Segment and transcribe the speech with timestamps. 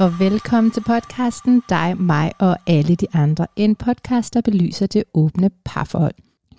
[0.00, 3.46] og velkommen til podcasten Dig, mig og alle de andre.
[3.56, 6.14] En podcast, der belyser det åbne parforhold.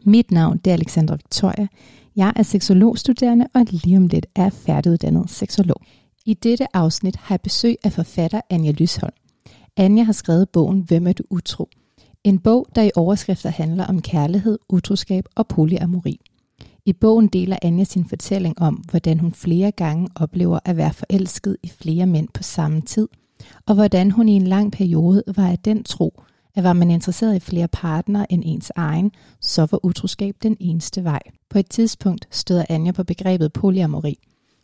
[0.05, 1.67] Mit navn det er Alexandra Victoria.
[2.15, 5.81] Jeg er seksologstuderende og lige om lidt er færdiguddannet seksolog.
[6.25, 9.13] I dette afsnit har jeg besøg af forfatter Anja Lysholm.
[9.77, 11.69] Anja har skrevet bogen Hvem er du utro?
[12.23, 16.19] En bog, der i overskrifter handler om kærlighed, utroskab og polyamori.
[16.85, 21.57] I bogen deler Anja sin fortælling om, hvordan hun flere gange oplever at være forelsket
[21.63, 23.07] i flere mænd på samme tid,
[23.67, 26.23] og hvordan hun i en lang periode var af den tro,
[26.55, 31.03] at var man interesseret i flere partnere end ens egen, så var utroskab den eneste
[31.03, 31.19] vej.
[31.49, 34.17] På et tidspunkt støder Anja på begrebet polyamori,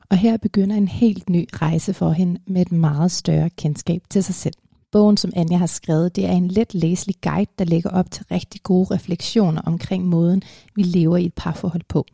[0.10, 4.24] og her begynder en helt ny rejse for hende med et meget større kendskab til
[4.24, 4.54] sig selv.
[4.92, 8.26] Bogen, som Anja har skrevet, det er en let læselig guide, der lægger op til
[8.32, 10.42] rigtig gode refleksioner omkring måden,
[10.76, 12.06] vi lever i et parforhold på.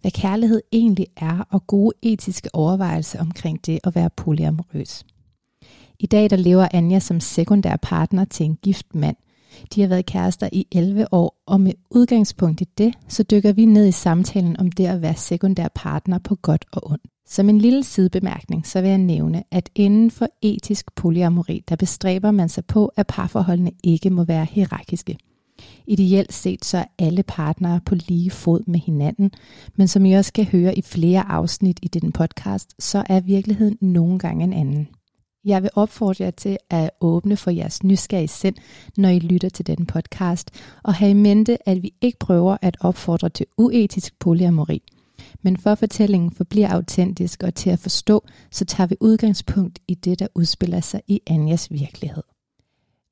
[0.00, 5.04] Hvad kærlighed egentlig er, og gode etiske overvejelser omkring det at være polyamorøs.
[6.00, 9.16] I dag der lever Anja som sekundær partner til en gift mand.
[9.74, 13.64] De har været kærester i 11 år, og med udgangspunkt i det, så dykker vi
[13.64, 17.02] ned i samtalen om det at være sekundær partner på godt og ondt.
[17.26, 22.30] Som en lille sidebemærkning, så vil jeg nævne, at inden for etisk polyamori, der bestræber
[22.30, 25.18] man sig på, at parforholdene ikke må være hierarkiske.
[25.86, 29.30] Ideelt set så er alle partnere på lige fod med hinanden,
[29.76, 33.78] men som I også skal høre i flere afsnit i den podcast, så er virkeligheden
[33.80, 34.88] nogle gange en anden.
[35.44, 38.54] Jeg vil opfordre jer til at åbne for jeres nysgerrige sind,
[38.96, 40.50] når I lytter til denne podcast,
[40.82, 44.82] og have i mente, at vi ikke prøver at opfordre til uetisk polyamori.
[45.42, 50.18] Men for fortællingen forbliver autentisk og til at forstå, så tager vi udgangspunkt i det,
[50.18, 52.22] der udspiller sig i Anjas virkelighed.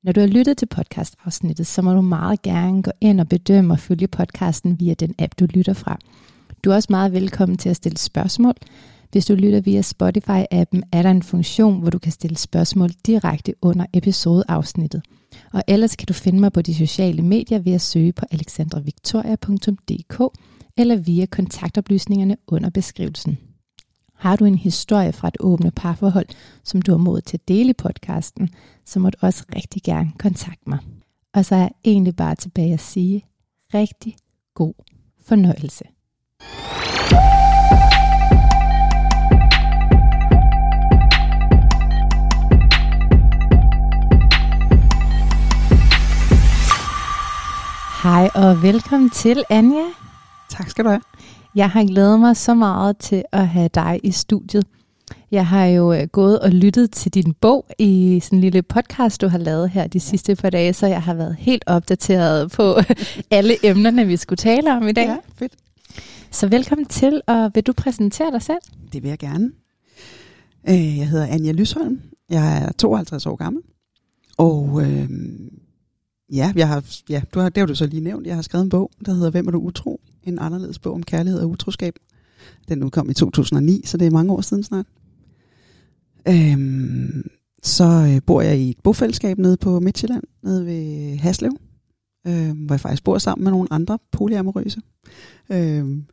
[0.03, 3.73] Når du har lyttet til podcastafsnittet, så må du meget gerne gå ind og bedømme
[3.73, 5.99] og følge podcasten via den app, du lytter fra.
[6.63, 8.53] Du er også meget velkommen til at stille spørgsmål.
[9.13, 13.53] Hvis du lytter via Spotify-appen, er der en funktion, hvor du kan stille spørgsmål direkte
[13.61, 15.01] under episodeafsnittet.
[15.53, 20.37] Og ellers kan du finde mig på de sociale medier ved at søge på alexandravictoria.dk
[20.77, 23.37] eller via kontaktoplysningerne under beskrivelsen.
[24.15, 26.27] Har du en historie fra et åbne parforhold,
[26.63, 28.49] som du har mod til at dele i podcasten,
[28.85, 30.79] så må du også rigtig gerne kontakte mig.
[31.33, 33.25] Og så er jeg egentlig bare tilbage at sige
[33.73, 34.15] rigtig
[34.53, 34.73] god
[35.25, 35.83] fornøjelse.
[48.03, 49.85] Hej og velkommen til, Anja.
[50.49, 51.01] Tak skal du have.
[51.55, 54.65] Jeg har glædet mig så meget til at have dig i studiet.
[55.31, 59.21] Jeg har jo øh, gået og lyttet til din bog i sådan en lille podcast,
[59.21, 62.75] du har lavet her de sidste par dage, så jeg har været helt opdateret på
[63.31, 65.05] alle emnerne, vi skulle tale om i dag.
[65.05, 65.53] Ja, fedt.
[66.31, 68.61] Så velkommen til, og vil du præsentere dig selv?
[68.93, 69.51] Det vil jeg gerne.
[70.69, 72.01] Øh, jeg hedder Anja Lysholm.
[72.29, 73.61] Jeg er 52 år gammel.
[74.37, 75.09] Og øh,
[76.33, 78.27] ja, jeg har, ja du har, det har du så lige nævnt.
[78.27, 80.01] Jeg har skrevet en bog, der hedder Hvem er du utro?
[80.23, 81.93] En anderledes bog om kærlighed og utroskab.
[82.69, 84.85] Den udkom i 2009, så det er mange år siden snart.
[86.27, 87.29] Øhm,
[87.63, 91.51] så øh, bor jeg i et bofællesskab nede på Midtjylland, nede ved Haslev,
[92.27, 94.81] øh, hvor jeg faktisk bor sammen med nogle andre polyamorøse.
[95.49, 95.57] Øh,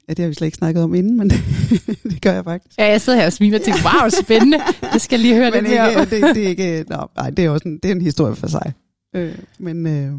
[0.09, 1.31] ja, det har vi slet ikke snakket om inden, men
[2.11, 2.79] det, gør jeg faktisk.
[2.79, 4.59] Ja, jeg sidder her og smiler og tænker, wow, spændende.
[4.93, 7.45] Det skal lige høre men det mere ikke, det, det, er ikke, no, nej, det
[7.45, 8.73] er også en, det er en historie for sig.
[9.15, 10.19] Øh, men, øh,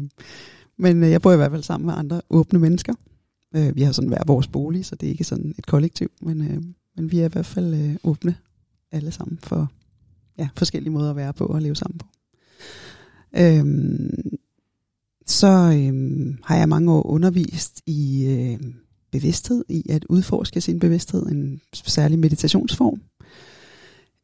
[0.76, 2.94] men øh, jeg bor i hvert fald sammen med andre åbne mennesker.
[3.56, 6.42] Øh, vi har sådan hver vores bolig, så det er ikke sådan et kollektiv, men,
[6.42, 6.62] øh,
[6.96, 8.34] men vi er i hvert fald øh, åbne
[8.92, 9.72] alle sammen for
[10.38, 12.06] ja, forskellige måder at være på og leve sammen på.
[13.38, 14.38] Øhm,
[15.26, 18.72] så øhm, har jeg mange år undervist i øh,
[19.12, 23.00] bevidsthed, i at udforske sin bevidsthed, en særlig meditationsform.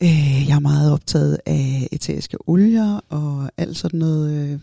[0.03, 4.61] Øh, jeg er meget optaget af eteriske olier og alt sådan noget øh,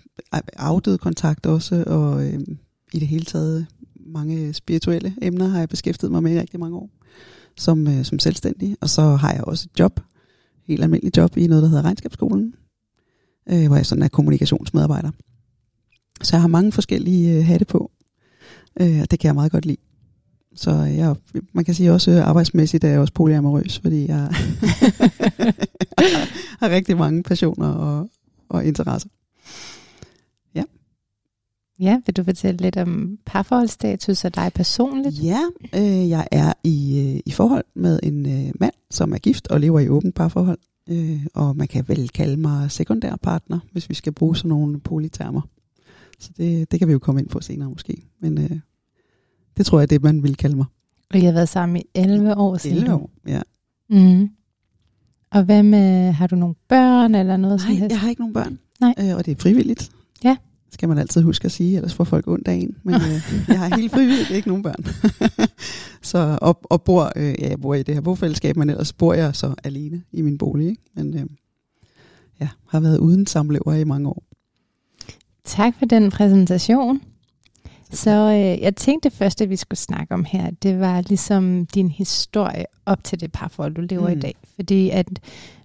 [0.54, 2.40] afdød kontakt også, og øh,
[2.94, 3.68] i det hele taget
[4.06, 6.90] mange spirituelle emner har jeg beskæftiget mig med i rigtig mange år
[7.58, 8.78] som, øh, som selvstændig.
[8.82, 10.00] Og så har jeg også et job,
[10.68, 12.56] helt almindelig job i noget, der hedder Regnskabsskolen,
[13.50, 15.12] øh, hvor jeg sådan er kommunikationsmedarbejder.
[16.22, 17.92] Så jeg har mange forskellige øh, hatte på,
[18.82, 19.82] øh, og det kan jeg meget godt lide.
[20.56, 21.16] Så jeg,
[21.54, 24.18] man kan sige også øh, arbejdsmæssigt er jeg også polyamorøs, fordi jeg
[26.60, 28.10] har rigtig mange passioner og,
[28.50, 29.10] og interesser.
[31.80, 35.24] Ja, vil du fortælle lidt om parforholdsstatus og dig personligt?
[35.24, 35.42] Ja,
[35.76, 39.60] øh, jeg er i, øh, i forhold med en øh, mand, som er gift og
[39.60, 40.60] lever i åbent parforhold.
[40.90, 44.80] Øh, og man kan vel kalde mig sekundær partner, hvis vi skal bruge sådan nogle
[44.80, 45.42] polytermer.
[46.20, 48.08] Så det, det kan vi jo komme ind på senere måske.
[48.20, 48.60] Men øh,
[49.58, 50.66] det tror jeg er det, man vil kalde mig.
[51.14, 52.78] Og I har været sammen i 11 år siden?
[52.78, 53.42] 11 år, ja.
[53.90, 54.30] Mm.
[55.32, 58.60] Og hvad med, har du nogle børn eller noget Nej, jeg har ikke nogen børn.
[58.80, 58.94] Nej.
[59.00, 59.92] Øh, og det er frivilligt.
[60.24, 60.38] Ja.
[60.72, 62.78] Skal man altid huske at sige, ellers får folk ondt af en.
[62.84, 64.86] Men øh, jeg har helt frivilligt ikke nogen børn.
[66.12, 69.14] så, og, og bor, øh, ja, jeg bor i det her bofællesskab, men ellers bor
[69.14, 70.68] jeg så alene i min bolig.
[70.68, 70.82] Ikke?
[70.96, 71.26] Men øh,
[72.42, 74.24] ja, har været uden samlever i mange år.
[75.44, 77.02] Tak for den præsentation.
[77.92, 81.90] Så øh, jeg tænkte det første, vi skulle snakke om her, det var ligesom din
[81.90, 84.18] historie op til det parforhold, du lever mm.
[84.18, 84.36] i dag.
[84.56, 85.08] Fordi at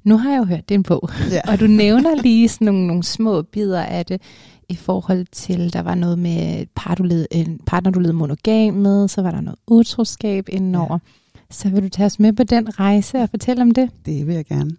[0.05, 1.41] nu har jeg jo hørt din bog, Ja.
[1.53, 4.23] og du nævner lige sådan nogle, nogle små bidder af det,
[4.69, 8.75] i forhold til, der var noget med par, du led, en partner, du led monogam
[8.75, 10.93] med, så var der noget utroskab indenover.
[10.93, 11.43] Ja.
[11.51, 13.91] Så vil du tage os med på den rejse og fortælle om det?
[14.07, 14.71] Det vil jeg gerne.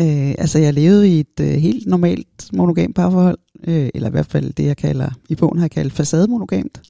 [0.00, 4.26] Øh, altså, jeg levede i et øh, helt normalt monogam parforhold, øh, eller i hvert
[4.26, 6.82] fald det, jeg kalder, i bogen har jeg kaldt facademonogamt,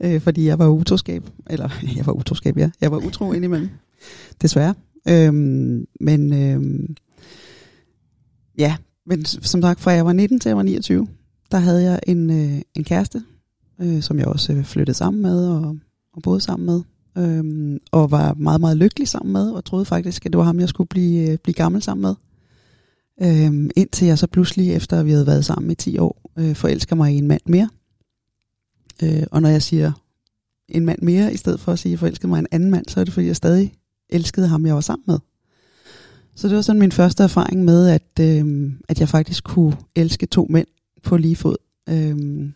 [0.00, 3.68] øh, fordi jeg var utroskab, eller jeg var utroskab, ja, jeg var utro indimellem,
[4.42, 4.74] desværre.
[5.08, 5.34] Øh,
[6.00, 6.88] men øh,
[8.58, 8.76] ja,
[9.06, 11.08] men som sagt, fra jeg var 19 til jeg var 29,
[11.52, 13.22] der havde jeg en, øh, en kæreste,
[13.80, 15.76] øh, som jeg også øh, flyttede sammen med og,
[16.12, 16.82] og boede sammen med
[17.16, 20.60] øhm, og var meget, meget lykkelig sammen med, og troede faktisk, at det var ham,
[20.60, 22.14] jeg skulle blive, øh, blive gammel sammen med.
[23.22, 26.96] Øhm, indtil jeg så pludselig, efter vi havde været sammen i 10 år, øh, forelsker
[26.96, 27.68] mig i en mand mere.
[29.02, 29.92] Øh, og når jeg siger
[30.68, 32.70] en mand mere, i stedet for at sige, at jeg forelskede mig i en anden
[32.70, 33.74] mand, så er det fordi, jeg stadig
[34.08, 35.18] elskede ham, jeg var sammen med.
[36.34, 40.26] Så det var sådan min første erfaring med, at, øh, at jeg faktisk kunne elske
[40.26, 40.66] to mænd
[41.04, 41.56] på lige fod.
[41.88, 42.50] Øh,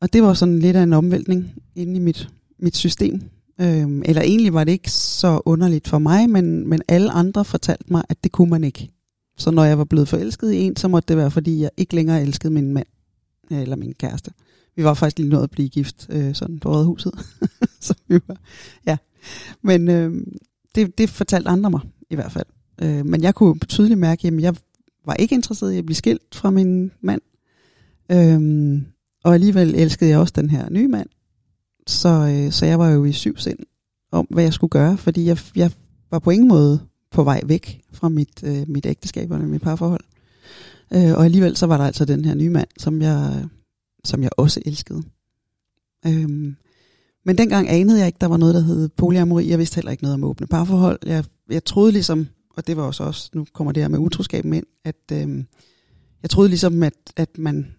[0.00, 2.28] og det var sådan lidt af en omvæltning inde i mit
[2.58, 3.20] mit system.
[3.60, 7.92] Øh, eller egentlig var det ikke så underligt for mig, men, men alle andre fortalte
[7.92, 8.88] mig, at det kunne man ikke.
[9.38, 11.94] Så når jeg var blevet forelsket i en, så måtte det være, fordi jeg ikke
[11.94, 12.86] længere elskede min mand,
[13.52, 14.30] øh, eller min kæreste.
[14.76, 17.12] Vi var faktisk lige nået at blive gift, øh, sådan på Rådhuset.
[17.80, 18.36] så vi var,
[18.86, 18.96] ja.
[19.62, 20.26] Men øh,
[20.74, 21.80] det, det fortalte andre mig,
[22.10, 22.46] i hvert fald.
[22.82, 24.54] Øh, men jeg kunne tydeligt mærke, at jeg
[25.06, 27.20] var ikke interesseret i at blive skilt fra min mand.
[28.12, 28.82] Øh,
[29.24, 31.08] og alligevel elskede jeg også den her nye mand.
[31.86, 33.58] Så, øh, så jeg var jo i syv sind
[34.12, 35.70] om, hvad jeg skulle gøre, fordi jeg, jeg
[36.10, 36.80] var på ingen måde
[37.16, 40.04] på vej væk fra mit, øh, mit ægteskab eller mit parforhold.
[40.92, 43.44] Øh, og alligevel så var der altså den her nye mand, som jeg,
[44.04, 45.02] som jeg også elskede.
[46.06, 46.56] Øhm,
[47.24, 49.48] men dengang anede jeg ikke, der var noget, der hed polyamori.
[49.48, 50.98] Jeg vidste heller ikke noget om åbne parforhold.
[51.06, 52.26] Jeg, jeg troede ligesom,
[52.56, 55.44] og det var også også, nu kommer det her med utroskaben ind, at øh,
[56.22, 57.74] jeg troede ligesom, at, at man,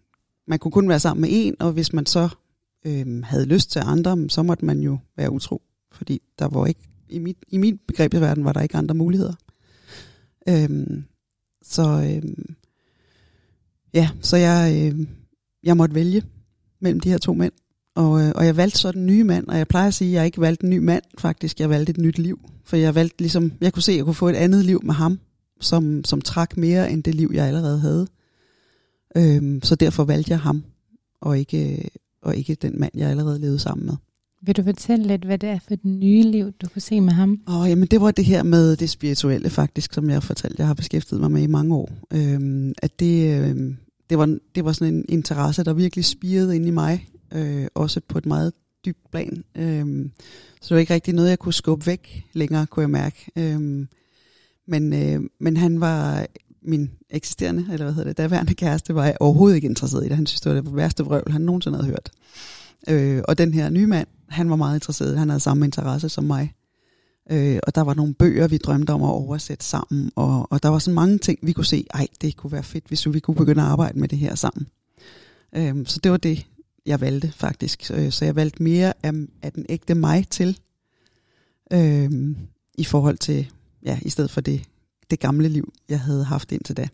[0.48, 2.30] man kunne kun være sammen med en, og hvis man så
[2.86, 5.62] øh, havde lyst til andre, så måtte man jo være utro.
[5.92, 9.34] Fordi der var ikke, i mit, i mit begrebsverden var der ikke andre muligheder.
[10.50, 11.04] Øhm,
[11.64, 12.56] så øhm,
[13.94, 15.08] ja, så jeg, øh,
[15.64, 16.24] jeg måtte vælge
[16.80, 17.54] mellem de her to mænd.
[17.96, 20.14] Og, øh, og jeg valgte så den nye mand, og jeg plejer at sige, at
[20.14, 21.60] jeg ikke valgte en ny mand, faktisk.
[21.60, 22.40] Jeg valgte et nyt liv.
[22.64, 24.94] For jeg valgte ligesom, jeg kunne se, at jeg kunne få et andet liv med
[24.94, 25.20] ham,
[25.60, 28.08] som, som trak mere end det liv, jeg allerede havde.
[29.18, 30.64] Øhm, så derfor valgte jeg ham,
[31.22, 31.86] og ikke, øh,
[32.22, 33.96] og ikke den mand, jeg allerede levede sammen med.
[34.42, 37.14] Vil du fortælle lidt, hvad det er for et nye liv, du kunne se med
[37.14, 37.40] ham?
[37.48, 40.74] Åh, jamen det var det her med det spirituelle faktisk, som jeg fortalte, jeg har
[40.74, 41.92] beskæftiget mig med i mange år.
[42.14, 43.78] Øhm, at det, øhm,
[44.10, 48.02] det, var, det var sådan en interesse, der virkelig spirede ind i mig, øh, også
[48.08, 48.54] på et meget
[48.86, 49.44] dybt plan.
[49.56, 50.12] Øhm,
[50.62, 53.32] så det var ikke rigtig noget, jeg kunne skubbe væk længere, kunne jeg mærke.
[53.36, 53.88] Øhm,
[54.68, 56.28] men, øh, men han var
[56.62, 60.16] min eksisterende, eller hvad hedder det, daværende kæreste, var jeg overhovedet ikke interesseret i det.
[60.16, 62.12] Han synes, det var det værste vrøvl, han nogensinde havde hørt.
[62.90, 65.18] Øh, og den her nye mand, han var meget interesseret.
[65.18, 66.54] Han havde samme interesse som mig.
[67.32, 70.12] Øh, og der var nogle bøger, vi drømte om at oversætte sammen.
[70.16, 72.88] Og, og der var så mange ting, vi kunne se, ej, det kunne være fedt,
[72.88, 74.68] hvis vi kunne begynde at arbejde med det her sammen.
[75.56, 76.48] Øh, så det var det,
[76.86, 77.92] jeg valgte faktisk.
[77.94, 80.60] Øh, så jeg valgte mere af, af den ægte mig til,
[81.74, 82.12] øh,
[82.78, 83.52] i forhold til,
[83.84, 84.64] ja, i stedet for det,
[85.10, 86.88] det gamle liv, jeg havde haft indtil da.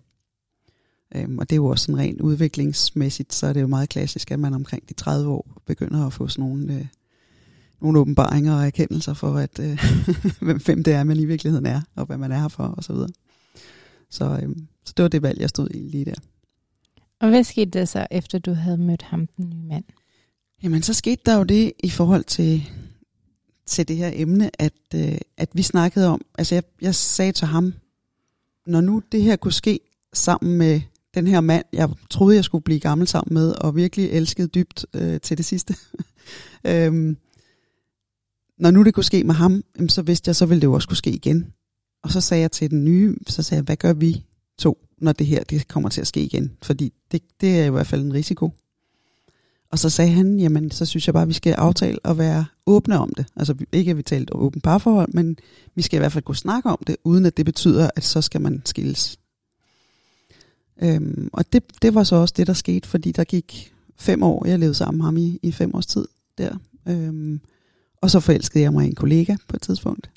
[1.16, 4.32] Øhm, og det er jo også sådan rent udviklingsmæssigt, så er det jo meget klassisk,
[4.32, 6.86] at man omkring de 30 år begynder at få sådan nogle, øh,
[7.82, 9.80] nogle åbenbaringer og erkendelser for, at øh,
[10.66, 12.94] hvem, det er, man i virkeligheden er, og hvad man er her for, og så
[12.94, 13.10] videre.
[14.10, 16.16] Så, øhm, så det var det valg, jeg stod i lige der.
[17.20, 19.84] Og hvad skete der så, efter du havde mødt ham, den nye mand?
[20.64, 22.70] Jamen, så skete der jo det i forhold til,
[23.66, 27.48] til det her emne, at, øh, at vi snakkede om, altså jeg, jeg sagde til
[27.48, 27.74] ham,
[28.68, 29.80] når nu det her kunne ske
[30.14, 30.82] sammen med
[31.16, 34.86] den her mand, jeg troede, jeg skulle blive gammel sammen med, og virkelig elskede dybt
[34.94, 35.76] øh, til det sidste.
[36.68, 37.18] øhm,
[38.58, 40.88] når nu det kunne ske med ham, så vidste jeg, så ville det jo også
[40.88, 41.54] kunne ske igen.
[42.04, 44.26] Og så sagde jeg til den nye, så sagde jeg, hvad gør vi
[44.58, 46.52] to, når det her det kommer til at ske igen?
[46.62, 48.52] Fordi det, det er i hvert fald en risiko.
[49.72, 52.46] Og så sagde han, jamen så synes jeg bare, at vi skal aftale at være
[52.66, 53.26] åbne om det.
[53.36, 55.38] Altså ikke at vi talte om åbent parforhold, men
[55.76, 58.22] vi skal i hvert fald kunne snakke om det, uden at det betyder, at så
[58.22, 59.20] skal man skilles.
[60.82, 64.46] Øhm, og det, det var så også det, der skete, fordi der gik fem år,
[64.48, 66.06] jeg levede sammen med ham i, i fem års tid
[66.38, 66.58] der.
[66.88, 67.40] Øhm,
[68.02, 70.10] og så forelskede jeg mig i en kollega på et tidspunkt.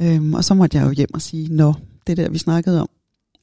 [0.00, 1.74] Øhm, og så måtte jeg jo hjem og sige, nå,
[2.06, 2.88] det der vi snakkede om,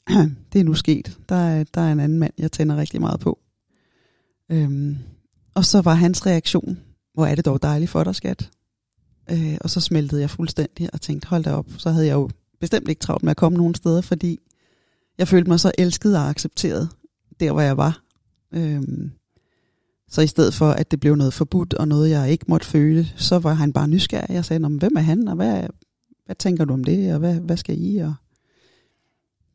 [0.54, 1.18] det er nu sket.
[1.30, 3.40] Der er, der er en anden mand, jeg tænder rigtig meget på.
[4.52, 4.98] Øhm,
[5.54, 6.80] og så var hans reaktion,
[7.14, 8.50] hvor er det dog dejligt for dig, skat.
[9.32, 11.66] Øh, og så smeltede jeg fuldstændig og tænkte, hold da op.
[11.78, 12.30] Så havde jeg jo
[12.60, 14.40] bestemt ikke travlt med at komme nogen steder, fordi
[15.18, 16.90] jeg følte mig så elsket og accepteret
[17.40, 18.02] der, hvor jeg var.
[18.52, 19.12] Øhm,
[20.10, 23.08] så i stedet for, at det blev noget forbudt og noget, jeg ikke måtte føle,
[23.16, 24.30] så var han bare nysgerrig.
[24.30, 25.64] Jeg sagde, hvem er han, og hvad,
[26.26, 27.98] hvad tænker du om det, og hvad, hvad skal I?
[27.98, 28.14] Og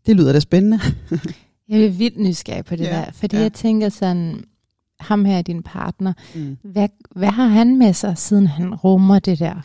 [0.07, 0.81] det lyder da spændende.
[1.69, 3.43] jeg er vildt nysgerrig på det ja, der, fordi ja.
[3.43, 4.45] jeg tænker sådan,
[5.01, 6.57] ham her er din partner, mm.
[6.63, 9.63] hvad, hvad har han med sig, siden han rummer det der?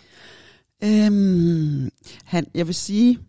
[0.84, 1.90] Øhm,
[2.24, 3.20] han, jeg vil sige,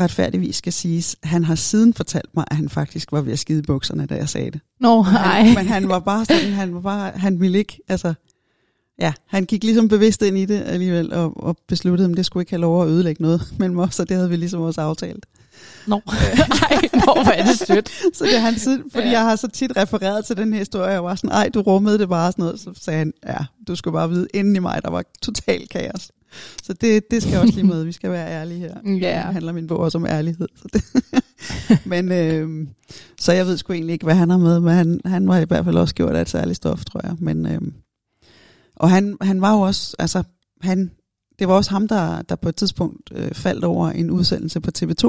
[0.00, 3.62] retfærdigvis skal siges, han har siden fortalt mig, at han faktisk var ved at skide
[3.62, 4.60] bukserne, da jeg sagde det.
[4.80, 5.42] Nå, nej.
[5.54, 8.14] Men, han var bare sådan, han var bare, han ville ikke, altså,
[9.00, 12.42] ja, han gik ligesom bevidst ind i det alligevel, og, og besluttede, at det skulle
[12.42, 15.26] ikke have lov at ødelægge noget mellem os, og det havde vi ligesom også aftalt.
[15.86, 17.88] Nå, ej, nå, hvor er det sødt.
[18.16, 19.12] så det han siden, fordi ja.
[19.12, 21.98] jeg har så tit refereret til den her historie, og var sådan, ej, du rummede
[21.98, 24.80] det bare sådan noget, så sagde han, ja, du skulle bare vide, inden i mig,
[24.82, 26.10] der var total kaos.
[26.66, 27.84] Så det, det skal også lige med.
[27.84, 28.74] Vi skal være ærlige her.
[29.06, 29.22] Ja.
[29.26, 30.48] Det handler min bog også om ærlighed.
[30.56, 30.84] Så, det.
[31.92, 32.66] men, øh,
[33.18, 35.44] så jeg ved sgu egentlig ikke, hvad han har med, men han, han var i
[35.44, 37.16] hvert fald også gjort af et særligt stof, tror jeg.
[37.18, 37.60] Men, øh,
[38.76, 40.22] og han, han var jo også, altså,
[40.60, 40.90] han,
[41.38, 44.70] det var også ham, der, der på et tidspunkt øh, faldt over en udsendelse på
[44.78, 45.04] TV2,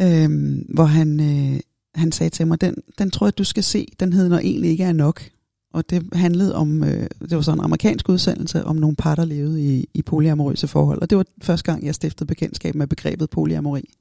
[0.00, 0.30] øh,
[0.74, 1.60] hvor han, øh,
[1.94, 4.70] han sagde til mig, den, den tror jeg, du skal se, den hed Når egentlig
[4.70, 5.22] ikke er nok
[5.72, 9.24] og det handlede om, øh, det var så en amerikansk udsendelse om nogle par, der
[9.24, 11.02] levede i, i polyamorøse forhold.
[11.02, 13.94] Og det var første gang, jeg stiftede bekendtskab med begrebet polyamori.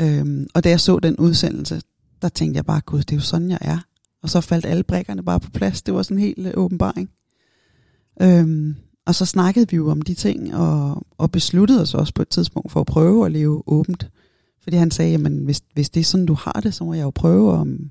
[0.00, 1.82] Øhm, og da jeg så den udsendelse,
[2.22, 3.78] der tænkte jeg bare, gud, det er jo sådan, jeg er.
[4.22, 5.82] Og så faldt alle brækkerne bare på plads.
[5.82, 7.10] Det var sådan en helt øh, åbenbaring.
[8.22, 12.22] Øhm, og så snakkede vi jo om de ting, og, og besluttede os også på
[12.22, 14.10] et tidspunkt for at prøve at leve åbent.
[14.62, 17.02] Fordi han sagde, jamen hvis, hvis det er sådan, du har det, så må jeg
[17.02, 17.90] jo prøve, om,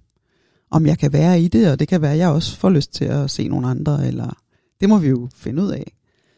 [0.72, 2.94] om jeg kan være i det, og det kan være, at jeg også får lyst
[2.94, 4.38] til at se nogle andre, eller
[4.82, 5.94] det må vi jo finde ud af.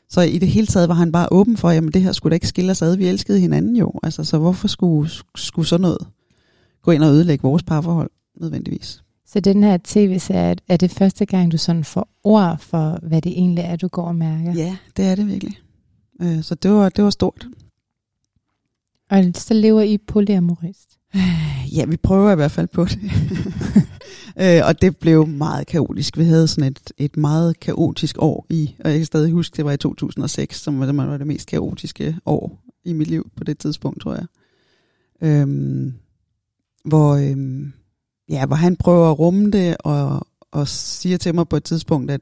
[0.09, 2.35] Så i det hele taget var han bare åben for, jamen det her skulle da
[2.35, 6.07] ikke skille os ad, vi elskede hinanden jo, altså så hvorfor skulle, skulle sådan noget
[6.81, 8.09] gå ind og ødelægge vores parforhold
[8.41, 9.03] nødvendigvis?
[9.25, 13.31] Så den her tv-serie, er det første gang, du sådan får ord for, hvad det
[13.31, 14.53] egentlig er, du går og mærker?
[14.53, 15.57] Ja, det er det virkelig.
[16.21, 17.47] Øh, så det var, det var stort.
[19.09, 20.97] Og så lever I polyamorist?
[21.75, 22.99] Ja, vi prøver i hvert fald på det.
[24.39, 26.17] øh, og det blev meget kaotisk.
[26.17, 29.65] Vi havde sådan et, et meget kaotisk år i, og jeg kan stadig huske, det
[29.65, 33.43] var i 2006, som var det, var det mest kaotiske år i mit liv på
[33.43, 34.25] det tidspunkt, tror jeg.
[35.21, 35.93] Øhm,
[36.85, 37.73] hvor, øhm,
[38.29, 42.11] ja, hvor han prøver at rumme det, og, og siger til mig på et tidspunkt,
[42.11, 42.21] at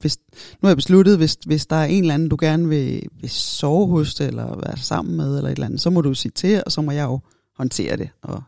[0.00, 0.18] hvis,
[0.52, 3.30] nu har jeg besluttet, hvis, hvis der er en eller anden, du gerne vil, vil
[3.30, 6.62] sove hos, eller være sammen med, eller et eller andet, så må du sige til,
[6.66, 7.20] og så må jeg jo
[7.56, 8.08] håndtere det.
[8.22, 8.42] Og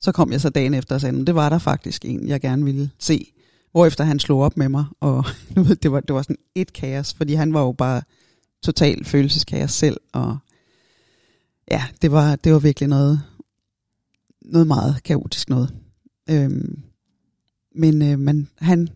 [0.00, 2.64] så kom jeg så dagen efter og sagde, det var der faktisk en, jeg gerne
[2.64, 3.32] ville se.
[3.72, 5.24] Hvorefter han slog op med mig, og
[5.56, 8.02] nu ved, det var, det var sådan et kaos, fordi han var jo bare
[8.62, 10.38] total følelseskaos selv, og
[11.70, 13.22] ja, det var, det var virkelig noget,
[14.42, 15.74] noget meget kaotisk noget.
[16.30, 16.82] Øhm,
[17.74, 18.88] men øh, men han,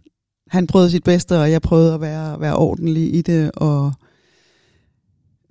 [0.48, 3.92] han prøvede sit bedste, og jeg prøvede at være, være ordentlig i det, og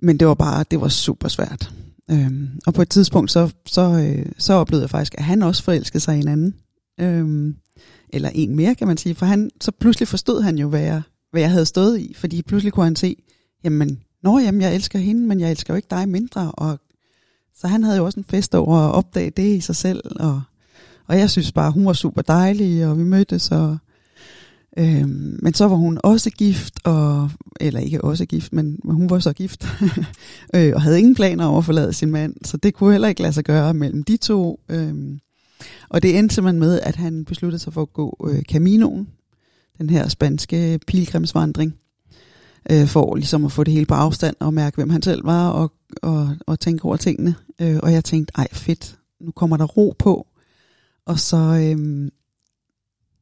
[0.00, 1.72] men det var bare, det var super svært.
[2.10, 5.62] Øhm, og på et tidspunkt, så, så, øh, så oplevede jeg faktisk, at han også
[5.62, 6.54] forelskede sig i en anden.
[7.00, 7.56] Øhm,
[8.08, 9.14] eller en mere, kan man sige.
[9.14, 12.14] For han, så pludselig forstod han jo, hvad jeg, hvad jeg havde stået i.
[12.16, 13.16] Fordi pludselig kunne han se,
[13.64, 16.52] jamen, nå jamen, jeg elsker hende, men jeg elsker jo ikke dig mindre.
[16.52, 16.78] Og,
[17.56, 20.02] så han havde jo også en fest over at opdage det i sig selv.
[20.20, 20.42] Og,
[21.06, 23.78] og jeg synes bare, hun var super dejlig, og vi mødtes, og
[24.78, 29.10] Øhm, men så var hun også gift, og, eller ikke også gift, men, men hun
[29.10, 29.66] var så gift,
[30.56, 33.22] øh, og havde ingen planer om at forlade sin mand, så det kunne heller ikke
[33.22, 34.60] lade sig gøre mellem de to.
[34.68, 35.20] Øhm,
[35.88, 39.08] og det endte simpelthen med, at han besluttede sig for at gå øh, Caminoen,
[39.78, 41.74] den her spanske pilgrimsvandring,
[42.70, 45.50] øh, for ligesom at få det hele på afstand og mærke, hvem han selv var,
[45.50, 47.34] og, og, og tænke over tingene.
[47.60, 50.26] Øh, og jeg tænkte, ej fedt, nu kommer der ro på.
[51.06, 52.10] Og så, øh,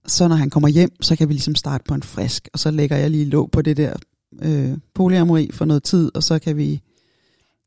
[0.06, 2.70] så når han kommer hjem, så kan vi ligesom starte på en frisk, og så
[2.70, 3.94] lægger jeg lige låg på det der
[4.42, 6.82] øh, polyamori for noget tid, og så kan vi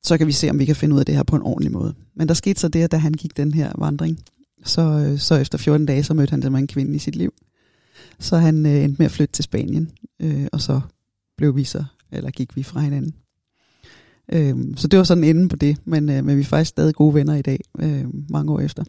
[0.03, 1.71] så kan vi se, om vi kan finde ud af det her på en ordentlig
[1.71, 1.93] måde.
[2.15, 4.19] Men der skete så det, at da han gik den her vandring,
[4.63, 7.33] så, øh, så efter 14 dage, så mødte han simpelthen en kvinde i sit liv.
[8.19, 10.81] Så han øh, endte med at flytte til Spanien, øh, og så
[11.37, 13.13] blev vi så, eller gik vi fra hinanden.
[14.31, 16.95] Øh, så det var sådan enden på det, men, øh, men vi er faktisk stadig
[16.95, 18.83] gode venner i dag, øh, mange år efter.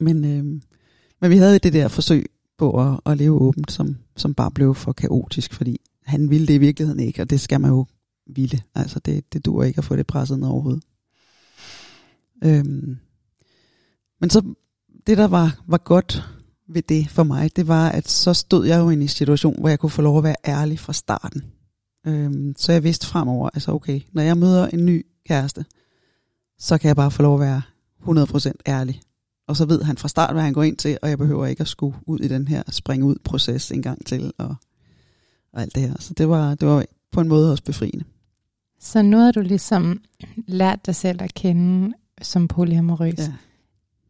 [0.00, 0.60] Men, øh,
[1.22, 2.26] men vi havde det der forsøg
[2.58, 6.54] på at, at leve åbent, som, som bare blev for kaotisk, fordi han ville det
[6.54, 7.86] i virkeligheden ikke, og det skal man jo
[8.26, 8.62] ville.
[8.74, 10.82] Altså det, det dur ikke at få det presset ned overhovedet.
[12.44, 12.96] Øhm,
[14.20, 14.54] men så
[15.06, 16.24] det der var, var godt
[16.68, 19.68] ved det for mig, det var, at så stod jeg jo i en situation, hvor
[19.68, 21.42] jeg kunne få lov at være ærlig fra starten.
[22.06, 25.64] Øhm, så jeg vidste fremover, altså okay, når jeg møder en ny kæreste,
[26.58, 27.62] så kan jeg bare få lov at være
[28.00, 29.02] 100% ærlig.
[29.48, 31.60] Og så ved han fra start, hvad han går ind til, og jeg behøver ikke
[31.60, 34.54] at skulle ud i den her springe ud proces en gang til, og,
[35.52, 35.94] og alt det her.
[35.98, 38.04] Så det var, det var på en måde også befriende.
[38.80, 40.00] Så nu har du ligesom
[40.46, 43.18] lært dig selv at kende som polyamorøs.
[43.18, 43.32] Ja.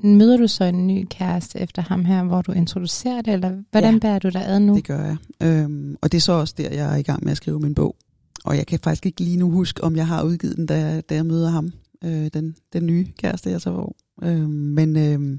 [0.09, 3.95] Møder du så en ny kæreste efter ham her, hvor du introducerer det, eller hvordan
[3.95, 4.75] ja, bærer du dig ad nu?
[4.77, 5.17] det gør jeg.
[5.43, 7.75] Øhm, og det er så også der, jeg er i gang med at skrive min
[7.75, 7.97] bog.
[8.45, 11.15] Og jeg kan faktisk ikke lige nu huske, om jeg har udgivet den, da, da
[11.15, 11.73] jeg møder ham,
[12.05, 13.93] øh, den, den nye kæreste, jeg så var.
[14.23, 15.39] Øh, men, øh,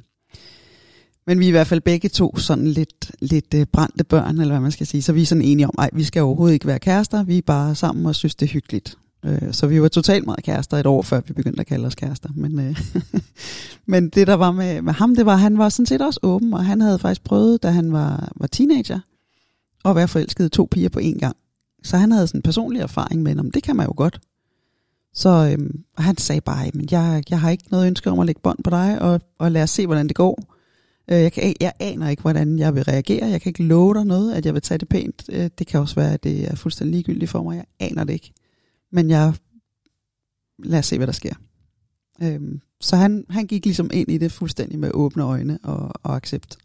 [1.28, 4.54] men vi er i hvert fald begge to sådan lidt, lidt øh, brændte børn, eller
[4.54, 5.02] hvad man skal sige.
[5.02, 7.24] Så vi er sådan enige om, at vi skal overhovedet ikke være kærester.
[7.24, 8.98] Vi er bare sammen og synes, det er hyggeligt.
[9.25, 11.96] Øh, så vi var totalt meget kærester et år før vi begyndte at kalde os
[11.96, 12.30] kærester.
[12.36, 12.82] Men, øh,
[13.86, 16.20] men det der var med, med ham, det var, at han var sådan set også
[16.24, 19.00] åben, og han havde faktisk prøvet, da han var, var teenager,
[19.86, 21.36] at være forelsket to piger på én gang.
[21.84, 24.20] Så han havde sådan en personlig erfaring med, om det kan man jo godt.
[25.13, 28.41] Så øh, han sagde bare, men jeg, jeg har ikke noget ønske om at lægge
[28.41, 30.53] bånd på dig, og, og lad os se, hvordan det går.
[31.08, 33.27] Øh, jeg, kan, jeg aner ikke, hvordan jeg vil reagere.
[33.27, 35.24] Jeg kan ikke love dig noget, at jeg vil tage det pænt.
[35.29, 37.55] Øh, det kan også være, at det er fuldstændig ligegyldigt for mig.
[37.55, 38.34] Jeg aner det ikke.
[38.91, 39.34] Men jeg,
[40.63, 41.34] lad os se, hvad der sker.
[42.24, 46.15] Øhm, så han, han gik ligesom ind i det fuldstændig med åbne øjne og, og
[46.15, 46.58] accept.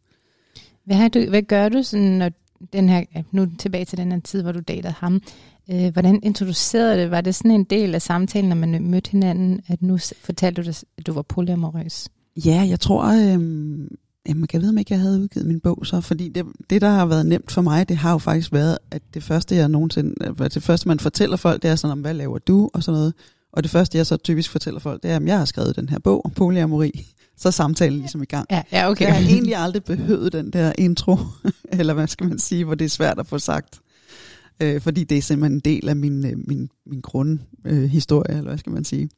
[0.85, 2.31] Hvad, har du, hvad gør du, sådan, når
[2.73, 5.23] den her, nu tilbage til den her tid, hvor du datede ham,
[5.71, 7.11] øh, hvordan introducerede det?
[7.11, 10.69] Var det sådan en del af samtalen, når man mødte hinanden, at nu fortalte du,
[10.99, 12.09] at du var polyamorøs?
[12.45, 13.89] Ja, jeg tror, øh,
[14.29, 16.01] Jamen, kan jeg vide, om ikke jeg havde udgivet min bog så?
[16.01, 19.03] Fordi det, det, der har været nemt for mig, det har jo faktisk været, at
[19.15, 22.39] det første, jeg nogensinde, det første, man fortæller folk, det er sådan, om, hvad laver
[22.39, 23.15] du, og sådan noget.
[23.53, 25.89] Og det første, jeg så typisk fortæller folk, det er, at jeg har skrevet den
[25.89, 26.91] her bog om polyamori.
[27.41, 28.47] Så er samtalen ligesom i gang.
[28.51, 29.05] Ja, ja okay.
[29.05, 31.17] Jeg har egentlig aldrig behøvet den der intro,
[31.79, 33.81] eller hvad skal man sige, hvor det er svært at få sagt.
[34.63, 38.51] Øh, fordi det er simpelthen en del af min, øh, min, min grundhistorie, øh, eller
[38.51, 39.09] hvad skal man sige.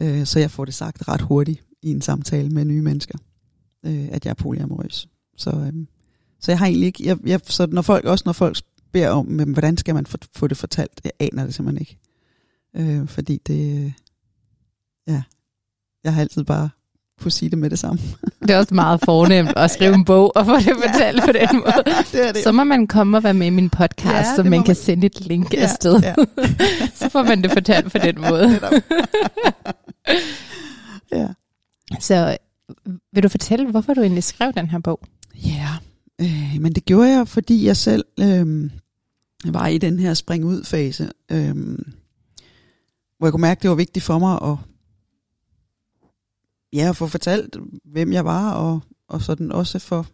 [0.00, 3.18] Øh, så jeg får det sagt ret hurtigt i en samtale med nye mennesker
[3.86, 5.08] øh, at jeg er polyamorøs.
[5.36, 5.86] Så, øh,
[6.40, 8.56] så jeg har egentlig ikke, jeg, jeg, så når folk, også når folk
[8.92, 11.98] beder om, men, hvordan skal man få, få det fortalt, jeg aner det simpelthen ikke.
[12.76, 13.92] Øh, fordi det,
[15.06, 15.22] ja,
[16.04, 16.70] jeg har altid bare
[17.22, 18.00] kunne sige det med det samme.
[18.42, 21.26] Det er også meget fornemt at skrive en bog og få det fortalt ja.
[21.26, 21.84] på den måde.
[22.12, 22.42] det er det.
[22.42, 24.74] Så må man komme og være med i min podcast, ja, så man, man kan
[24.74, 26.00] sende et link ja, afsted.
[26.00, 26.14] Ja.
[27.00, 28.60] så får man det fortalt på den måde.
[31.12, 31.26] ja.
[32.00, 32.36] Så
[33.12, 35.00] vil du fortælle, hvorfor du egentlig skrev den her bog?
[35.34, 35.68] Ja,
[36.20, 38.70] øh, men det gjorde jeg, fordi jeg selv øh,
[39.44, 41.54] var i den her spring ud fase, øh,
[43.18, 44.56] hvor jeg kunne mærke, at det var vigtigt for mig at,
[46.76, 50.06] ja, at få fortalt, hvem jeg var, og, og sådan også for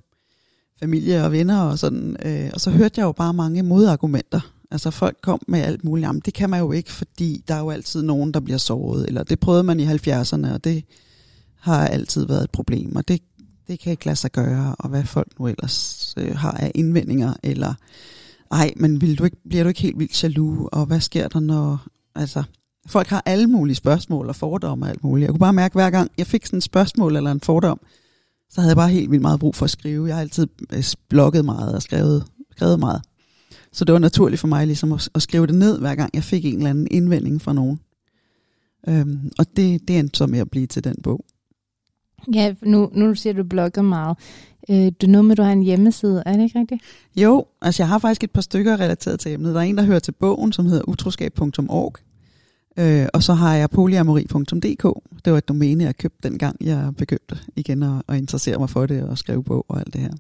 [0.80, 2.16] familie og venner og sådan.
[2.24, 4.40] Øh, og så hørte jeg jo bare mange modargumenter.
[4.70, 6.06] Altså folk kom med alt muligt.
[6.06, 9.06] Jamen det kan man jo ikke, fordi der er jo altid nogen, der bliver såret.
[9.06, 10.84] Eller det prøvede man i 70'erne, og det
[11.60, 13.22] har altid været et problem, og det,
[13.68, 17.34] det kan ikke lade sig gøre, og hvad folk nu ellers øh, har af indvendinger,
[17.42, 17.74] eller
[18.50, 21.40] ej, men vil du ikke, bliver du ikke helt vildt jaloux, og hvad sker der,
[21.40, 22.42] når, altså,
[22.86, 25.26] folk har alle mulige spørgsmål og fordomme og alt muligt.
[25.26, 27.80] Jeg kunne bare mærke, hver gang jeg fik sådan et spørgsmål eller en fordom,
[28.50, 30.06] så havde jeg bare helt vildt meget brug for at skrive.
[30.06, 33.02] Jeg har altid øh, blogget meget og skrevet, skrevet meget.
[33.72, 36.24] Så det var naturligt for mig ligesom at, at skrive det ned, hver gang jeg
[36.24, 37.80] fik en eller anden indvending fra nogen.
[38.88, 41.24] Øhm, og det, det endte så med at blive til den bog.
[42.34, 44.18] Ja, nu, nu siger du blogger meget.
[44.70, 46.82] Øh, du noget med, at du har en hjemmeside, er det ikke rigtigt?
[47.16, 49.54] Jo, altså jeg har faktisk et par stykker relateret til emnet.
[49.54, 51.94] Der er en, der hører til bogen, som hedder utroskab.org.
[52.78, 55.00] Øh, og så har jeg polyamori.dk.
[55.24, 58.86] Det var et domæne, jeg købte dengang, jeg begyndte igen at, at interessere mig for
[58.86, 60.12] det og skrive bog og alt det her.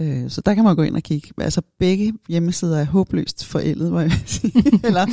[0.00, 1.28] Øh, så der kan man gå ind og kigge.
[1.38, 4.80] Altså begge hjemmesider er håbløst forældet, må jeg sige.
[4.84, 5.06] Eller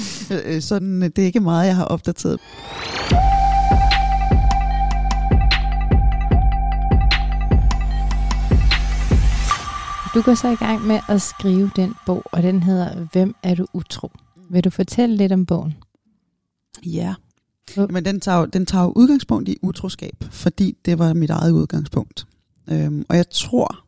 [0.46, 2.40] øh, sådan, øh, det er ikke meget, jeg har opdateret.
[10.16, 13.56] Du går så i gang med at skrive den bog, og den hedder Hvem er
[13.56, 14.12] du utro?
[14.50, 15.76] Vil du fortælle lidt om bogen?
[16.86, 17.14] Ja,
[17.90, 22.28] men den tager, den tager udgangspunkt i utroskab, fordi det var mit eget udgangspunkt.
[22.70, 23.86] Øhm, og jeg tror,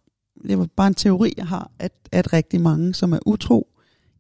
[0.48, 3.68] det var bare en teori, jeg har, at, at rigtig mange, som er utro,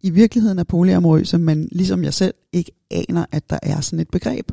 [0.02, 4.10] i virkeligheden er polyamorøse, men ligesom jeg selv ikke aner, at der er sådan et
[4.10, 4.52] begreb.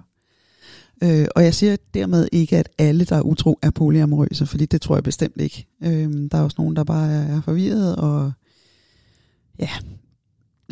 [1.03, 4.83] Øh, og jeg siger dermed ikke, at alle, der er utro, er polyamorøse, fordi det
[4.83, 5.66] tror jeg bestemt ikke.
[5.85, 8.33] Øh, der er også nogen, der bare er, er forvirret, og
[9.59, 9.70] ja,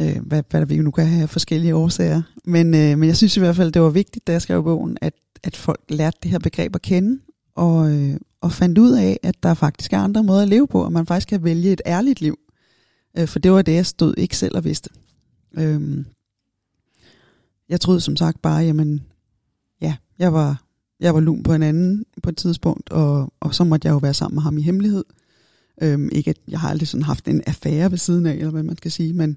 [0.01, 2.23] øh, hvad, hvad vi nu kan have forskellige årsager.
[2.45, 4.99] Men, øh, men jeg synes i hvert fald, det var vigtigt, da jeg skrev bogen,
[5.01, 7.21] at, at folk lærte det her begreb at kende,
[7.55, 10.85] og, øh, og fandt ud af, at der faktisk er andre måder at leve på,
[10.85, 12.39] og man faktisk kan vælge et ærligt liv.
[13.19, 14.91] Øh, for det var det, jeg stod ikke selv og vidste.
[15.55, 16.05] Øh,
[17.69, 19.01] jeg troede som sagt bare, jamen,
[19.81, 20.63] ja, jeg var,
[21.01, 23.99] jeg var lun på en anden på et tidspunkt, og, og så måtte jeg jo
[23.99, 25.05] være sammen med ham i hemmelighed.
[25.83, 28.63] Øhm, ikke at jeg har aldrig sådan haft en affære ved siden af, eller hvad
[28.63, 29.37] man skal sige, men,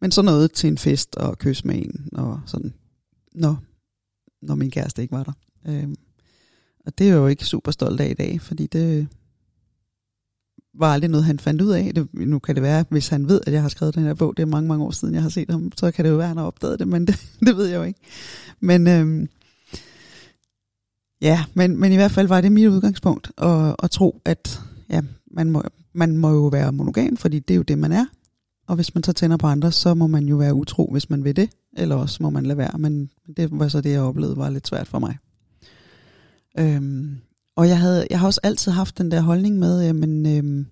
[0.00, 2.74] men så noget til en fest og kys med en, og sådan,
[3.32, 3.62] når,
[4.42, 5.32] når min kæreste ikke var der.
[5.68, 5.96] Øhm,
[6.86, 9.08] og det er jeg jo ikke super stolt af i dag, fordi det
[10.74, 11.94] var aldrig noget, han fandt ud af.
[11.94, 14.36] Det, nu kan det være, hvis han ved, at jeg har skrevet den her bog,
[14.36, 16.24] det er mange, mange år siden, jeg har set ham, så kan det jo være,
[16.24, 18.00] at han har opdaget det, men det, det ved jeg jo ikke.
[18.60, 19.28] Men øhm,
[21.20, 24.60] ja, men, men i hvert fald var det mit udgangspunkt at, at tro, at
[24.90, 28.06] ja, man, må, man må jo være monogam, fordi det er jo det, man er.
[28.70, 31.24] Og hvis man så tænder på andre, så må man jo være utro, hvis man
[31.24, 31.50] vil det.
[31.76, 32.78] Eller også må man lade være.
[32.78, 35.18] Men det var så det, jeg oplevede, var lidt svært for mig.
[36.58, 37.18] Øhm,
[37.56, 40.66] og jeg, havde, jeg har også altid haft den der holdning med, jamen, øhm,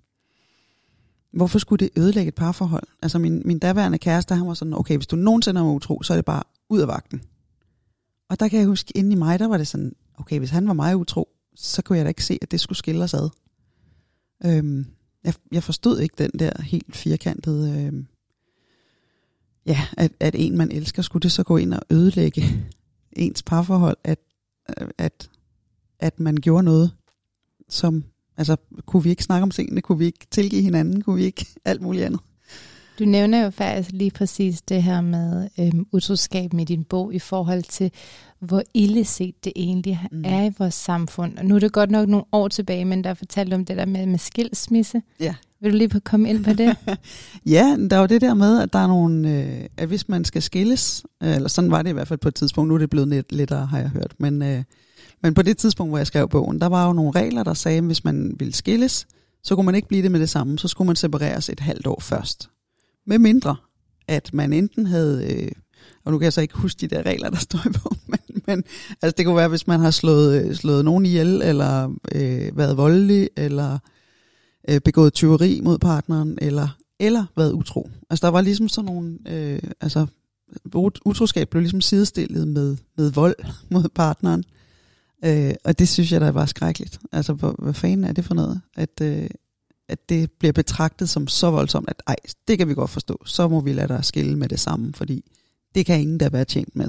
[1.32, 2.82] hvorfor skulle det ødelægge et parforhold?
[3.02, 6.12] Altså min, min daværende kæreste, han var sådan, okay, hvis du nogensinde er utro, så
[6.12, 7.22] er det bare ud af vagten.
[8.28, 10.66] Og der kan jeg huske, inde i mig, der var det sådan, okay, hvis han
[10.66, 13.28] var mig utro, så kunne jeg da ikke se, at det skulle skille os ad.
[14.44, 14.86] Øhm,
[15.28, 18.04] jeg, jeg forstod ikke den der helt firkantede, øh,
[19.66, 22.42] ja, at, at en man elsker, skulle det så gå ind og ødelægge
[23.16, 24.18] ens parforhold, at,
[24.80, 25.30] øh, at,
[26.00, 26.92] at man gjorde noget,
[27.68, 28.04] som,
[28.36, 31.46] altså, kunne vi ikke snakke om tingene, kunne vi ikke tilgive hinanden, kunne vi ikke
[31.64, 32.20] alt muligt andet.
[32.98, 37.18] Du nævner jo faktisk lige præcis det her med øhm, utroskab med din bog i
[37.18, 37.92] forhold til,
[38.40, 40.22] hvor illeset det egentlig mm.
[40.24, 41.38] er i vores samfund.
[41.38, 43.86] Og nu er det godt nok nogle år tilbage, men der fortalte om det der
[43.86, 45.02] med, med skilsmisse.
[45.20, 45.34] Ja.
[45.60, 46.76] Vil du lige komme ind på det?
[47.56, 50.24] ja, der er jo det der med, at der er nogle, øh, at hvis man
[50.24, 52.78] skal skilles, øh, eller sådan var det i hvert fald på et tidspunkt, nu er
[52.78, 54.62] det blevet lidt lettere, har jeg hørt, men, øh,
[55.22, 57.78] men på det tidspunkt, hvor jeg skrev bogen, der var jo nogle regler, der sagde,
[57.78, 59.06] at hvis man ville skilles,
[59.42, 61.86] så kunne man ikke blive det med det samme, så skulle man separeres et halvt
[61.86, 62.50] år først.
[63.06, 63.56] Med mindre,
[64.08, 65.52] at man enten havde, øh,
[66.08, 68.42] og nu kan jeg så ikke huske de der regler, der står i bogen, men,
[68.46, 68.64] men
[69.02, 72.76] altså det kunne være, hvis man har slået, øh, slået nogen ihjel, eller øh, været
[72.76, 73.78] voldelig, eller
[74.68, 76.68] øh, begået tyveri mod partneren, eller,
[77.00, 77.90] eller været utro.
[78.10, 80.06] Altså der var ligesom sådan nogle, øh, altså
[81.04, 83.36] utroskab blev ligesom sidestillet med, med vold
[83.72, 84.44] mod partneren.
[85.24, 86.98] Øh, og det synes jeg da var skrækkeligt.
[87.12, 88.60] Altså, hvad, hvad fanden er det for noget?
[88.76, 89.30] At, øh,
[89.88, 92.16] at det bliver betragtet som så voldsomt, at ej,
[92.48, 93.22] det kan vi godt forstå.
[93.26, 95.24] Så må vi lade dig skille med det samme, fordi
[95.74, 96.88] det kan ingen der være tjent med.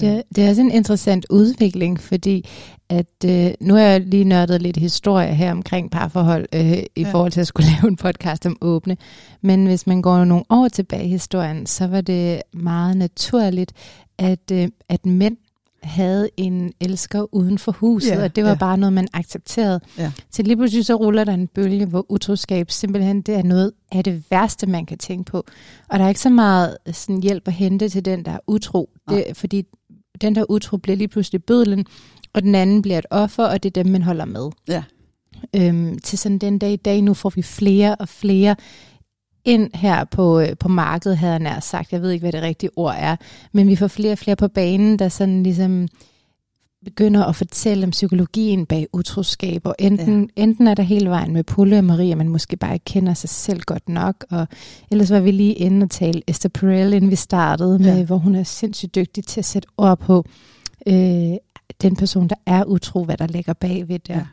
[0.00, 2.48] Det, det er også en interessant udvikling, fordi
[2.88, 7.12] at øh, nu har jeg lige nørdet lidt historie her omkring parforhold øh, i ja.
[7.12, 8.96] forhold til at skulle lave en podcast om åbne.
[9.40, 13.72] Men hvis man går nogle år tilbage i historien, så var det meget naturligt,
[14.18, 15.36] at, øh, at mænd
[15.82, 18.56] havde en elsker uden for huset, ja, og det var ja.
[18.56, 19.80] bare noget, man accepterede.
[19.98, 20.12] Ja.
[20.30, 24.04] Så lige pludselig så ruller der en bølge, hvor utroskab simpelthen det er noget af
[24.04, 25.44] det værste, man kan tænke på.
[25.88, 28.90] Og der er ikke så meget sådan hjælp at hente til den, der er utro,
[29.08, 29.62] det, fordi
[30.20, 31.86] den der utro bliver lige pludselig bødlen,
[32.32, 34.50] og den anden bliver et offer, og det er dem, man holder med.
[34.68, 34.82] Ja.
[35.56, 38.56] Øhm, til sådan den dag i dag, nu får vi flere og flere
[39.46, 41.92] ind her på, øh, på markedet, havde jeg nær sagt.
[41.92, 43.16] Jeg ved ikke, hvad det rigtige ord er.
[43.52, 45.88] Men vi får flere og flere på banen, der sådan ligesom
[46.84, 50.42] begynder at fortælle om psykologien bag utroskab, og enten, ja.
[50.42, 53.30] enten er der hele vejen med Pulle og Maria, man måske bare ikke kender sig
[53.30, 54.46] selv godt nok, og
[54.90, 58.04] ellers var vi lige inde og tale Esther Perel, inden vi startede, med, ja.
[58.04, 60.24] hvor hun er sindssygt dygtig til at sætte ord på
[60.86, 61.32] øh,
[61.82, 64.14] den person, der er utro, hvad der ligger bagved der.
[64.14, 64.24] Ja.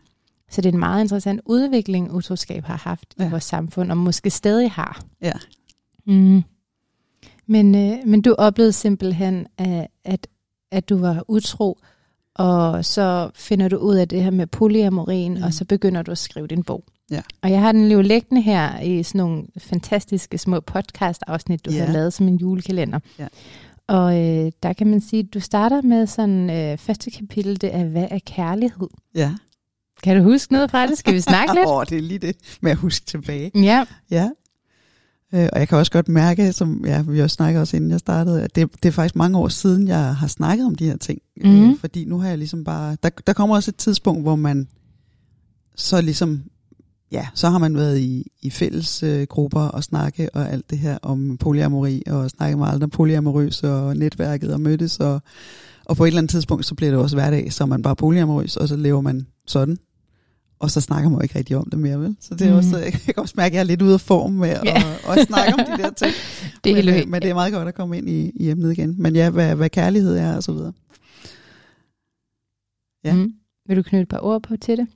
[0.53, 3.27] Så det er en meget interessant udvikling, utroskab har haft ja.
[3.27, 5.03] i vores samfund, og måske stadig har.
[5.21, 5.31] Ja.
[6.05, 6.43] Mm.
[7.47, 10.27] Men, øh, men du oplevede simpelthen, at, at,
[10.71, 11.79] at du var utro,
[12.35, 15.43] og så finder du ud af det her med polyamorien, mm.
[15.43, 16.83] og så begynder du at skrive din bog.
[17.11, 17.21] Ja.
[17.41, 21.85] Og jeg har den jo liggende her i sådan nogle fantastiske små podcast-afsnit, du ja.
[21.85, 22.99] har lavet som en julekalender.
[23.19, 23.27] Ja.
[23.87, 27.75] Og øh, der kan man sige, at du starter med sådan øh, første kapitel, det
[27.75, 28.87] er, hvad er kærlighed?
[29.15, 29.31] Ja.
[30.03, 30.97] Kan du huske noget fra det?
[30.97, 31.65] Skal vi snakke lidt?
[31.67, 33.51] Åh, oh, det er lige det med at huske tilbage.
[33.55, 33.85] Ja.
[34.11, 34.29] Ja.
[35.33, 37.99] Øh, og jeg kan også godt mærke, som ja, vi også snakkede også inden jeg
[37.99, 40.97] startede, at det, det er faktisk mange år siden, jeg har snakket om de her
[40.97, 41.19] ting.
[41.37, 41.49] Mm.
[41.49, 41.77] Øh, mhm.
[41.77, 42.97] fordi nu har jeg ligesom bare...
[43.03, 44.67] Der, der kommer også et tidspunkt, hvor man
[45.75, 46.43] så ligesom
[47.13, 50.77] ja, så har man været i, i fælles øh, grupper og snakke og alt det
[50.77, 55.21] her om polyamori, og snakke med andre polyamorøse og netværket og mødtes, og,
[55.85, 57.95] og på et eller andet tidspunkt, så bliver det også hverdag, så er man bare
[57.95, 59.77] polyamorøs, og så lever man sådan.
[60.63, 62.15] Og så snakker man jo ikke rigtig om det mere, vel?
[62.19, 62.57] Så det er mm.
[62.57, 64.67] også, jeg kan også mærke, at jeg er lidt ude af form med at,
[65.09, 66.11] at snakke om de der ting.
[66.63, 68.71] det er men, øh, men det er meget godt at komme ind i, i emnet
[68.71, 68.95] igen.
[68.97, 70.73] Men ja, hvad, hvad kærlighed er og så videre.
[73.03, 73.13] Ja.
[73.13, 73.33] Mm.
[73.67, 74.87] Vil du knytte et par ord på til det?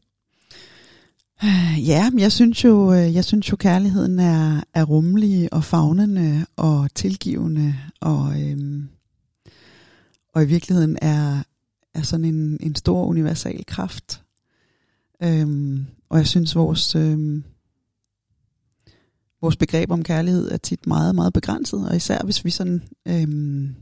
[1.88, 6.89] Ja, jeg synes jo, øh, jeg synes jo kærligheden er, er rummelig og fagnende og
[6.95, 8.89] tilgivende og, øhm,
[10.34, 11.43] og i virkeligheden er,
[11.93, 14.21] er sådan en, en stor universal kraft.
[15.23, 17.43] Øhm, og jeg synes vores øhm,
[19.41, 23.75] vores begreb om kærlighed er tit meget meget begrænset, og især hvis vi sådan øhm,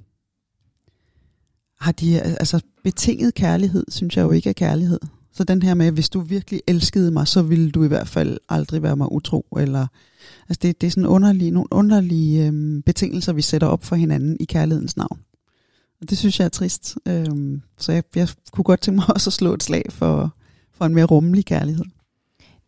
[1.80, 5.00] har de altså betinget kærlighed, synes jeg jo ikke er kærlighed.
[5.34, 8.38] Så den her med, hvis du virkelig elskede mig, så ville du i hvert fald
[8.50, 9.46] aldrig være mig utro.
[9.58, 9.88] Eller,
[10.50, 14.38] altså det, det er sådan underlige, nogle underlige øhm, betingelser, vi sætter op for hinanden
[14.40, 15.20] i kærlighedens navn.
[16.02, 16.96] Og det synes jeg er trist.
[17.08, 20.36] Øhm, så jeg, jeg kunne godt tænke mig også at slå et slag for,
[20.78, 21.86] for en mere rummelig kærlighed.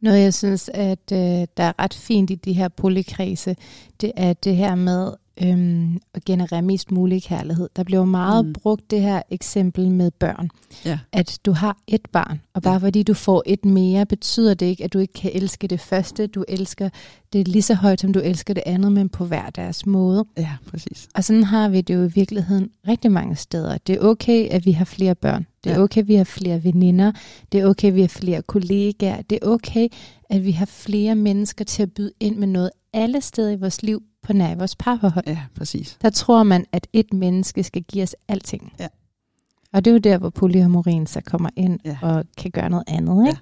[0.02, 3.56] Noget, jeg synes, at øh, der er ret fint i de her polykrise,
[4.02, 7.70] det er det her med, øhm, at generere mest mulig kærlighed.
[7.76, 8.54] Der bliver meget mm.
[8.54, 10.50] brugt det her eksempel med børn.
[10.86, 11.00] Ja.
[11.12, 12.80] At du har et barn, og bare ja.
[12.80, 16.28] fordi du får et mere, betyder det ikke, at du ikke kan elske det første.
[16.28, 16.90] Du elsker
[17.34, 20.26] det lige så højt, som du elsker det andet, men på hver deres måde.
[20.38, 21.08] Ja, præcis.
[21.16, 23.78] Og sådan har vi det jo i virkeligheden rigtig mange steder.
[23.78, 25.46] Det er okay, at vi har flere børn.
[25.64, 25.82] Det er ja.
[25.82, 27.12] okay, at vi har flere veninder.
[27.52, 29.22] Det er okay, at vi har flere kollegaer.
[29.22, 29.88] Det er okay,
[30.30, 33.84] at vi har flere mennesker til at byde ind med noget alle steder i vores
[33.84, 35.26] liv, på nær i vores parforhold.
[35.28, 35.98] Ja, præcis.
[36.02, 38.74] Der tror man, at et menneske skal give os alting.
[38.80, 38.88] Ja.
[39.74, 41.98] Og det er jo der, hvor polyamorien så kommer ind ja.
[42.02, 43.40] og kan gøre noget andet, ikke?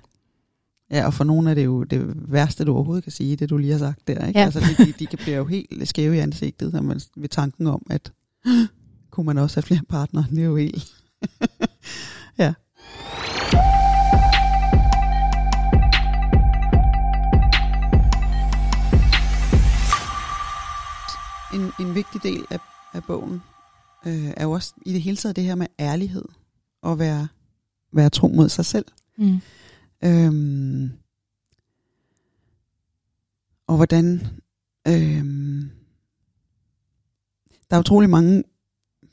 [0.91, 0.97] Ja.
[0.97, 3.57] ja, og for nogle er det jo det værste, du overhovedet kan sige, det du
[3.57, 4.27] lige har sagt der.
[4.27, 4.39] Ikke?
[4.39, 4.45] Ja.
[4.45, 7.85] Altså, de, de, kan blive jo helt skæve i ansigtet, når man, ved tanken om,
[7.89, 8.11] at
[9.11, 10.25] kunne man også have flere partnere.
[10.29, 10.85] Det er jo helt...
[12.39, 12.53] ja.
[21.55, 22.59] En, en vigtig del af,
[22.93, 23.41] af bogen
[24.05, 26.25] øh, er jo også i det hele taget det her med ærlighed
[26.81, 27.27] og være,
[27.93, 28.85] være tro mod sig selv.
[29.17, 29.41] Mm.
[30.03, 30.91] Øhm,
[33.67, 34.27] og hvordan
[34.87, 35.69] øhm,
[37.69, 38.43] der er utrolig mange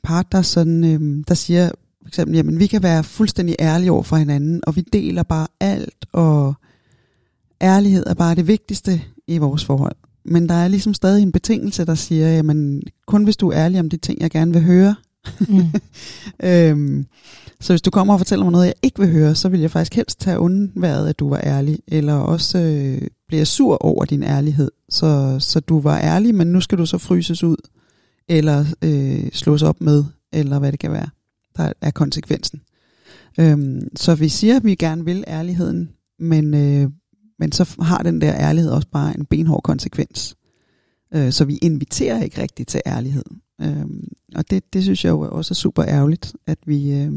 [0.03, 4.03] par, der, sådan, øhm, der siger for eksempel, jamen vi kan være fuldstændig ærlige over
[4.03, 6.53] for hinanden, og vi deler bare alt, og
[7.61, 11.85] ærlighed er bare det vigtigste i vores forhold men der er ligesom stadig en betingelse,
[11.85, 14.95] der siger, jamen kun hvis du er ærlig om de ting, jeg gerne vil høre.
[15.49, 15.65] Mm.
[16.49, 17.05] øhm,
[17.59, 19.71] så hvis du kommer og fortæller mig noget, jeg ikke vil høre, så vil jeg
[19.71, 24.23] faktisk helst tage undværet, at du var ærlig, eller også øh, bliver sur over din
[24.23, 24.71] ærlighed.
[24.89, 27.55] Så, så du var ærlig, men nu skal du så fryses ud,
[28.29, 31.09] eller øh, slås op med, eller hvad det kan være,
[31.57, 32.61] der er konsekvensen.
[33.39, 36.89] Øhm, så vi siger, at vi gerne vil ærligheden, men øh,
[37.39, 40.35] men så har den der ærlighed også bare en benhård konsekvens.
[41.13, 43.23] Øh, så vi inviterer ikke rigtigt til ærlighed.
[43.61, 43.85] Øh,
[44.35, 47.11] og det, det synes jeg jo også er super ærgerligt, at vi, øh,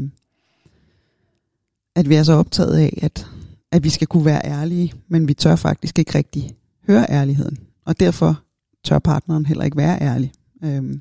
[1.95, 3.27] at vi er så optaget af, at,
[3.71, 6.55] at vi skal kunne være ærlige, men vi tør faktisk ikke rigtig
[6.87, 7.57] høre ærligheden.
[7.85, 8.41] Og derfor
[8.83, 10.31] tør partneren heller ikke være ærlig.
[10.63, 10.99] Øh,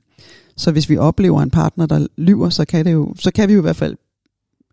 [0.57, 3.53] så hvis vi oplever en partner, der lyver, så kan, det jo, så kan vi
[3.55, 3.97] jo i hvert fald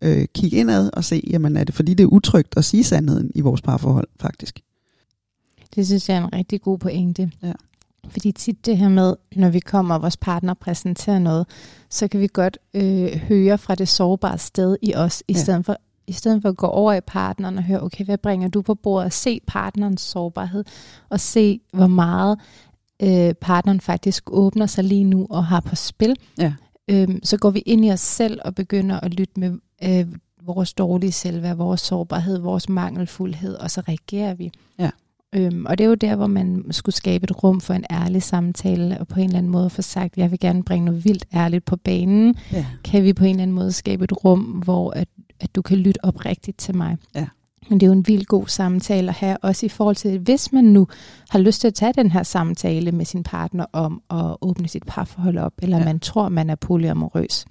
[0.02, 3.30] øh, kigge indad og se, jamen er det fordi det er utrygt at sige sandheden
[3.34, 4.60] i vores parforhold faktisk.
[5.74, 7.30] Det synes jeg er en rigtig god pointe.
[7.42, 7.52] Ja.
[8.08, 11.46] Fordi tit det her med, når vi kommer og vores partner præsenterer noget,
[11.90, 15.38] så kan vi godt øh, høre fra det sårbare sted i os, i ja.
[15.38, 15.76] stedet for
[16.06, 18.74] i stedet for at gå over i partneren og høre, okay, hvad bringer du på
[18.74, 19.12] bordet?
[19.12, 20.64] Se partnerens sårbarhed,
[21.08, 22.38] og se, hvor meget
[23.02, 26.16] øh, partneren faktisk åbner sig lige nu og har på spil.
[26.38, 26.52] Ja.
[26.90, 30.06] Øhm, så går vi ind i os selv og begynder at lytte med øh,
[30.42, 34.52] vores dårlige selvværd, vores sårbarhed, vores mangelfuldhed, og så reagerer vi.
[34.78, 34.90] Ja.
[35.34, 38.22] Øhm, og det er jo der, hvor man skulle skabe et rum for en ærlig
[38.22, 41.24] samtale, og på en eller anden måde få sagt, jeg vil gerne bringe noget vildt
[41.34, 42.34] ærligt på banen.
[42.52, 42.66] Ja.
[42.84, 45.08] Kan vi på en eller anden måde skabe et rum, hvor at,
[45.40, 46.96] at du kan lytte oprigtigt til mig?
[47.14, 47.26] Ja.
[47.68, 50.52] Men det er jo en vild god samtale at have, også i forhold til, hvis
[50.52, 50.88] man nu
[51.30, 54.82] har lyst til at tage den her samtale med sin partner om at åbne sit
[54.86, 55.84] parforhold op, eller ja.
[55.84, 57.44] man tror, man er polyamorøs.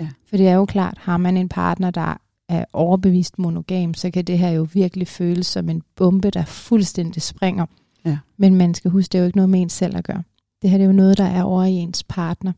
[0.00, 0.08] Ja.
[0.28, 2.16] For det er jo klart, har man en partner, der
[2.48, 7.22] er overbevist monogam, så kan det her jo virkelig føles som en bombe, der fuldstændig
[7.22, 7.66] springer.
[8.04, 8.18] Ja.
[8.36, 10.22] Men man skal huske, det er jo ikke noget med ens selv at gøre.
[10.62, 12.52] Det her det er jo noget, der er over i ens partner.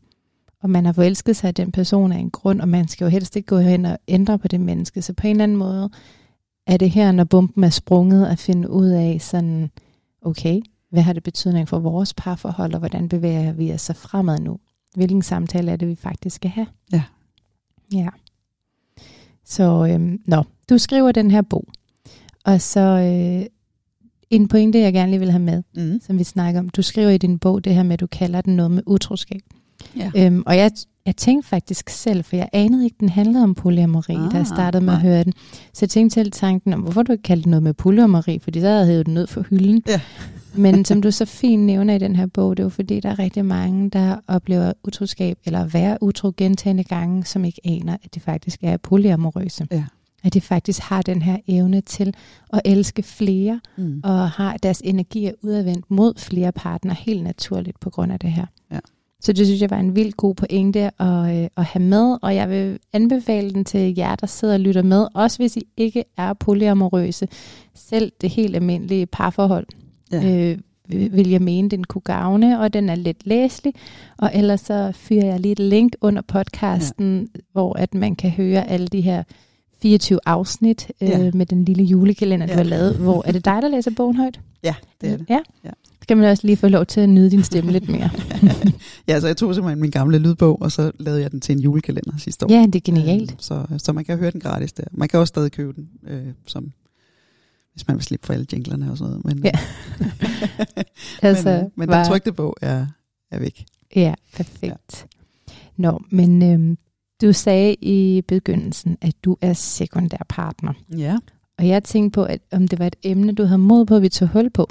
[0.63, 3.09] Og man har forelsket sig af den person af en grund, og man skal jo
[3.09, 5.01] helst ikke gå hen og ændre på det menneske.
[5.01, 5.89] Så på en eller anden måde
[6.73, 9.71] er det her, når bomben er sprunget, at finde ud af sådan,
[10.21, 14.39] okay, hvad har det betydning for vores parforhold, og hvordan bevæger vi os så fremad
[14.39, 14.59] nu?
[14.95, 16.67] Hvilken samtale er det, vi faktisk skal have?
[16.93, 17.03] Ja.
[17.93, 18.07] Ja.
[19.45, 21.67] Så, øhm, nå, du skriver den her bog,
[22.45, 23.45] og så øh,
[24.29, 25.99] en pointe, jeg gerne lige vil have med, Mm.
[26.01, 26.69] som vi snakker om.
[26.69, 29.41] Du skriver i din bog det her med, at du kalder den noget med utroskab.
[29.97, 30.11] Ja.
[30.17, 30.71] Øhm, og jeg,
[31.05, 34.39] jeg tænkte faktisk selv, for jeg anede ikke, den handlede om polyamori, ah, da jeg
[34.39, 35.09] Ah, startede med at nej.
[35.09, 35.33] høre den.
[35.73, 38.61] Så jeg tænkte selv tanken om, hvorfor du ikke kaldte det noget med polyamori, fordi
[38.61, 39.83] så havde jeg den ned for hylden.
[39.87, 40.01] Ja.
[40.55, 43.09] Men som du så fint nævner i den her bog, det er jo fordi, der
[43.09, 48.15] er rigtig mange, der oplever utroskab, eller være utro gentagende gange, som ikke aner, at
[48.15, 49.67] de faktisk er polyamorøse.
[49.71, 49.83] Ja.
[50.23, 52.13] At de faktisk har den her evne til
[52.53, 54.01] at elske flere, Mm.
[54.03, 58.31] og har deres energi er udadvendt mod flere partnere helt naturligt på grund af det
[58.31, 58.45] her.
[58.71, 58.79] Ja.
[59.21, 62.35] Så det synes jeg var en vildt god pointe at, øh, at have med, og
[62.35, 66.03] jeg vil anbefale den til jer, der sidder og lytter med, også hvis I ikke
[66.17, 67.27] er polyamorøse.
[67.75, 69.67] Selv det helt almindelige parforhold
[70.11, 70.49] Ja.
[70.51, 70.57] øh,
[70.89, 73.73] vil jeg mene, den kunne gavne, og den er lidt læselig.
[74.17, 77.39] Og ellers så fyrer jeg lige et link under podcasten, ja.
[77.51, 79.23] hvor at man kan høre alle de her
[79.81, 81.31] 24 afsnit øh, Ja.
[81.33, 82.57] med den lille julekalender, du Ja.
[82.57, 82.95] har lavet.
[82.95, 84.39] Hvor, er det dig, der læser bogen højt?
[84.63, 85.25] ja, det er det.
[85.29, 85.39] Ja.
[85.63, 85.69] Ja.
[86.01, 88.09] Så kan man også lige få lov til at nyde din stemme lidt mere.
[89.07, 91.59] Ja, så jeg tog simpelthen min gamle lydbog, og så lavede jeg den til en
[91.59, 92.51] julekalender sidste år.
[92.53, 93.31] Ja, det er genialt.
[93.31, 94.83] Øh, Så, så man kan høre den gratis der.
[94.91, 96.71] Man kan også stadig købe den, øh, som,
[97.73, 99.25] hvis man vil slippe for alle jinglerne og sådan noget.
[99.25, 99.51] Men, Ja.
[101.27, 102.85] altså, men, men var- den trykte bog er,
[103.31, 103.65] er væk.
[103.95, 104.63] Ja, perfekt.
[105.49, 105.53] Ja.
[105.77, 106.77] Nå, men øhm,
[107.21, 110.73] du sagde i begyndelsen, at du er sekundær partner.
[110.97, 111.17] Ja,
[111.57, 114.01] Og jeg tænkte på, at om det var et emne, du havde mod på, at
[114.01, 114.67] vi tog hul på.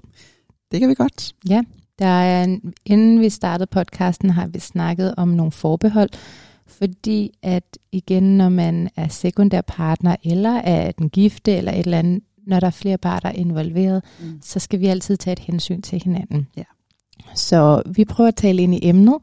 [0.73, 1.33] det kan vi godt.
[1.99, 6.11] Der er en, inden vi startede podcasten, har vi snakket om nogle forbehold,
[6.67, 11.99] fordi at igen, når man er sekundær partner, eller er den gifte, eller et eller
[11.99, 14.39] andet, når der er flere parter involveret, Mm.
[14.43, 16.47] så skal vi altid tage et hensyn til hinanden.
[16.57, 16.63] Ja.
[17.35, 19.15] Så vi prøver at tale ind i emnet,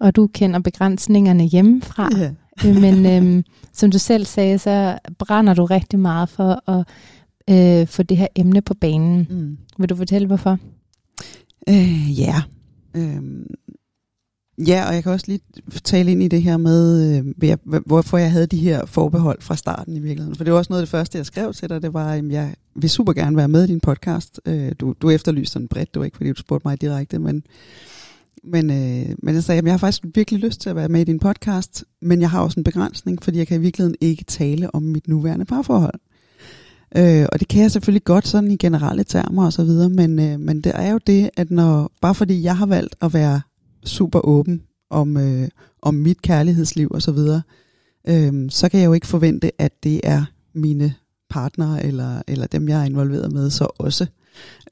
[0.00, 2.08] og du kender begrænsningerne hjemmefra.
[2.18, 2.30] Ja.
[2.66, 6.86] Øh, Men øhm, som du selv sagde, så brænder du rigtig meget for at
[7.50, 9.26] øh, få det her emne på banen.
[9.30, 9.58] Mm.
[9.78, 10.58] Vil du fortælle, hvorfor?
[11.68, 12.42] Øh, ja.
[12.96, 13.46] Øhm,
[14.58, 15.40] ja, og jeg kan også lige
[15.84, 19.96] tale ind i det her med, øh, hvorfor jeg havde de her forbehold fra starten
[19.96, 20.36] i virkeligheden.
[20.36, 22.28] For det var også noget af det første, jeg skrev til dig, det var, at
[22.30, 24.40] jeg vil super gerne være med i din podcast.
[24.46, 27.42] Øh, du, du efterlyste den bredt, det var ikke fordi, du spurgte mig direkte, men,
[28.44, 31.00] men, øh, men jeg sagde, at jeg har faktisk virkelig lyst til at være med
[31.00, 34.24] i din podcast, men jeg har også en begrænsning, fordi jeg kan i virkeligheden ikke
[34.24, 36.00] tale om mit nuværende parforhold.
[36.96, 40.18] Øh, og det kan jeg selvfølgelig godt sådan i generelle termer og så videre, men,
[40.18, 43.40] øh, men det er jo det, at når, bare fordi jeg har valgt at være
[43.84, 45.48] super åben om, øh,
[45.82, 47.42] om mit kærlighedsliv og så videre,
[48.08, 50.94] øh, så kan jeg jo ikke forvente, at det er mine
[51.30, 54.06] partnere eller, eller dem, jeg er involveret med, så også.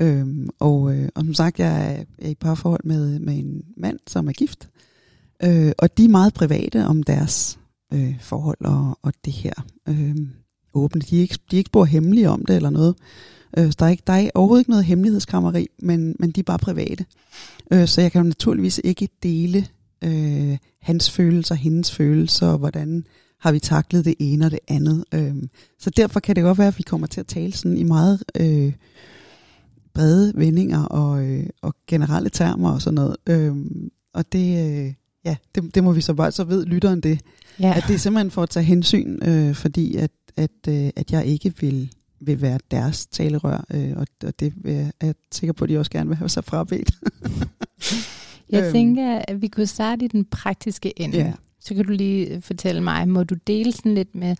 [0.01, 3.98] Øhm, og, øh, og som sagt, jeg er, er i parforhold med, med en mand,
[4.07, 4.68] som er gift,
[5.44, 7.59] øh, og de er meget private om deres
[7.92, 9.53] øh, forhold og, og det her.
[9.88, 10.16] Øh,
[10.75, 11.01] åbne.
[11.01, 12.94] De er ikke, de er ikke spor hemmelige om det eller noget.
[13.59, 16.44] Øh, så der er, ikke, der er overhovedet ikke noget hemmelighedskrammeri, men, men de er
[16.44, 17.05] bare private.
[17.72, 19.66] Øh, så jeg kan jo naturligvis ikke dele
[20.05, 23.05] øh, hans følelser, hendes følelser, og hvordan
[23.40, 25.05] har vi taklet det ene og det andet.
[25.14, 25.35] Øh,
[25.79, 28.25] så derfor kan det godt være, at vi kommer til at tale sådan i meget
[28.37, 28.72] øh,
[29.95, 33.17] brede vendinger og, øh, og generelle termer og sådan noget.
[33.29, 33.57] Øh,
[34.15, 34.39] og det,
[34.87, 34.93] øh,
[35.25, 37.21] ja, det, det må vi så bare, så ved lytteren det,
[37.61, 41.13] Ja, at det er simpelthen for at tage hensyn, øh, fordi at, at, øh, at
[41.13, 45.15] jeg ikke vil, vil være deres talerør, øh, og, og det vil jeg- er jeg
[45.33, 46.91] sikker på, at de også gerne vil have sig frabedt.
[48.51, 48.73] jeg øhm.
[48.73, 51.17] tænker, at vi kunne starte i den praktiske ende.
[51.19, 51.33] Ja.
[51.61, 54.37] Så kan du lige fortælle mig, må du dele sådan lidt med,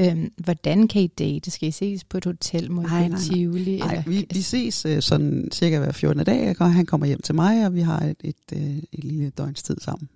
[0.00, 1.50] øhm, hvordan kan I date?
[1.50, 2.64] Skal I ses på et hotel?
[2.64, 3.18] I Nej, nej, nej.
[3.18, 3.78] Tivoli?
[3.78, 6.24] Nej, eller- vi, vi ses øh, sådan cirka hver 14.
[6.24, 6.56] dag.
[6.56, 9.62] Går- Han kommer hjem til mig, og vi har et, et, øh, et lille døgns
[9.62, 10.08] tid sammen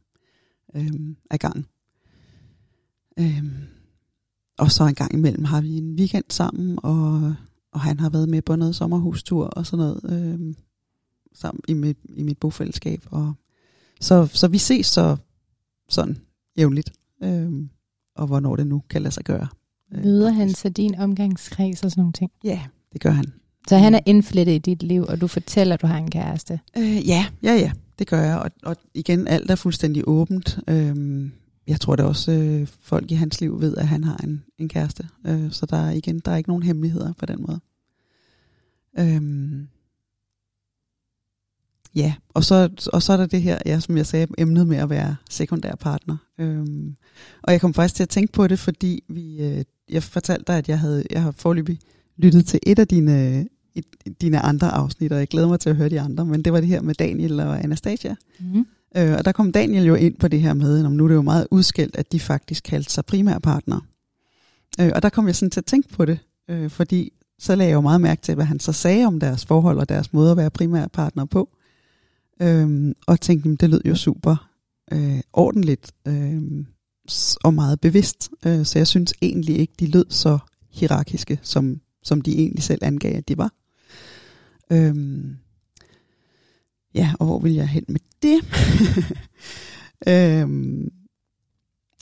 [0.74, 0.92] øh,
[1.30, 1.66] af gangen.
[3.18, 3.44] Øh,
[4.58, 7.34] og så en gang imellem har vi en weekend sammen, og,
[7.72, 10.00] og han har været med på noget sommerhustur og sådan noget
[10.34, 10.54] øh,
[11.34, 13.02] sammen i mit, i mit bofællesskab.
[13.10, 13.34] Og,
[14.00, 15.16] så, så vi ses så
[15.88, 16.16] sådan
[16.58, 16.92] jævnligt,
[17.22, 17.52] øh,
[18.14, 19.48] og hvornår det nu kan lade sig gøre.
[19.94, 22.30] Øh, Møder han så din omgangskreds og sådan nogle ting?
[22.44, 22.60] Ja,
[22.92, 23.24] det gør han.
[23.68, 26.60] Så han er indflettet i dit liv, og du fortæller, at du har en kæreste.
[26.78, 28.38] Øh, ja, ja, ja, det gør jeg.
[28.38, 30.58] Og, og igen, alt er fuldstændig åbent.
[30.68, 31.32] Øhm,
[31.66, 34.68] jeg tror da også, øh, folk i hans liv ved, at han har en, en
[34.68, 35.08] kæreste.
[35.26, 37.60] Øh, så der er igen, der er ikke nogen hemmeligheder på den måde.
[38.98, 39.68] Øhm,
[41.96, 44.76] ja, og så, og så er der det her, ja, som jeg sagde, emnet med
[44.76, 46.16] at være sekundær partner.
[46.38, 46.96] Øhm,
[47.42, 50.58] og jeg kom faktisk til at tænke på det, fordi vi, øh, jeg fortalte dig,
[50.58, 51.78] at jeg, havde, jeg har forløbig
[52.16, 53.84] lyttet til et af dine, et,
[54.20, 56.60] dine andre afsnit, og jeg glæder mig til at høre de andre, men det var
[56.60, 58.14] det her med Daniel og Anastasia.
[58.40, 58.66] Mm.
[58.96, 61.14] Øh, og der kom Daniel jo ind på det her med, om nu er det
[61.14, 63.80] jo meget udskældt, at de faktisk kaldte sig primærpartner.
[64.80, 66.18] Øh, og der kom jeg sådan til at tænke på det,
[66.50, 69.44] øh, fordi så lagde jeg jo meget mærke til, hvad han så sagde om deres
[69.44, 71.48] forhold og deres måde at være primærpartner på.
[72.42, 74.50] Øh, og tænkte, det lød jo super
[74.92, 76.42] øh, ordentligt øh,
[77.44, 78.30] og meget bevidst.
[78.46, 80.38] Øh, så jeg synes egentlig ikke, de lød så
[80.70, 83.52] hierarkiske, som, som de egentlig selv angav, at de var.
[84.72, 85.36] Øhm,
[86.94, 88.40] ja, og hvor vil jeg hen med det?
[90.42, 90.92] øhm,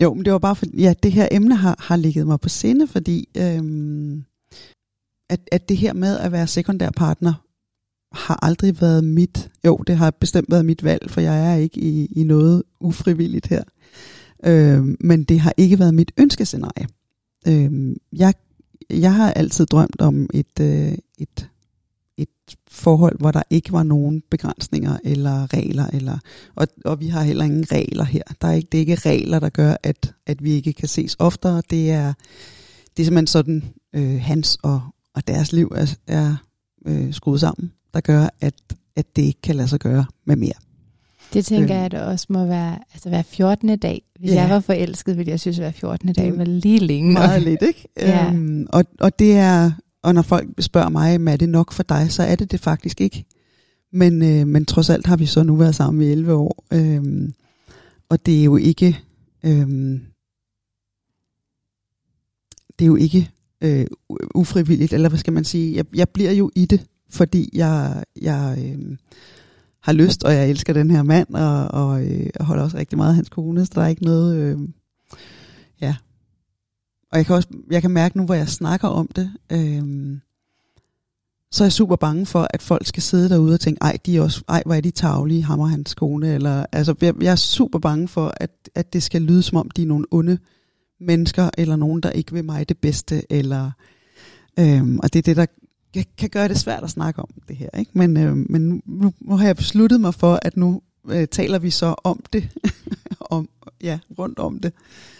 [0.02, 2.48] jo, men det var bare for, ja, det her emne har, har ligget mig på
[2.48, 4.24] sinde, fordi øhm,
[5.28, 7.34] at, at det her med at være sekundær partner
[8.16, 11.80] har aldrig været mit, jo, det har bestemt været mit valg, for jeg er ikke
[11.80, 13.62] i, i noget ufrivilligt her.
[14.44, 16.86] Øh, men det har ikke været mit ønskescenarie.
[17.48, 18.34] Øh, jeg,
[18.90, 21.48] jeg har altid drømt om et, øh, et
[22.16, 25.86] et forhold, hvor der ikke var nogen begrænsninger eller regler.
[25.86, 26.18] Eller,
[26.54, 28.22] og, og vi har heller ingen regler her.
[28.40, 31.16] Der er ikke, det er ikke regler, der gør, at, at vi ikke kan ses
[31.18, 31.62] oftere.
[31.70, 32.12] Det er,
[32.96, 34.80] det er simpelthen sådan, øh, hans og,
[35.14, 36.36] og deres liv er, er
[36.86, 38.54] øh, skruet sammen, der gør, at,
[38.96, 40.52] at det ikke kan lade sig gøre med mere.
[41.32, 41.76] Det tænker øh.
[41.76, 43.78] jeg, at det også må være, altså være 14.
[43.78, 44.02] dag.
[44.20, 44.42] Hvis ja.
[44.42, 46.12] jeg var forelsket, ville jeg synes, at hver 14.
[46.12, 47.12] dag var lige længe.
[47.12, 47.88] Meget lidt, ikke?
[47.96, 48.32] ja.
[48.32, 49.70] øhm, og, og det er,
[50.02, 53.00] og når folk spørger mig, er det nok for dig, så er det det faktisk
[53.00, 53.24] ikke.
[53.92, 56.64] Men, øh, men trods alt har vi så nu været sammen i 11 år.
[56.72, 57.28] Øh,
[58.08, 58.98] og det er jo ikke...
[59.44, 59.66] Øh,
[62.78, 63.30] det er jo ikke
[63.60, 63.86] øh,
[64.34, 65.76] ufrivilligt, eller hvad skal man sige?
[65.76, 68.96] Jeg, jeg bliver jo i det, fordi jeg, jeg øh,
[69.80, 73.10] har lyst, og jeg elsker den her mand, og, og øh, holder også rigtig meget
[73.10, 74.36] af hans kone, så der er ikke noget...
[74.36, 74.58] Øh,
[75.80, 75.96] ja,
[77.12, 80.18] og jeg kan også jeg kan mærke nu, hvor jeg snakker om det, øh,
[81.54, 84.16] så er jeg super bange for, at folk skal sidde derude og tænke, ej, de
[84.16, 86.34] er også, ej hvor er de tavlige, ham og hans kone.
[86.34, 89.70] Eller, altså, jeg, jeg er super bange for, at, at det skal lyde som om,
[89.70, 90.38] de er nogle onde
[91.00, 93.32] mennesker, eller nogen, der ikke vil mig det bedste.
[93.32, 93.70] Eller,
[94.58, 95.46] øhm, og det er det, der
[96.18, 97.68] kan gøre det svært at snakke om det her.
[97.78, 97.90] Ikke?
[97.94, 101.70] Men, øhm, men nu, nu har jeg besluttet mig for, at nu øh, taler vi
[101.70, 102.48] så om det,
[103.20, 103.48] om,
[103.82, 104.72] ja, rundt om det.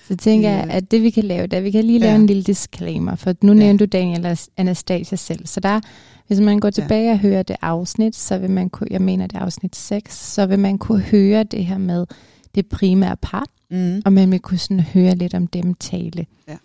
[0.09, 2.19] Så tænker jeg, at det vi kan lave, der vi kan lige lave ja.
[2.19, 3.59] en lille disclaimer, for nu ja.
[3.59, 5.81] nævnte du Daniel Anastasia selv, så der,
[6.27, 7.13] hvis man går tilbage ja.
[7.13, 10.47] og hører det afsnit, så vil man kunne, jeg mener det er afsnit 6, så
[10.47, 12.07] vil man kunne høre det her med
[12.55, 14.03] det primære par, mm.
[14.05, 16.27] og man vil kunne sådan høre lidt om dem tale.
[16.49, 16.57] Ja.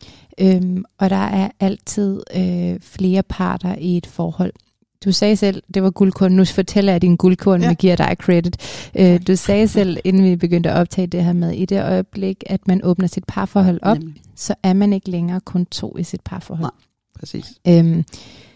[0.42, 4.54] Øhm, og der er altid øh, flere parter i et forhold.
[5.06, 6.32] Du sagde selv, det var guldkorn.
[6.32, 7.70] Nu fortæller jeg din guldkorn, ja.
[7.70, 8.58] vi giver dig credit.
[9.00, 12.44] Uh, du sagde selv, inden vi begyndte at optage det her med, i det øjeblik,
[12.46, 14.22] at man åbner sit parforhold op, Nemlig.
[14.36, 16.64] så er man ikke længere kun to i sit parforhold.
[16.64, 16.72] Nej,
[17.20, 17.46] præcis.
[17.70, 18.06] Um,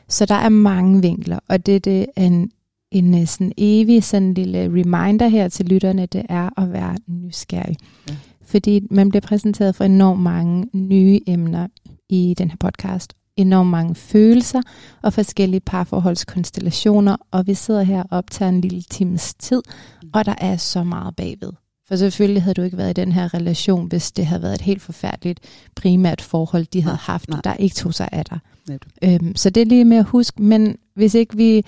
[0.09, 2.51] så der er mange vinkler, og det, det er en,
[2.91, 7.77] en øh, sådan evig sådan lille reminder her til lytterne, det er at være nysgerrig.
[8.09, 8.15] Ja.
[8.45, 11.67] Fordi man bliver præsenteret for enormt mange nye emner
[12.09, 14.61] i den her podcast, enormt mange følelser
[15.01, 19.61] og forskellige parforholdskonstellationer, og vi sidder her og optager en lille times tid,
[20.13, 21.51] og der er så meget bagved.
[21.87, 24.61] For selvfølgelig havde du ikke været i den her relation, hvis det havde været et
[24.61, 25.39] helt forfærdeligt
[25.75, 27.41] primært forhold, de havde haft, nej.
[27.43, 28.39] der ikke tog sig af dig.
[29.03, 31.65] Øhm, så det er lige med at huske, men hvis ikke vi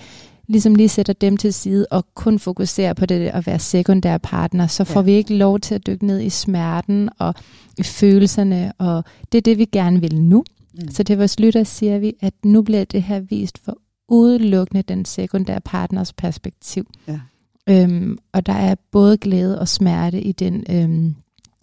[0.48, 4.66] ligesom lige sætter dem til side og kun fokuserer på det at være sekundær partner,
[4.66, 5.04] så får ja.
[5.04, 7.34] vi ikke lov til at dykke ned i smerten og
[7.78, 10.44] i følelserne, og det er det, vi gerne vil nu.
[10.74, 10.88] Mm.
[10.90, 13.78] Så til vores lytter siger vi, at nu bliver det her vist for
[14.08, 16.86] udelukkende den sekundære partners perspektiv.
[17.08, 17.20] Ja.
[17.68, 21.14] Øhm, og der er både glæde og smerte i den, øhm,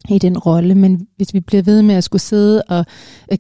[0.10, 2.86] i den rolle, men hvis vi bliver ved med at skulle sidde og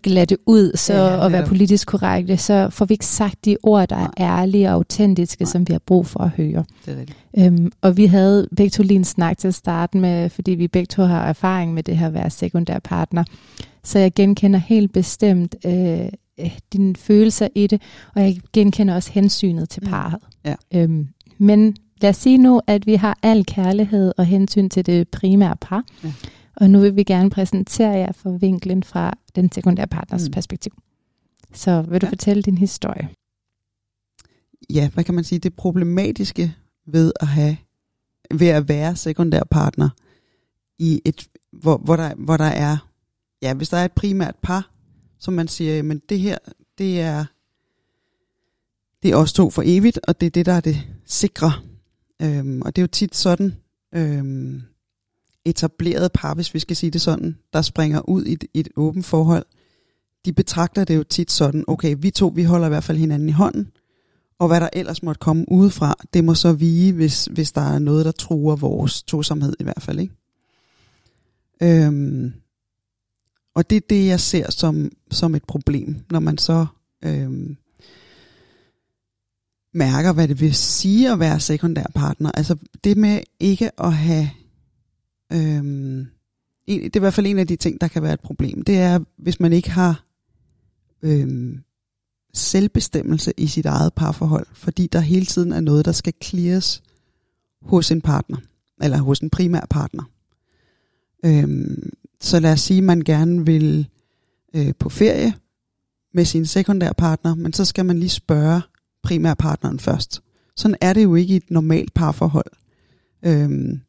[0.04, 3.90] glatte ud så, ja, og være politisk korrekte, så får vi ikke sagt de ord,
[3.90, 5.52] der er ærlige og autentiske, Nej.
[5.52, 6.66] som vi har brug for at høre.
[6.86, 7.18] Det er rigtigt.
[7.38, 10.68] Øhm, og vi havde begge to lige en snak til at starte med, fordi vi
[10.68, 13.24] begge to har erfaring med det her at være sekundær partner.
[13.84, 16.10] Så jeg genkender helt bestemt øh,
[16.74, 17.82] dine følelser i det,
[18.16, 19.90] og jeg genkender også hensynet til mm.
[19.90, 20.22] parret.
[20.46, 20.56] Ja.
[20.74, 21.08] Øhm,
[21.38, 25.56] men lad os sige nu, at vi har al kærlighed og hensyn til det primære
[25.62, 26.12] par, ja.
[26.56, 30.32] Og nu vil vi gerne præsentere jer for vinklen fra den sekundære partners mm.
[30.32, 30.72] perspektiv.
[31.54, 32.10] Så vil du ja.
[32.10, 33.10] fortælle din historie?
[34.70, 35.40] Ja, hvad kan man sige?
[35.40, 36.56] Det problematiske
[36.88, 37.58] ved at have
[38.32, 39.90] ved at være sekundær partner
[40.80, 42.78] i et hvor, hvor der hvor der er
[43.44, 44.72] ja, hvis der er et primært par,
[45.20, 46.38] som man siger, men det her,
[46.78, 47.26] det er,
[49.04, 51.52] det er os to for evigt, og det er det, der er det sikre.
[52.22, 53.56] Øhm, og det er jo tit sådan,
[53.96, 54.62] øhm,
[55.46, 59.06] etableret par, hvis vi skal sige det sådan, der springer ud i et, et åbent
[59.06, 59.46] forhold,
[60.26, 63.30] de betragter det jo tit sådan, okay, vi to, vi holder i hvert fald hinanden
[63.30, 63.72] i hånden,
[64.40, 67.80] og hvad der ellers måtte komme udefra, det må så vige, hvis, hvis der er
[67.80, 70.00] noget, der truer vores tosomhed i hvert fald.
[70.00, 70.14] Ikke?
[71.64, 72.34] Øhm,
[73.56, 76.66] og det er det, jeg ser som, som et problem, når man så
[77.06, 77.58] øhm,
[79.74, 82.32] mærker, hvad det vil sige at være sekundær partner.
[82.32, 84.30] Altså det med ikke at have...
[85.34, 86.08] Øhm,
[86.68, 88.62] det er i hvert fald en af de ting, der kan være et problem.
[88.62, 90.06] Det er, hvis man ikke har
[91.02, 91.64] øhm,
[92.34, 96.84] selvbestemmelse i sit eget parforhold, fordi der hele tiden er noget, der skal clears
[97.62, 98.38] hos en partner,
[98.82, 100.04] eller hos en primær partner.
[101.26, 101.90] Øhm,
[102.22, 103.88] så lad os sige, at man gerne vil
[104.56, 105.34] øh, på ferie
[106.14, 108.62] med sin sekundære partner, men så skal man lige spørge
[109.04, 110.22] primærpartneren først.
[110.56, 112.52] Sådan er det jo ikke i et normalt parforhold.
[113.26, 113.82] Øhm,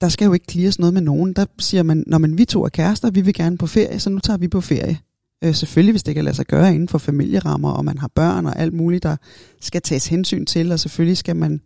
[0.00, 1.32] der skal jo ikke clears noget med nogen.
[1.32, 4.10] Der siger man, når man vi to er kærester, vi vil gerne på ferie, så
[4.10, 4.98] nu tager vi på ferie.
[5.44, 8.46] Øh, selvfølgelig, hvis det kan lade sig gøre inden for familierammer, og man har børn
[8.46, 9.16] og alt muligt, der
[9.60, 11.60] skal tages hensyn til, og selvfølgelig skal man,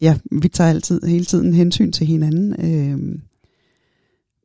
[0.00, 2.52] ja, vi tager altid hele tiden hensyn til hinanden.
[2.52, 3.18] Øh,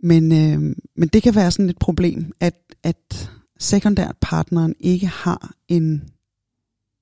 [0.03, 5.53] men, øh, men det kan være sådan et problem, at, at sekundært partneren ikke har
[5.67, 6.03] en,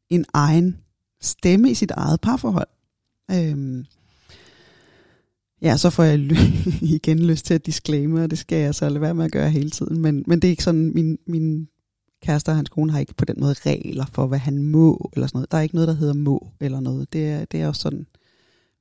[0.09, 0.77] en egen
[1.21, 2.67] stemme i sit eget parforhold.
[3.31, 3.85] Øh,
[5.63, 6.19] Ja, så får jeg
[6.97, 9.49] igen lyst til at disclaimer, og det skal jeg så lade være med at gøre
[9.49, 10.01] hele tiden.
[10.01, 11.67] Men, men det er ikke sådan, min, min
[12.21, 15.27] kæreste og hans kone har ikke på den måde regler for, hvad han må, eller
[15.27, 15.51] sådan noget.
[15.51, 17.13] Der er ikke noget, der hedder må, eller noget.
[17.13, 18.07] Det er, det er også sådan,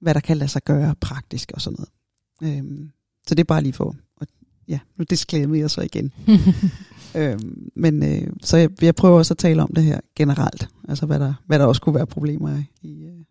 [0.00, 2.58] hvad der kan lade sig gøre praktisk og sådan noget.
[2.58, 2.90] Øhm,
[3.26, 4.26] så det er bare lige for, og
[4.68, 6.12] ja, nu disclaimer jeg så igen.
[7.20, 11.06] øhm, men øh, så jeg, jeg prøver også at tale om det her generelt, altså
[11.06, 13.24] hvad der, hvad der også kunne være problemer i, i, øh,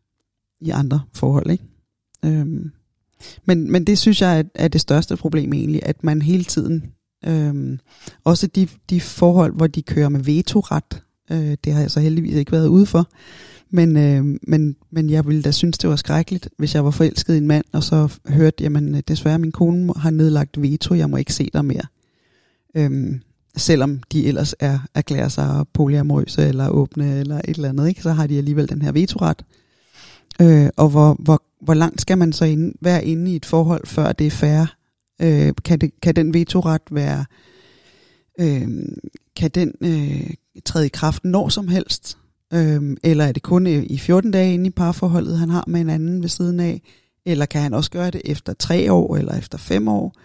[0.60, 1.64] i andre forhold, ikke?
[2.26, 2.72] Øhm,
[3.46, 6.84] men, men det synes jeg er, er det største problem egentlig, at man hele tiden,
[7.28, 7.78] øh,
[8.24, 12.36] også de, de forhold, hvor de kører med vetoret, øh, det har jeg så heldigvis
[12.36, 13.10] ikke været ude for,
[13.70, 17.34] men, øh, men, men jeg ville da synes, det var skrækkeligt, hvis jeg var forelsket
[17.34, 21.10] i en mand, og så hørte, jamen øh, desværre min kone har nedlagt veto, jeg
[21.10, 21.86] må ikke se dig mere.
[22.76, 23.22] Øhm,
[23.58, 28.02] selvom de ellers er erklærer sig polyamorøse eller åbne eller et eller andet, ikke?
[28.02, 29.46] så har de alligevel den her vetoret.
[30.42, 33.88] Øh, og hvor, hvor hvor langt skal man så ind, være inde i et forhold,
[33.88, 34.76] før det er fair?
[35.22, 37.26] Øh, kan, det, kan den vetoret være,
[38.40, 38.68] øh,
[39.36, 40.30] kan den øh,
[40.66, 42.18] træde i kraft når som helst?
[42.54, 45.90] Øh, eller er det kun i 14 dage inde i parforholdet, han har med en
[45.90, 46.82] anden ved siden af?
[47.26, 50.16] Eller kan han også gøre det efter tre år eller efter fem år?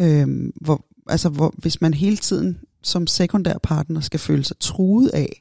[0.00, 5.08] Øh, hvor, altså, hvor, hvis man hele tiden som sekundær partner skal føle sig truet
[5.08, 5.40] af,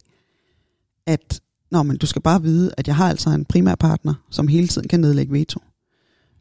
[1.05, 1.41] at
[1.73, 4.67] Nå, men du skal bare vide, at jeg har altså en primær partner, som hele
[4.67, 5.59] tiden kan nedlægge veto.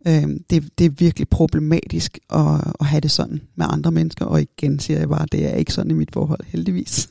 [0.06, 4.40] Øhm, det, det er virkelig problematisk at, at have det sådan med andre mennesker, og
[4.42, 7.08] igen siger jeg bare, det er ikke sådan i mit forhold, heldigvis.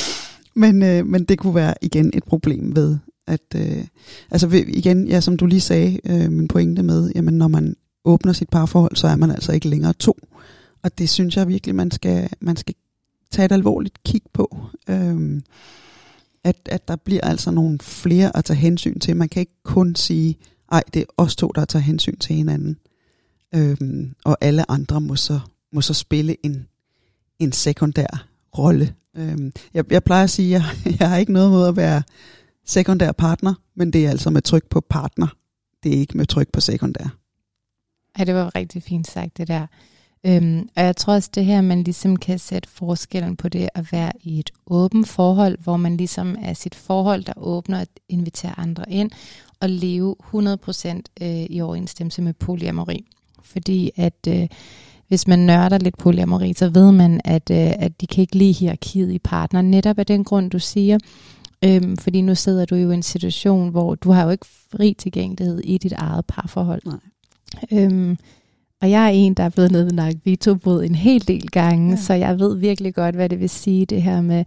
[0.62, 3.84] men, øh, men det kunne være igen et problem ved, at, øh,
[4.30, 8.32] altså igen, ja, som du lige sagde, øh, min pointe med, jamen når man åbner
[8.32, 10.18] sit parforhold, så er man altså ikke længere to.
[10.82, 12.74] Og det synes jeg virkelig, man skal, man skal
[13.30, 14.56] tage et alvorligt kig på.
[14.88, 15.40] Øh,
[16.44, 19.16] at, at der bliver altså nogle flere at tage hensyn til.
[19.16, 20.36] Man kan ikke kun sige,
[20.72, 22.76] ej, det er os to, der tager hensyn til hinanden.
[23.54, 25.40] Øhm, og alle andre må så,
[25.72, 26.68] må så spille en,
[27.38, 28.26] en sekundær
[28.58, 28.94] rolle.
[29.16, 32.02] Øhm, jeg, jeg plejer at sige, at jeg, jeg har ikke noget mod at være
[32.66, 35.26] sekundær partner, men det er altså med tryk på partner.
[35.82, 37.16] Det er ikke med tryk på sekundær.
[38.14, 39.66] Ej, det var rigtig fint sagt, det der.
[40.26, 43.92] Øhm, og jeg tror også det her, man ligesom kan sætte forskellen på det at
[43.92, 48.58] være i et åbent forhold, hvor man ligesom er sit forhold, der åbner at invitere
[48.58, 49.10] andre ind,
[49.60, 53.04] og leve 100% øh, i overensstemmelse med polyamori.
[53.42, 54.48] Fordi at øh,
[55.08, 58.52] hvis man nørder lidt polyamori, så ved man, at, øh, at de kan ikke lide
[58.52, 59.62] hierarkiet i partner.
[59.62, 60.98] Netop af den grund, du siger,
[61.64, 64.94] Øhm, fordi nu sidder du jo i en situation, hvor du har jo ikke fri
[64.98, 66.82] tilgængelighed i dit eget parforhold.
[66.84, 66.98] Nej.
[67.72, 68.18] Øhm,
[68.82, 71.96] og jeg er en, der er blevet nedlagt veto en hel del gange, ja.
[71.96, 74.44] så jeg ved virkelig godt, hvad det vil sige, det her med,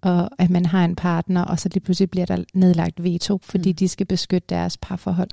[0.00, 3.70] og, at man har en partner, og så lige pludselig bliver der nedlagt veto, fordi
[3.70, 3.76] mm.
[3.76, 5.28] de skal beskytte deres parforhold.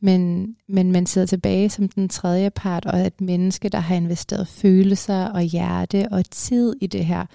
[0.00, 4.48] Men, men man sidder tilbage som den tredje part, og et menneske, der har investeret
[4.48, 7.26] følelser og hjerte og tid i det her.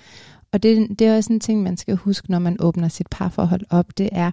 [0.53, 3.61] Og det, det er også en ting, man skal huske, når man åbner sit parforhold
[3.69, 3.97] op.
[3.97, 4.31] Det er,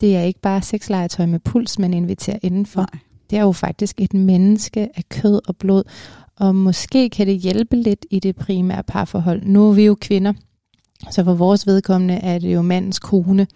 [0.00, 2.80] det er ikke bare sexlegetøj med puls, man inviterer indenfor.
[2.80, 5.82] Nej det er jo faktisk et menneske af kød og blod,
[6.36, 9.42] og måske kan det hjælpe lidt i det primære parforhold.
[9.44, 10.32] Nu er vi jo kvinder,
[11.10, 13.46] så for vores vedkommende er det jo mandens kone,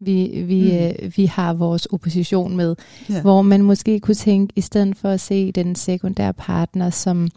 [0.00, 0.76] vi, vi, mm.
[0.76, 2.76] øh, vi har vores opposition med.
[3.10, 3.20] Yeah.
[3.20, 7.28] Hvor man måske kunne tænke, i stedet for at se den sekundære partner som,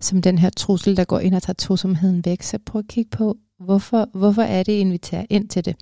[0.00, 2.42] som den her trussel, der går ind og tager tosomheden væk.
[2.42, 5.76] Så prøv at kigge på, hvorfor, hvorfor er det, inviterer ind til det?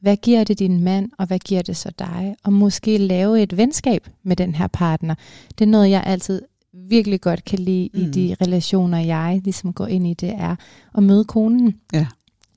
[0.00, 2.36] Hvad giver det din mand, og hvad giver det så dig?
[2.44, 5.14] Og måske lave et venskab med den her partner.
[5.58, 8.00] Det er noget, jeg altid virkelig godt kan lide mm.
[8.00, 10.56] i de relationer, jeg ligesom går ind i, det er
[10.96, 11.74] at møde konen.
[11.92, 12.06] Ja.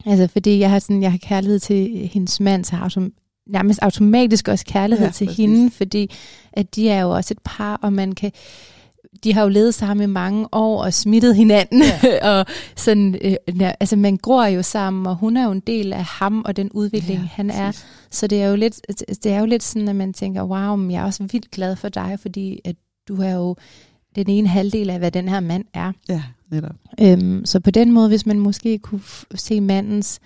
[0.06, 3.14] Altså fordi jeg har, sådan, jeg har kærlighed til hendes mand, så har som
[3.48, 5.38] nærmest automatisk også kærlighed ja, til præcis.
[5.38, 6.12] hende, fordi
[6.54, 8.32] at de er jo også et par, og man kan
[9.24, 11.84] de har jo levet sammen i mange år og smittet hinanden.
[12.04, 12.30] Ja.
[12.40, 12.46] og
[12.76, 13.36] sådan, øh,
[13.80, 16.70] altså man gror jo sammen, og hun er jo en del af ham og den
[16.72, 17.66] udvikling, ja, han er.
[17.66, 17.86] Præcis.
[18.12, 18.82] Så det er, jo lidt,
[19.24, 21.76] det er jo lidt sådan, at man tænker, wow, men jeg er også vildt glad
[21.76, 22.76] for dig, fordi at
[23.08, 23.56] du er jo
[24.16, 25.92] den ene halvdel af, hvad den her mand er.
[26.10, 26.76] Ja, netop.
[27.02, 29.02] Øhm, så på den måde, hvis man måske kunne
[29.36, 30.20] se mandens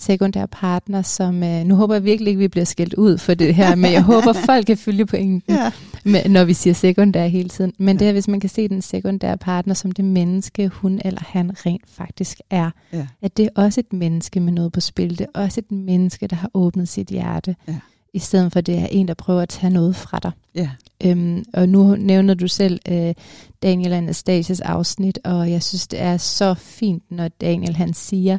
[0.00, 3.54] sekundær partner, som, øh, nu håber jeg virkelig ikke, vi bliver skældt ud for det
[3.54, 5.72] her, men jeg håber, folk kan følge pointen, ja.
[6.04, 7.72] med, når vi siger sekundær hele tiden.
[7.78, 7.98] Men ja.
[7.98, 11.50] det er, hvis man kan se den sekundære partner som det menneske, hun eller han
[11.66, 12.70] rent faktisk er.
[12.92, 13.06] Ja.
[13.22, 15.18] At det er også et menneske med noget på spil.
[15.18, 17.56] Det er også et menneske, der har åbnet sit hjerte.
[17.68, 17.74] Ja.
[18.14, 20.30] I stedet for, det er en, der prøver at tage noget fra dig.
[20.54, 20.70] Ja.
[21.04, 23.14] Øhm, og nu nævner du selv øh,
[23.62, 28.38] Daniel Anastasias afsnit, og jeg synes, det er så fint, når Daniel han siger,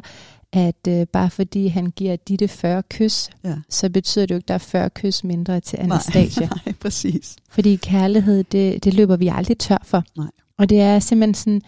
[0.52, 3.54] at øh, bare fordi han giver Ditte 40 kys, ja.
[3.68, 6.46] så betyder det jo ikke, at der er 40 kys mindre til Anastasia.
[6.46, 7.36] Nej, nej præcis.
[7.50, 10.04] Fordi kærlighed, det, det løber vi aldrig tør for.
[10.16, 10.26] Nej.
[10.58, 11.62] Og det er simpelthen sådan,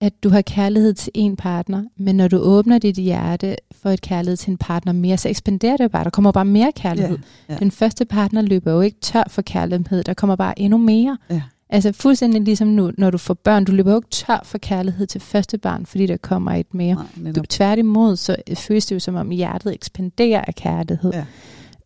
[0.00, 4.00] at du har kærlighed til en partner, men når du åbner dit hjerte for et
[4.00, 6.04] kærlighed til en partner mere, så ekspanderer det bare.
[6.04, 7.18] Der kommer bare mere kærlighed.
[7.48, 7.58] Ja, ja.
[7.58, 11.18] Den første partner løber jo ikke tør for kærlighed, der kommer bare endnu mere.
[11.30, 11.42] Ja.
[11.72, 15.06] Altså fuldstændig ligesom nu, når du får børn, du løber jo ikke tør for kærlighed
[15.06, 17.06] til første barn, fordi der kommer et mere.
[17.16, 21.12] Nej, du, tværtimod, så føles det jo som om hjertet ekspanderer af kærlighed.
[21.12, 21.24] Ja.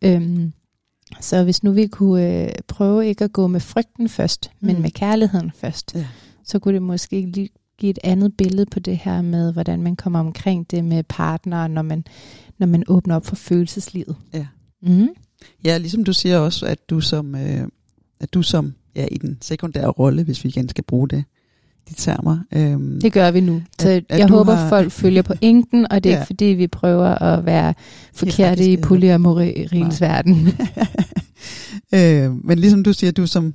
[0.01, 0.53] Øhm,
[1.21, 4.67] så hvis nu vi kunne øh, prøve ikke at gå med frygten først, mm.
[4.67, 6.05] men med kærligheden først, ja.
[6.43, 9.95] så kunne det måske lige give et andet billede på det her med, hvordan man
[9.95, 12.03] kommer omkring det med partner, når man,
[12.57, 14.15] når man åbner op for følelseslivet.
[14.33, 14.47] Ja.
[14.81, 15.07] Mm.
[15.65, 17.67] Ja, ligesom du siger også, at du som, øh,
[18.19, 21.23] at du som ja, i den sekundære rolle, hvis vi igen skal bruge det,
[21.89, 22.39] de termer.
[22.53, 23.61] Øhm, det gør vi nu.
[23.79, 24.69] Så at, jeg håber, har...
[24.69, 26.19] folk følger på enken, og det er ja.
[26.19, 27.73] ikke fordi, vi prøver at være
[28.13, 30.35] forkerte i polyamoriens verden.
[31.95, 33.53] øh, men ligesom du siger, du som,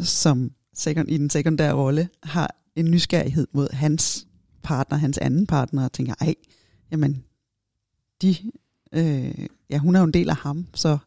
[0.00, 4.26] som sekund, i den sekundære rolle har en nysgerrighed mod hans
[4.62, 6.34] partner, hans anden partner, og tænker, ej,
[6.90, 7.24] jamen,
[8.22, 8.36] de,
[8.92, 10.98] øh, ja, hun er jo en del af ham, så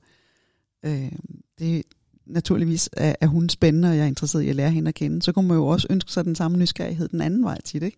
[0.86, 1.12] øh,
[1.60, 1.84] det,
[2.30, 5.22] naturligvis er, er hun spændende, og jeg er interesseret i at lære hende at kende,
[5.22, 7.98] så kunne man jo også ønske sig den samme nysgerrighed den anden vej tit, ikke?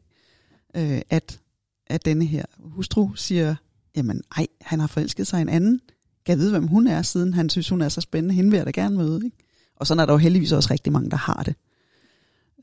[0.75, 1.39] Øh, at,
[1.87, 3.55] at denne her hustru siger,
[3.95, 5.81] jamen ej, han har forelsket sig en anden,
[6.25, 8.65] kan vide, hvem hun er, siden han synes, hun er så spændende, hende vil jeg
[8.65, 9.37] da gerne møde, ikke?
[9.75, 11.55] Og sådan er der jo heldigvis også rigtig mange, der har det.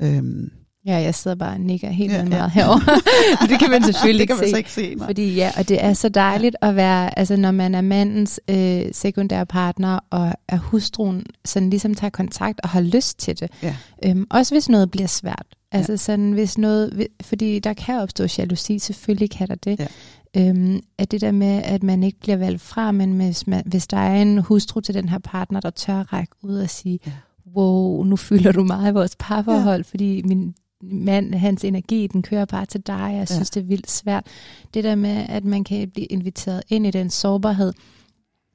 [0.03, 0.51] Øhm,
[0.87, 2.49] Ja, jeg sidder bare og nikker helt ja, meget ja.
[2.49, 3.01] herovre.
[3.51, 4.59] det kan man selvfølgelig det kan man se.
[4.59, 4.95] ikke se.
[4.95, 5.07] Nej.
[5.07, 8.83] Fordi ja, og det er så dejligt at være, altså når man er mandens øh,
[8.93, 13.51] sekundære partner, og er hustruen, sådan ligesom tager kontakt og har lyst til det.
[13.63, 13.77] Ja.
[14.05, 15.47] Øhm, også hvis noget bliver svært.
[15.73, 15.97] Altså ja.
[15.97, 19.79] sådan, hvis noget, fordi der kan opstå jalousi, selvfølgelig kan der det.
[19.79, 19.87] Ja.
[20.49, 23.87] Øhm, at det der med, at man ikke bliver valgt fra, men hvis, man, hvis
[23.87, 27.13] der er en hustru til den her partner, der tør række ud og sige, ja
[27.57, 29.91] wow, nu fylder du meget i vores parforhold, ja.
[29.91, 30.55] fordi min
[30.91, 33.15] mand, hans energi, den kører bare til dig.
[33.19, 33.61] Jeg synes, ja.
[33.61, 34.27] det er vildt svært.
[34.75, 37.73] Det der med, at man kan blive inviteret ind i den sårbarhed,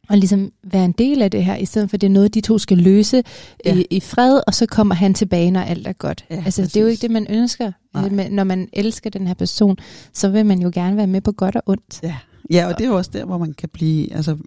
[0.09, 2.41] og ligesom være en del af det her, i stedet for det er noget, de
[2.41, 3.23] to skal løse
[3.65, 3.75] ja.
[3.75, 6.25] i, i fred, og så kommer han tilbage, når alt er godt.
[6.29, 6.73] Ja, altså, præcis.
[6.73, 7.71] det er jo ikke det, man ønsker.
[7.93, 8.29] Nej.
[8.29, 9.77] Når man elsker den her person,
[10.13, 11.99] så vil man jo gerne være med på godt og ondt.
[12.03, 12.15] Ja,
[12.51, 14.37] ja og det er jo også der, hvor man kan blive, altså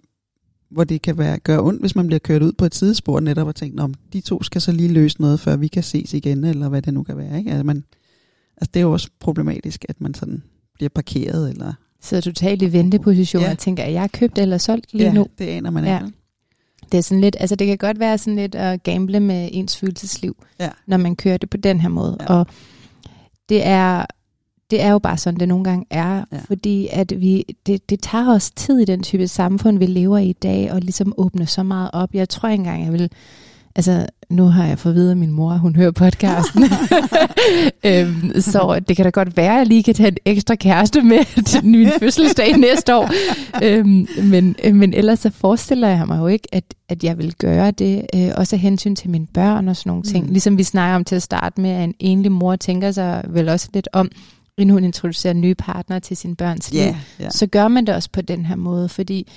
[0.75, 3.47] hvor det kan være, gøre ondt, hvis man bliver kørt ud på et sidespor netop
[3.47, 6.43] og tænkt, om de to skal så lige løse noget, før vi kan ses igen,
[6.43, 7.37] eller hvad det nu kan være.
[7.37, 7.51] Ikke?
[7.51, 7.83] Altså, man,
[8.57, 11.49] altså det er jo også problematisk, at man sådan bliver parkeret.
[11.49, 13.51] Eller så totalt i venteposition ja.
[13.51, 15.27] og tænker, er jeg købt eller solgt lige ja, nu?
[15.37, 15.99] det aner man ja.
[15.99, 16.17] ikke.
[16.91, 19.77] Det er sådan lidt, altså det kan godt være sådan lidt at gamble med ens
[19.77, 20.69] følelsesliv, ja.
[20.87, 22.17] når man kører det på den her måde.
[22.19, 22.25] Ja.
[22.25, 22.47] Og
[23.49, 24.05] det er
[24.71, 26.37] det er jo bare sådan, det nogle gange er, ja.
[26.47, 30.29] fordi at vi, det, det tager os tid i den type samfund, vi lever i
[30.29, 32.13] i dag, og ligesom åbne så meget op.
[32.13, 33.09] Jeg tror ikke engang, jeg vil
[33.77, 36.63] Altså, nu har jeg fået at vide af min mor, hun hører podcasten.
[37.85, 41.01] øhm, så det kan da godt være, at jeg lige kan tage en ekstra kæreste
[41.01, 43.09] med til min fødselsdag næste år.
[43.63, 47.71] Øhm, men, men ellers så forestiller jeg mig jo ikke, at, at jeg vil gøre
[47.71, 48.05] det.
[48.15, 50.25] Øh, også af hensyn til mine børn og sådan nogle ting.
[50.25, 50.31] Mm.
[50.31, 53.49] Ligesom vi snakker om til at starte med, at en enlig mor tænker sig vel
[53.49, 54.11] også lidt om,
[54.57, 57.31] inden hun introducerer nye partnere til sin børns liv, yeah, yeah.
[57.31, 59.27] så gør man det også på den her måde, fordi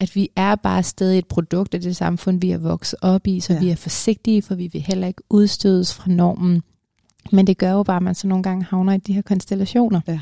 [0.00, 3.40] at vi er bare stadig et produkt af det samfund, vi er vokset op i,
[3.40, 3.60] så ja.
[3.60, 6.62] vi er forsigtige, for vi vil heller ikke udstødes fra normen.
[7.32, 10.00] Men det gør jo bare, at man så nogle gange havner i de her konstellationer.
[10.06, 10.20] Ja.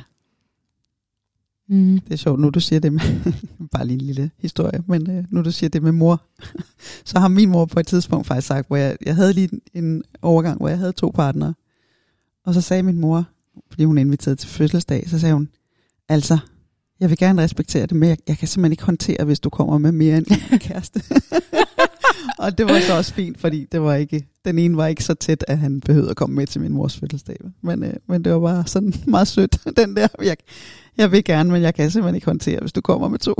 [1.68, 2.00] Mm.
[2.00, 3.00] Det er sjovt, nu du siger det med,
[3.72, 6.22] bare lige en lille historie, men øh, nu du siger det med mor,
[7.10, 9.84] så har min mor på et tidspunkt faktisk sagt, hvor jeg, jeg havde lige en,
[9.84, 11.54] en overgang, hvor jeg havde to partnere,
[12.44, 13.24] og så sagde min mor,
[13.70, 15.48] fordi hun inviterede til fødselsdag, så sagde hun,
[16.08, 16.38] altså,
[17.00, 19.78] jeg vil gerne respektere det, men jeg, jeg kan simpelthen ikke håndtere, hvis du kommer
[19.78, 21.02] med mere end en kæreste.
[22.38, 25.14] og det var så også fint, fordi det var ikke, den ene var ikke så
[25.14, 27.36] tæt, at han behøvede at komme med til min mors fødselsdag.
[27.62, 30.08] Men, øh, men det var bare sådan meget sødt, den der.
[30.22, 30.36] Jeg,
[30.96, 33.34] jeg vil gerne, men jeg kan simpelthen ikke håndtere, hvis du kommer med to.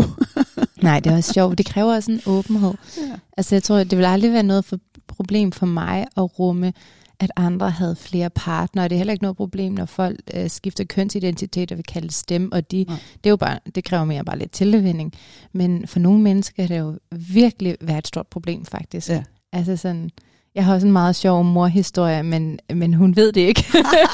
[0.83, 1.59] Nej, det er også sjovt.
[1.59, 2.73] Det kræver også en åbenhed.
[2.97, 3.17] Ja.
[3.37, 6.73] Altså jeg tror, det vil aldrig være noget for, problem for mig at rumme,
[7.21, 8.89] at andre havde flere partnere.
[8.89, 12.15] Det er heller ikke noget problem, når folk øh, skifter kønsidentitet og vil kalde det
[12.15, 15.13] stemme, og de, det, er jo bare, det kræver mere bare lidt tilvænning.
[15.53, 19.09] Men for nogle mennesker kan det jo virkelig være et stort problem, faktisk.
[19.09, 19.23] Ja.
[19.53, 20.11] Altså sådan,
[20.55, 23.65] jeg har også en meget sjov morhistorie, men, men hun ved det ikke.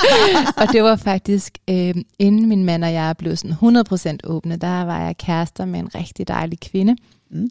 [0.61, 3.77] og det var faktisk, øh, inden min mand og jeg blev sådan
[4.17, 6.97] 100% åbne, der var jeg kærester med en rigtig dejlig kvinde.
[7.31, 7.51] Mm.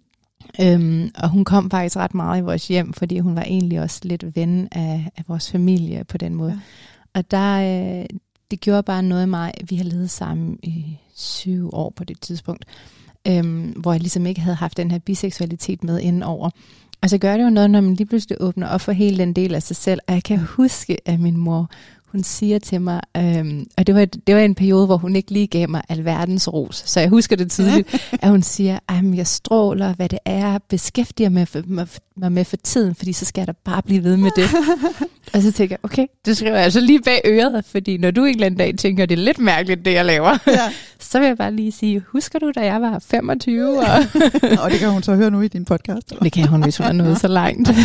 [0.61, 3.99] Øhm, og hun kom faktisk ret meget i vores hjem, fordi hun var egentlig også
[4.03, 6.51] lidt ven af, af vores familie på den måde.
[6.51, 6.59] Ja.
[7.19, 7.55] Og der,
[7.99, 8.05] øh,
[8.51, 9.53] det gjorde bare noget af mig.
[9.69, 12.65] Vi har levet sammen i syv år på det tidspunkt,
[13.27, 16.49] øhm, hvor jeg ligesom ikke havde haft den her biseksualitet med indenover.
[17.01, 19.33] Og så gør det jo noget, når man lige pludselig åbner op for hele den
[19.33, 19.99] del af sig selv.
[20.07, 21.69] Og jeg kan huske, at min mor,
[22.11, 25.31] hun siger til mig, øhm, og det var, det var en periode, hvor hun ikke
[25.31, 29.27] lige gav mig alverdens ros, så jeg husker det tydeligt, at hun siger, at jeg
[29.27, 31.87] stråler, hvad det er, beskæftiger mig, for, mig,
[32.17, 34.49] mig med for tiden, fordi så skal jeg da bare blive ved med det.
[35.33, 38.23] og så tænker jeg, okay, det skriver jeg altså lige bag øret, fordi når du
[38.23, 40.59] en eller anden dag tænker, det er lidt mærkeligt, det jeg laver, Ja.
[40.99, 43.79] så vil jeg bare lige sige, husker du, da jeg var 25?
[43.79, 43.85] Og
[44.63, 46.09] og det kan hun så høre nu i din podcast.
[46.11, 46.23] eller?
[46.23, 47.69] det kan hun, hvis hun er nået så langt.
[47.69, 47.77] jeg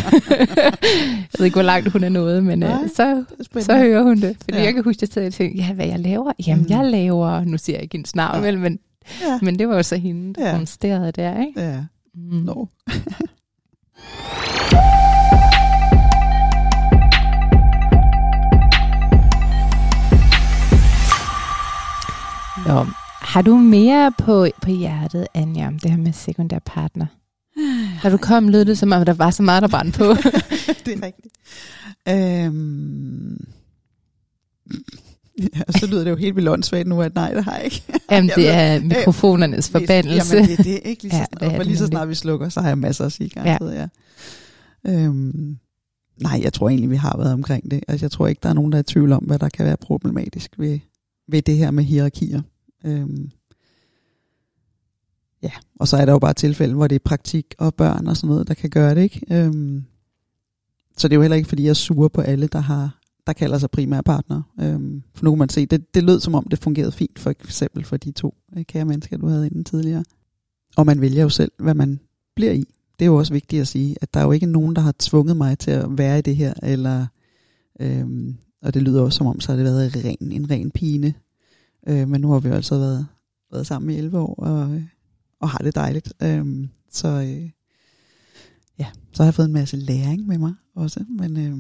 [1.39, 3.65] ved ikke, hvor langt hun er nået, men Nej, øh, så, Spændende.
[3.65, 4.37] så hører hun det.
[4.45, 4.65] Fordi Ja.
[4.65, 6.33] jeg kan huske, at jeg sad og tænkte, ja, hvad jeg laver?
[6.47, 6.71] Jamen, Mm.
[6.71, 8.57] jeg laver, nu siger jeg ikke hendes navn, Ja.
[8.57, 8.79] men,
[9.23, 9.39] Ja.
[9.43, 10.55] men det var jo så hende, der Ja.
[10.57, 11.61] rumsterede der, ikke?
[11.61, 11.79] Ja,
[12.15, 12.37] Mm.
[12.37, 12.65] no.
[22.67, 22.87] Nå,
[23.21, 27.07] har du mere på, på hjertet, Anja, om det her med sekundær partner?
[28.03, 30.05] Da du kom, lød det som om, der var så meget, der brændte på.
[30.85, 31.35] det er rigtigt.
[32.09, 33.47] Øhm.
[35.39, 37.83] Ja, så lyder det jo helt vildt åndssvagt nu, at nej, det har jeg ikke.
[38.11, 40.37] Jamen, det er mikrofonernes forbandelse.
[40.37, 42.15] Jamen, det er det ikke lige så Ja, det er det lige så snart vi
[42.15, 43.31] slukker, så har jeg masser at sige.
[43.31, 43.89] Garanteret, ja.
[44.85, 45.05] Ja.
[45.05, 45.59] Øhm.
[46.23, 47.81] Nej, jeg tror egentlig, vi har været omkring det.
[47.89, 49.67] Altså, jeg tror ikke, der er nogen, der er i tvivl om, hvad der kan
[49.67, 50.79] være problematisk ved,
[51.29, 52.43] ved det her med hierarkier.
[52.85, 53.31] Øhm.
[55.43, 55.51] Ja,
[55.81, 58.29] og så er der jo bare tilfælde, hvor det er praktik og børn og sådan
[58.29, 59.21] noget, der kan gøre det, ikke?
[59.31, 59.85] Øhm.
[60.97, 63.33] Så det er jo heller ikke, fordi jeg er sur på alle, der har der
[63.33, 64.43] kalder sig primære partner.
[64.61, 67.31] Øhm, for nu kan man se, det, det lød som om, det fungerede fint, for
[67.31, 70.05] eksempel for de to øh, kære mennesker, du havde inden tidligere.
[70.77, 72.01] Og man vælger jo selv, hvad man
[72.37, 72.65] bliver i.
[72.99, 74.95] Det er jo også vigtigt at sige, at der er jo ikke nogen, der har
[74.99, 77.07] tvunget mig til at være i det her, eller,
[77.81, 80.71] øhm, og det lyder også som om, så har det været en ren, en ren
[80.71, 81.15] pine.
[81.87, 83.07] Øh, men nu har vi jo altså været,
[83.53, 84.83] været sammen i 11 år, og, øh,
[85.41, 86.13] og har det dejligt.
[86.23, 87.51] Øhm, så øh,
[88.79, 91.37] ja, så har jeg fået en masse læring med mig også, men...
[91.37, 91.59] Øh,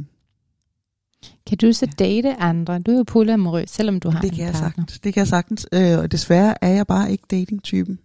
[1.47, 2.79] kan du så date andre?
[2.79, 4.69] Du er jo polyamorøs, selvom du har det en kan jeg partner.
[4.69, 5.01] sagtens.
[5.01, 5.67] Det kan jeg sagtens.
[5.73, 7.99] Øh, og desværre er jeg bare ikke dating-typen.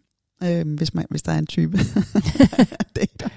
[0.44, 1.78] Øh, hvis, man, hvis der er en type.
[2.96, 3.30] Dater.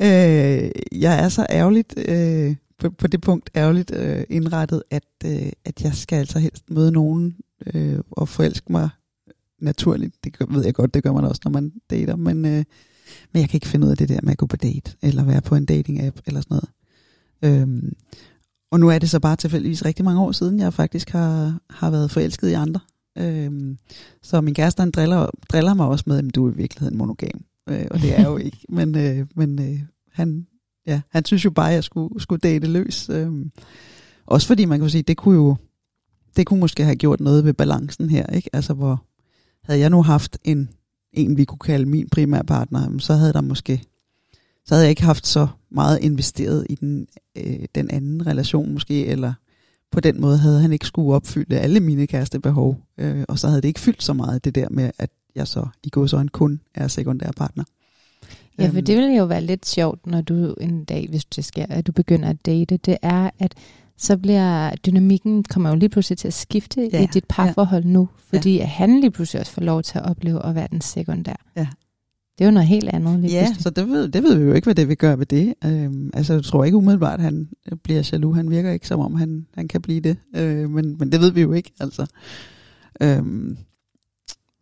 [0.00, 0.70] øh,
[1.00, 5.82] jeg er så ærgerligt, øh, på, på det punkt ærgerligt øh, indrettet, at, øh, at
[5.82, 7.36] jeg skal altså helst møde nogen
[7.74, 8.88] øh, og forelske mig
[9.58, 10.24] naturligt.
[10.24, 12.16] Det gør, ved jeg godt, det gør man også, når man dater.
[12.16, 12.64] Men, øh,
[13.32, 15.24] men jeg kan ikke finde ud af det der med at gå på date, eller
[15.24, 16.68] være på en dating-app, eller sådan noget.
[17.42, 17.92] Øhm,
[18.70, 21.90] og nu er det så bare tilfældigvis rigtig mange år siden, jeg faktisk har, har
[21.90, 22.80] været forelsket i andre.
[23.18, 23.78] Øhm,
[24.22, 27.44] så min kæreste, han driller, driller mig også med, at du er i virkeligheden monogam.
[27.68, 28.58] Øh, og det er jo ikke.
[28.68, 29.80] Men, øh, men øh,
[30.12, 30.46] han,
[30.86, 33.08] ja, han synes jo bare, at jeg skulle, skulle date løs.
[33.08, 33.50] Øhm,
[34.26, 35.56] også fordi man kan sige, det kunne jo
[36.36, 38.26] det kunne måske have gjort noget ved balancen her.
[38.26, 38.50] Ikke?
[38.52, 39.04] Altså hvor
[39.64, 40.68] havde jeg nu haft en,
[41.12, 43.82] en vi kunne kalde min primære partner, jamen, så havde der måske
[44.70, 47.06] så havde jeg ikke haft så meget investeret i den,
[47.36, 49.32] øh, den anden relation måske, eller
[49.92, 53.62] på den måde havde han ikke skulle opfylde alle mine kærestebehov, øh, og så havde
[53.62, 56.88] det ikke fyldt så meget det der med, at jeg så i godsøjne kun er
[56.88, 57.64] sekundær partner.
[58.58, 61.44] Ja, for Øhm, det ville jo være lidt sjovt, når du en dag, hvis det
[61.44, 63.54] sker, at du begynder at date, det er, at
[63.96, 67.90] så bliver dynamikken, kommer jo lige pludselig til at skifte Ja, i dit parforhold ja.
[67.90, 68.64] nu, fordi ja.
[68.64, 71.36] han lige pludselig også får lov til at opleve at være den sekundær.
[71.56, 71.66] Ja.
[72.40, 73.20] Det er jo noget helt andet.
[73.20, 73.62] Lige Ja, pludselig.
[73.62, 75.54] så det ved, det ved vi jo ikke, hvad det vil gøre ved det.
[75.64, 77.48] Øhm, altså, jeg tror ikke umiddelbart, at han
[77.84, 78.36] bliver jaloux.
[78.36, 80.16] Han virker ikke, som om han, han kan blive det.
[80.36, 82.06] Øh, men, men det ved vi jo ikke, altså.
[83.02, 83.56] Øhm,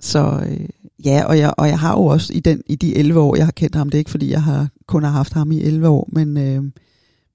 [0.01, 0.69] så øh,
[1.05, 3.45] ja, og jeg, og jeg har jo også i, den, i de 11 år, jeg
[3.45, 5.89] har kendt ham, det er ikke fordi, jeg har kun har haft ham i 11
[5.89, 6.63] år, men, øh,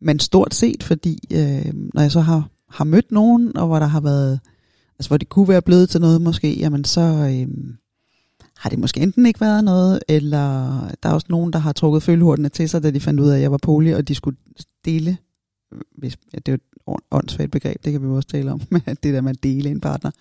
[0.01, 3.85] men stort set, fordi øh, når jeg så har, har mødt nogen, og hvor der
[3.87, 4.39] har været,
[4.99, 7.01] altså hvor det kunne være blevet til noget måske, jamen så...
[7.01, 7.47] Øh,
[8.57, 10.49] har det måske enten ikke været noget, eller
[11.03, 13.35] der er også nogen, der har trukket følehortene til sig, da de fandt ud af,
[13.35, 14.37] at jeg var poli, og de skulle
[14.85, 15.17] dele,
[15.97, 18.61] hvis, ja, det er jo et åndssvagt begreb, det kan vi jo også tale om,
[18.71, 20.11] men det der med at dele en partner,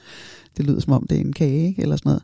[0.57, 1.83] det lyder som om det er en kage, ikke?
[1.83, 2.23] eller sådan noget.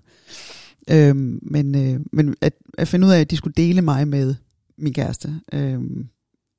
[0.90, 4.34] Øhm, men øh, men at, at finde ud af, at de skulle dele mig med
[4.78, 6.08] min kæreste, øhm,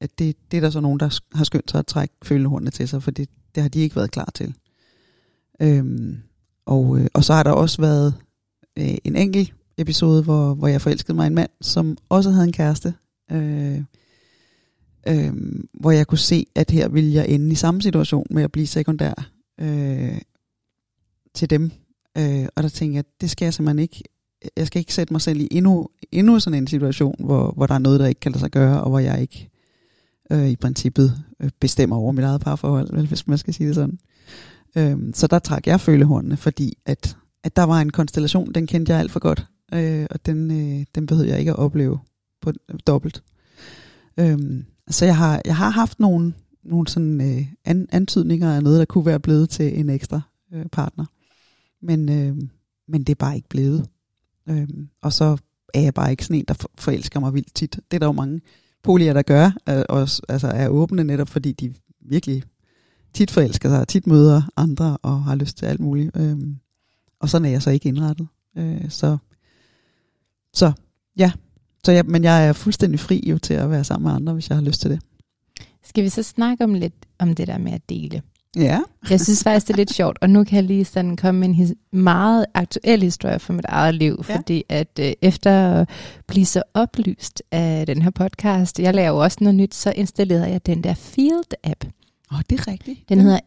[0.01, 2.87] at det, det er der så nogen, der har skyndt sig at trække følehornene til
[2.87, 4.53] sig, for det, det har de ikke været klar til.
[5.61, 6.17] Øhm,
[6.65, 8.13] og, øh, og så har der også været
[8.77, 12.45] øh, en enkelt episode, hvor, hvor jeg forelskede mig i en mand, som også havde
[12.45, 12.93] en kæreste.
[13.31, 13.81] Øh,
[15.07, 15.33] øh,
[15.73, 18.67] hvor jeg kunne se, at her ville jeg ende i samme situation med at blive
[18.67, 20.21] sekundær øh,
[21.33, 21.71] til dem.
[22.17, 24.03] Øh, og der tænkte jeg, det skal jeg simpelthen ikke.
[24.57, 27.73] Jeg skal ikke sætte mig selv i endnu, endnu sådan en situation, hvor, hvor der
[27.73, 29.49] er noget, der ikke kan lade sig gøre, og hvor jeg ikke
[30.31, 33.75] øh, i princippet øh, bestemmer over mit eget parforhold, vel, hvis man skal sige det
[33.75, 33.99] sådan.
[34.75, 38.91] Øh, så der trak jeg følehornene, fordi at at der var en konstellation, den kendte
[38.91, 41.99] jeg alt for godt, øh, og den, øh, den behøvede jeg ikke at opleve
[42.41, 42.51] på
[42.87, 43.23] dobbelt.
[44.19, 46.33] Øhm, så jeg har, jeg har haft nogle,
[46.63, 50.21] nogle sådan, øh, an, antydninger af noget, der kunne være blevet til en ekstra
[50.53, 51.05] øh, partner.
[51.81, 52.37] Men, øh,
[52.87, 53.87] men det er bare ikke blevet.
[54.49, 55.37] Øhm, og så
[55.73, 57.79] er jeg bare ikke sådan en, der forelsker mig vildt tit.
[57.91, 58.41] Det er der jo mange
[58.83, 62.43] polier, der gør, øh, og altså er åbne netop, fordi de virkelig
[63.13, 66.11] tit forelsker sig, tit møder andre og har lyst til alt muligt.
[66.15, 66.55] Øhm,
[67.19, 68.27] og sådan er jeg så ikke indrettet.
[68.57, 69.17] Øh, så,
[70.53, 70.71] så
[71.17, 71.31] ja,
[71.83, 74.49] så jeg, men jeg er fuldstændig fri jo til at være sammen med andre, hvis
[74.49, 74.99] jeg har lyst til det.
[75.83, 78.21] Skal vi så snakke om lidt om det der med at dele?
[78.55, 78.79] Ja.
[79.09, 81.47] Jeg synes faktisk, det er lidt sjovt, og nu kan jeg lige sådan komme med
[81.49, 84.35] en his- meget aktuel historie fra mit eget liv, Ja.
[84.35, 85.51] fordi at øh, efter
[85.81, 85.89] at
[86.27, 90.49] blive så oplyst af den her podcast, jeg laver jo også noget nyt, så installerede
[90.49, 91.87] jeg den der Field-app.
[92.31, 93.09] Åh, oh, det er rigtigt.
[93.09, 93.23] Den ja.
[93.23, 93.39] hedder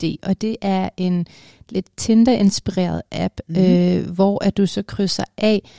[0.00, 1.26] F-E-E-L-D, og det er en
[1.68, 3.56] lidt Tinder-inspireret app, mm.
[3.56, 5.70] øh, hvor at du så krydser af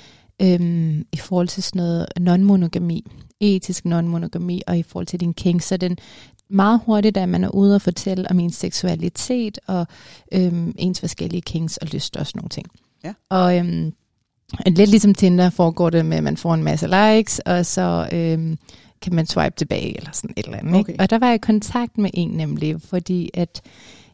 [0.41, 3.01] øhm, i forhold til sådan noget non-monogami,
[3.39, 5.97] etisk non-monogami, og i forhold til din kink, så den
[6.49, 9.87] meget hurtigt, at man er ude og fortælle om ens seksualitet og
[10.31, 12.67] øhm, ens forskellige kinks og lyst og sådan nogle ting.
[13.03, 13.13] Ja.
[13.29, 13.93] Og øhm,
[14.65, 18.57] lidt ligesom Tinder foregår det med, at man får en masse likes, og så øhm,
[19.01, 20.75] kan man swipe tilbage eller sådan et eller andet.
[20.75, 20.91] Okay.
[20.93, 21.03] Ikke?
[21.03, 23.61] Og der var jeg i kontakt med en nemlig, fordi at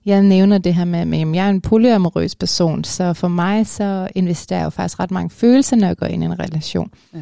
[0.05, 4.07] jeg nævner det her med, at jeg er en polyamorøs person, så for mig så
[4.15, 6.91] investerer jeg jo faktisk ret mange følelser, når jeg går ind i en relation.
[7.13, 7.19] Ja.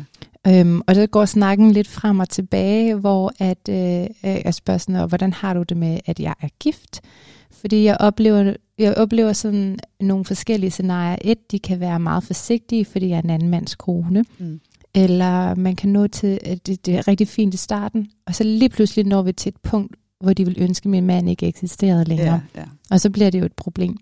[0.47, 4.77] Øhm, og så går snakken lidt frem og tilbage, hvor at, øh, øh, jeg spørger
[4.77, 7.01] sådan, "Og hvordan har du det med, at jeg er gift?
[7.51, 11.17] Fordi jeg oplever, jeg oplever sådan nogle forskellige scenarier.
[11.21, 14.23] Et, de kan være meget forsigtige, fordi jeg er en anden mands kone.
[14.39, 14.59] Mm.
[14.95, 18.43] Eller man kan nå til, at det, det er rigtig fint i starten, og så
[18.43, 21.47] lige pludselig når vi til et punkt, hvor de vil ønske, at min mand ikke
[21.47, 22.41] eksisterede længere.
[22.55, 22.65] Ja, ja.
[22.89, 23.97] Og så bliver det jo et problem.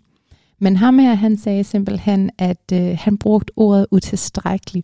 [0.59, 4.84] Men ham her, han sagde simpelthen, at øh, han brugte ordet utilstrækkelig.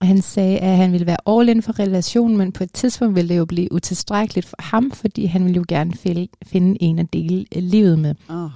[0.00, 3.16] Og han sagde, at han ville være all in for relationen, men på et tidspunkt
[3.16, 5.92] ville det jo blive utilstrækkeligt for ham, fordi han ville jo gerne
[6.46, 8.14] finde en at dele øh, livet med.
[8.28, 8.50] Oh.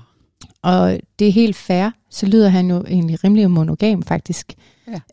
[0.62, 4.54] Og det er helt fair, så lyder han jo egentlig rimelig monogam faktisk.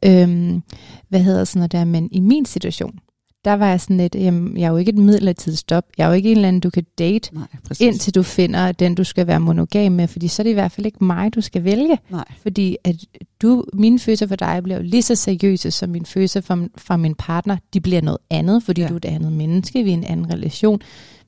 [0.04, 0.24] Ja.
[0.24, 0.64] Øhm,
[1.10, 3.00] hvad hedder sådan noget der, men i min situation,
[3.46, 5.84] der var jeg sådan lidt, jamen, jeg er jo ikke et midlertidigt stop.
[5.98, 7.88] Jeg er jo ikke en eller anden, du kan date, Nej, præcis.
[7.88, 10.72] indtil du finder den, du skal være monogam med, fordi så er det i hvert
[10.72, 11.98] fald ikke mig, du skal vælge.
[12.10, 12.26] Nej.
[12.42, 12.96] Fordi at
[13.42, 16.98] du, mine følelser for dig bliver jo lige så seriøse, som mine følelser fra, fra
[16.98, 17.58] min partner.
[17.74, 18.88] De bliver noget andet, fordi Ja.
[18.88, 20.80] du er et andet menneske, vi er en anden relation.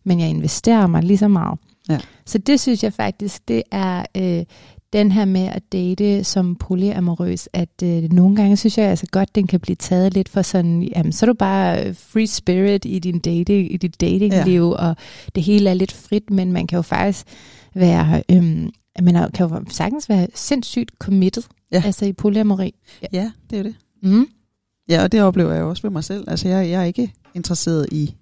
[0.04, 1.60] Men jeg investerer mig lige så meget.
[1.90, 2.00] Ja.
[2.26, 4.44] Så det synes jeg faktisk, det er øh,
[4.96, 9.36] den her med at date som polyamorøs, at øh, nogle gange synes jeg altså godt,
[9.36, 13.00] den kan blive taget lidt for sådan, jamen så er du bare free spirit i
[13.00, 14.88] din dating, i dit datingliv, ja.
[14.90, 14.96] og
[15.36, 17.26] det hele er lidt frit, men man kan jo faktisk
[17.74, 18.72] være, øhm,
[19.02, 21.84] man kan jo sagtens være sindssygt committed, Ja.
[21.86, 22.74] altså i polyamori.
[23.14, 23.76] Ja, det er det.
[24.04, 24.28] Mm.
[24.90, 26.24] Ja, og det oplever jeg også ved mig selv.
[26.28, 28.16] Altså, jeg, jeg er ikke interesseret i,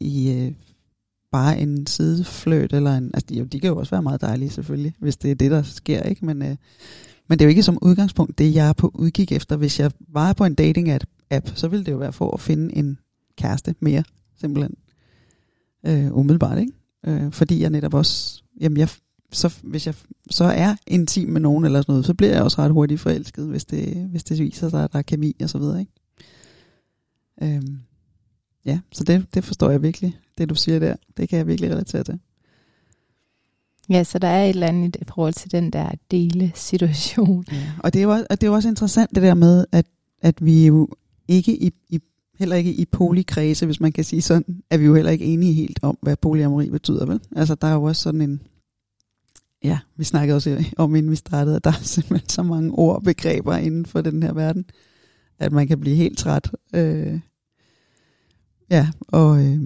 [0.00, 0.52] i øh,
[1.34, 4.94] bare en sidefløt, eller en, altså, jo, de kan jo også være meget dejlige selvfølgelig,
[4.98, 6.26] hvis det er det, der sker, ikke?
[6.26, 6.56] Men, øh,
[7.28, 9.56] men det er jo ikke som udgangspunkt det, jeg er på udkig efter.
[9.56, 12.98] Hvis jeg var på en dating-app, så ville det jo være for at finde en
[13.38, 14.04] kæreste mere,
[14.40, 14.74] simpelthen.
[15.86, 16.72] Øh, umiddelbart, ikke?
[17.06, 18.88] Øh, fordi jeg netop også, jamen jeg
[19.32, 19.94] så, hvis jeg
[20.30, 23.46] så er intim med nogen eller sådan noget, så bliver jeg også ret hurtigt forelsket,
[23.46, 25.80] hvis det, hvis det viser sig, at der er kemi og så videre.
[25.80, 25.92] Ikke?
[27.42, 27.62] Øh,
[28.64, 30.96] ja, så det, det forstår jeg virkelig, det du siger der.
[31.16, 32.18] Det kan jeg virkelig relatere til.
[33.90, 37.44] Ja, så der er et eller andet i forhold til den der dele-situation.
[37.52, 39.86] Ja, og det er jo også, og det er også interessant det der med, at,
[40.22, 40.88] at vi jo
[41.28, 42.00] ikke i, i
[42.38, 45.52] heller ikke i polikredse, hvis man kan sige sådan, er vi jo heller ikke enige
[45.52, 47.20] helt om, hvad polyamori betyder, vel?
[47.36, 48.40] Altså, der er jo også sådan en,
[49.64, 52.96] ja, vi snakkede også om, inden vi startede, at der er simpelthen så mange ord
[52.96, 54.64] og begreber inden for den her verden,
[55.38, 56.50] at man kan blive helt træt.
[56.74, 57.20] Øh,
[58.70, 59.60] ja, og, øh,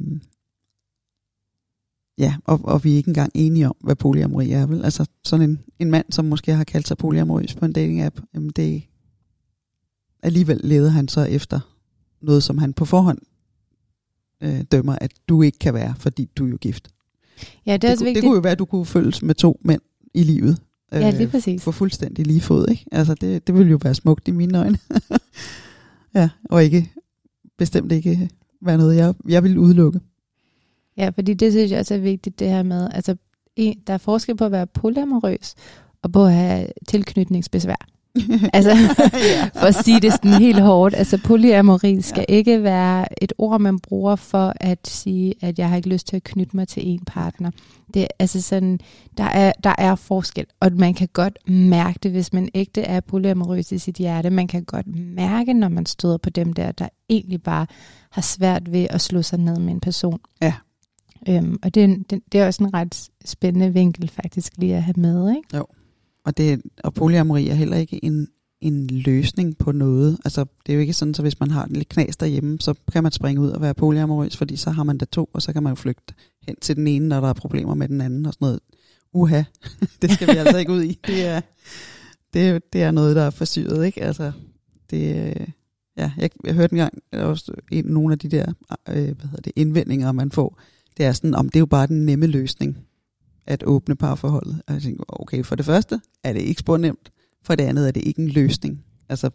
[2.19, 4.85] ja, og, og vi er ikke engang enige om, hvad polyamori er, vel?
[4.85, 8.51] Altså, sådan en, en mand, som måske har kaldt sig polyamorøs på en dating-app, jamen
[8.51, 8.83] det
[10.23, 11.61] alligevel leder han så efter
[12.21, 13.19] noget, som han på forhånd
[14.43, 16.89] øh, dømmer, at du ikke kan være, fordi du er jo gift.
[17.67, 18.23] Ja, det, er det, også kunne, vigtigt.
[18.23, 19.81] det kunne jo være, at du kunne følges med to mænd
[20.15, 20.59] i livet.
[20.95, 21.63] Øh, Ja, lige præcis.
[21.63, 22.85] For fuldstændig lige fod, ikke?
[22.93, 24.79] Altså, det, det ville jo være smukt i mine øjne.
[26.15, 26.93] ja, og ikke,
[27.59, 28.31] bestemt ikke
[28.63, 30.01] være noget, jeg, jeg vil udelukke.
[30.99, 33.17] Ja, fordi det synes jeg også er vigtigt, det her med, altså,
[33.57, 35.55] der er forskel på at være polyamorøs,
[36.03, 37.87] og på at have tilknytningsbesvær.
[38.53, 38.77] Altså,
[39.55, 42.35] for at sige det sådan helt hårdt, altså polyamori skal ja.
[42.35, 46.17] ikke være et ord, man bruger for at sige, at jeg har ikke lyst til
[46.17, 47.51] at knytte mig til en partner.
[47.95, 48.81] Det altså sådan,
[49.19, 53.01] der er, der er forskel, og man kan godt mærke det, hvis man ægte er
[53.01, 54.31] polyamorøs i sit hjerte.
[54.31, 57.67] Man kan godt mærke, når man støder på dem der, der egentlig bare
[58.11, 60.21] har svært ved at slå sig ned med en person.
[60.43, 60.53] Ja.
[61.29, 64.83] Øhm, og det er, det, det er også en ret spændende vinkel faktisk lige at
[64.83, 65.57] have med, ikke?
[65.57, 65.67] Jo,
[66.25, 68.29] Og, det, og polyamori er heller ikke en,
[68.61, 70.19] en løsning på noget.
[70.25, 72.75] Altså, det er jo ikke sådan, så hvis man har en lidt knas derhjemme, så
[72.93, 75.53] kan man springe ud og være polyamorøs, fordi så har man da to, og så
[75.53, 76.15] kan man jo flygte
[76.47, 78.61] hen til den ene, når der er problemer med den anden og sådan noget.
[79.13, 79.43] Uha,
[80.03, 80.99] det skal vi altså ikke ud i.
[81.07, 81.41] Det er,
[82.35, 84.03] det, det er noget, der er forsyret, ikke?
[84.03, 84.33] Altså,
[84.91, 85.35] det,
[85.97, 88.53] ja, jeg, jeg hørte engang også en, nogle af de der
[88.89, 90.61] øh, hvad hedder det, indvendinger, man får.
[90.99, 92.79] Det er sådan, om det er jo bare den nemme løsning
[93.47, 94.63] at åbne parforholdet.
[94.67, 97.11] Og jeg tænker, okay, for det første er det ikke spor nemt,
[97.43, 98.85] for det andet er det ikke en løsning.
[99.09, 99.31] Altså,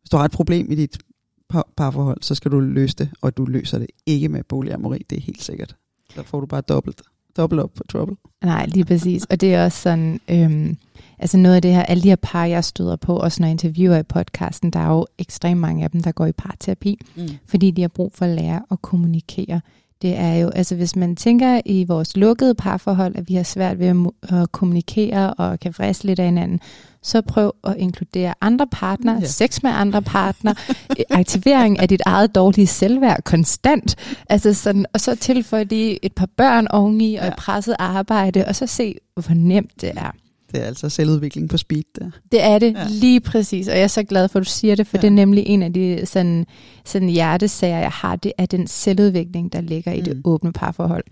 [0.00, 0.98] hvis du har et problem i dit
[1.48, 5.18] par- parforhold, så skal du løse det, og du løser det ikke med polyamori, det
[5.18, 5.76] er helt sikkert.
[6.14, 7.02] Så får du bare dobbelt,
[7.36, 8.16] dobbelt op på trouble.
[8.44, 9.24] Nej, lige præcis.
[9.24, 10.76] Og det er også sådan, øhm,
[11.18, 13.52] altså noget af det her, alle de her par, jeg støder på, også når jeg
[13.52, 17.28] interviewer i podcasten, der er jo ekstremt mange af dem, der går i parterapi, Mm.
[17.46, 19.60] fordi de har brug for at lære at kommunikere.
[20.02, 23.78] Det er jo, altså hvis man tænker i vores lukkede parforhold, at vi har svært
[23.78, 23.96] ved at,
[24.40, 26.60] at kommunikere og kan friste lidt af hinanden,
[27.02, 29.26] så prøv at inkludere andre partnere, Ja.
[29.26, 30.54] sex med andre partnere,
[31.10, 33.96] aktivering af dit eget dårlige selvværd konstant,
[34.28, 37.28] altså sådan, og så tilføje lige et par børn oveni og Ja.
[37.28, 40.10] et presset arbejde, og så se, hvor nemt det er.
[40.52, 42.10] Det er altså selvudvikling på speed der.
[42.32, 42.86] Det er det Ja.
[42.90, 45.00] lige præcis, og jeg er så glad for, at du siger det, for Ja.
[45.00, 46.46] det er nemlig en af de sådan,
[46.84, 50.04] sådan hjertesager, jeg har, det er den selvudvikling, der ligger i mm.
[50.04, 50.22] det Mm.
[50.24, 51.04] åbne parforhold,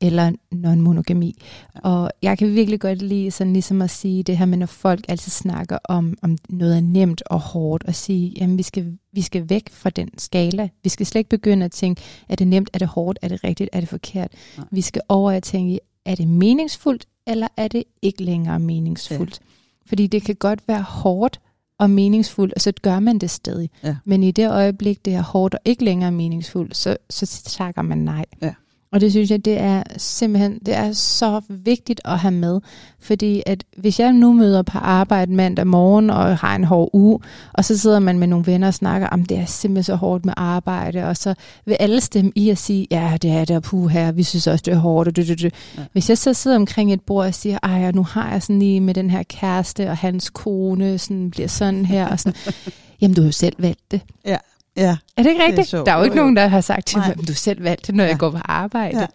[0.00, 1.32] eller non-monogami.
[1.74, 1.80] Ja.
[1.90, 5.04] Og jeg kan virkelig godt lide sådan ligesom at sige det her med, når folk
[5.08, 9.22] altid snakker om, om noget er nemt og hårdt, og sige, jamen vi skal, vi
[9.22, 10.68] skal væk fra den skala.
[10.82, 13.44] Vi skal slet ikke begynde at tænke, er det nemt, er det hårdt, er det
[13.44, 14.32] rigtigt, er det forkert.
[14.58, 14.66] Nej.
[14.70, 19.40] Vi skal over at tænke, er det meningsfuldt, eller er det ikke længere meningsfuldt?
[19.40, 19.46] Ja.
[19.86, 21.40] Fordi det kan godt være hårdt
[21.78, 23.70] og meningsfuldt, og så gør man det stadig.
[23.82, 23.96] Ja.
[24.04, 27.98] Men i det øjeblik, det er hårdt og ikke længere meningsfuldt, så, så takker man
[27.98, 28.24] nej.
[28.42, 28.54] Ja.
[28.92, 32.60] Og det synes jeg, det er simpelthen det er så vigtigt at have med.
[33.00, 37.18] Fordi at hvis jeg nu møder på arbejde mandag morgen og har en hård uge,
[37.52, 40.24] og så sidder man med nogle venner og snakker om, det er simpelthen så hårdt
[40.24, 41.34] med arbejde, og så
[41.66, 44.46] vil alle stemme i at sige, ja, det er det, og puh her, vi synes
[44.46, 45.08] også, det er hårdt.
[45.08, 45.54] Og det, det, det.
[45.78, 45.82] Ja.
[45.92, 48.58] Hvis jeg så sidder omkring et bord og siger, ej, og nu har jeg sådan
[48.58, 52.38] lige med den her kæreste, og hans kone sådan bliver sådan her, og sådan,
[53.00, 54.00] jamen du har jo selv valgt det.
[54.26, 54.36] Ja,
[54.76, 55.68] Er det ikke rigtigt?
[55.68, 55.86] sjovt.
[55.86, 57.86] der er jo ikke Jo, nogen, der har sagt til mig, "Men du selv valgt
[57.86, 58.08] det, når ja.
[58.08, 58.12] Ja.
[58.12, 58.98] jeg går på arbejde.
[58.98, 59.00] Ja.
[59.00, 59.06] Ja.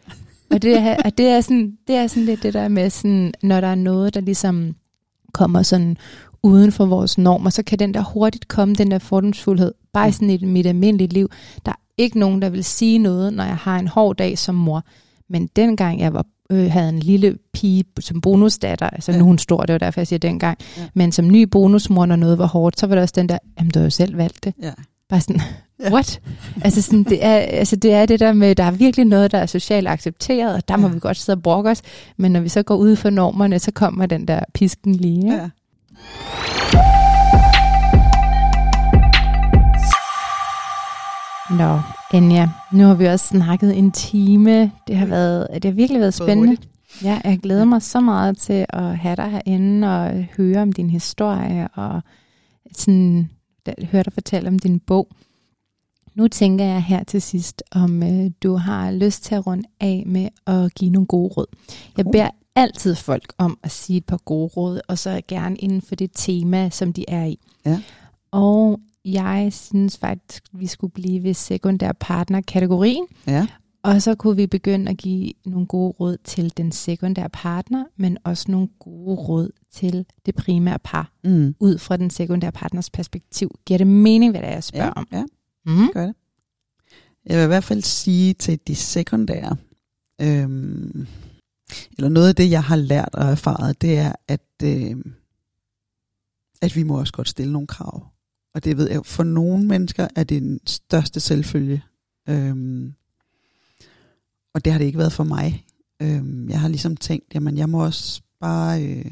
[0.56, 3.34] Og, det er, og det, er sådan, det er sådan lidt det der med, sådan,
[3.44, 4.76] når der er noget, der ligesom
[5.34, 5.98] kommer sådan
[6.44, 10.12] uden for vores normer, så kan den der hurtigt komme, den der fordomsfuldhed, bare i
[10.12, 11.30] sådan et mit almindelige liv.
[11.66, 14.56] Der er ikke nogen, der vil sige noget, når jeg har en hård dag som
[14.56, 14.84] mor.
[15.30, 19.18] Men dengang jeg var øh, havde en lille pige som bonusdatter, altså Ja.
[19.18, 20.82] nu er hun stor, det var derfor, jeg siger dengang, Ja.
[20.94, 23.72] men som ny bonusmor, når noget var hårdt, så var der også den der, jamen
[23.72, 24.54] du har jo selv valgt det.
[24.62, 24.72] ja.
[25.10, 25.42] Bare sådan,
[25.84, 25.94] Ja.
[25.94, 26.22] what?
[26.62, 29.38] altså, sådan, det er, altså det er det der med, der er virkelig noget, der
[29.38, 30.94] er socialt accepteret, og der må Ja.
[30.94, 31.82] vi godt sidde og brokke os,
[32.18, 35.18] men når vi så går ud for normerne, så kommer den der pisken lige.
[35.18, 35.34] Ikke?
[35.36, 35.50] ja.
[41.50, 41.80] Nå,
[42.14, 44.72] Anja, nu har vi også snakket en time.
[44.88, 46.58] Det har, været, det har virkelig været spændende.
[47.04, 50.90] Ja, jeg glæder mig så meget til at have dig herinde og høre om din
[50.90, 52.02] historie og
[52.76, 53.30] sådan,
[53.84, 55.08] høre dig fortælle om din bog.
[56.16, 60.04] Nu tænker jeg her til sidst, om øh, du har lyst til at runde af
[60.06, 61.46] med at give nogle gode råd.
[61.98, 65.82] Jeg beder altid folk om at sige et par gode råd, og så gerne inden
[65.82, 67.40] for det tema, som de er i.
[67.66, 67.82] Ja.
[68.32, 73.06] Og jeg synes faktisk, vi skulle blive ved sekundær partner-kategorien.
[73.28, 73.48] Ja.
[73.88, 78.18] Og så kunne vi begynde at give nogle gode råd til den sekundære partner, men
[78.24, 81.56] også nogle gode råd til det primære par, Mm.
[81.60, 83.52] ud fra den sekundære partners perspektiv.
[83.66, 85.08] Giver det mening, hvad det er, jeg spørger Ja, om?
[85.12, 85.24] ja,
[85.66, 85.90] Mm.
[85.94, 86.16] gør det.
[87.26, 89.56] Jeg vil i hvert fald sige til de sekundære,
[90.22, 91.08] øhm,
[91.98, 95.14] eller noget af det, jeg har lært og erfaret, det er, at, øhm,
[96.62, 98.06] at vi må også godt stille nogle krav.
[98.56, 101.84] Og det ved jeg, for nogle mennesker er det den største selvfølge.
[102.30, 102.94] Øhm,
[104.58, 105.66] og det har det ikke været for mig.
[106.02, 109.12] Øh, jeg har ligesom tænkt, jamen jeg må også bare øh,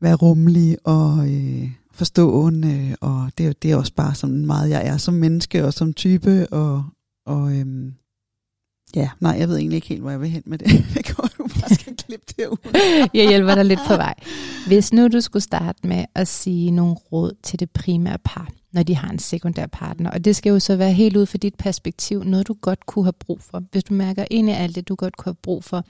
[0.00, 4.86] være rummelig og øh, forstående, og det, er- det er også bare sådan meget, jeg
[4.86, 6.84] er som menneske og som type, og,
[7.26, 7.92] og øh,
[8.96, 10.68] ja, nej, jeg ved egentlig ikke helt, hvor jeg vil hen med det.
[10.94, 11.14] Det kan
[12.12, 13.08] klippe det ud.
[13.14, 14.14] Jeg hjælper dig lidt på vej.
[14.66, 18.82] Hvis nu du skulle starte med at sige nogle råd til det primære par, når
[18.82, 21.54] de har en sekundær partner, og det skal jo så være helt ud fra dit
[21.54, 23.62] perspektiv, noget du godt kunne have brug for.
[23.72, 25.84] Hvis du mærker ind i alt det, du godt kunne have brug for,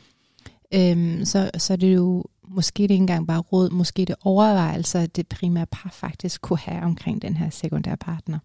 [0.74, 5.06] øhm, så, så er det jo måske det ikke engang bare råd, måske det overvejelser,
[5.06, 8.38] det primære par faktisk kunne have omkring den her sekundære partner.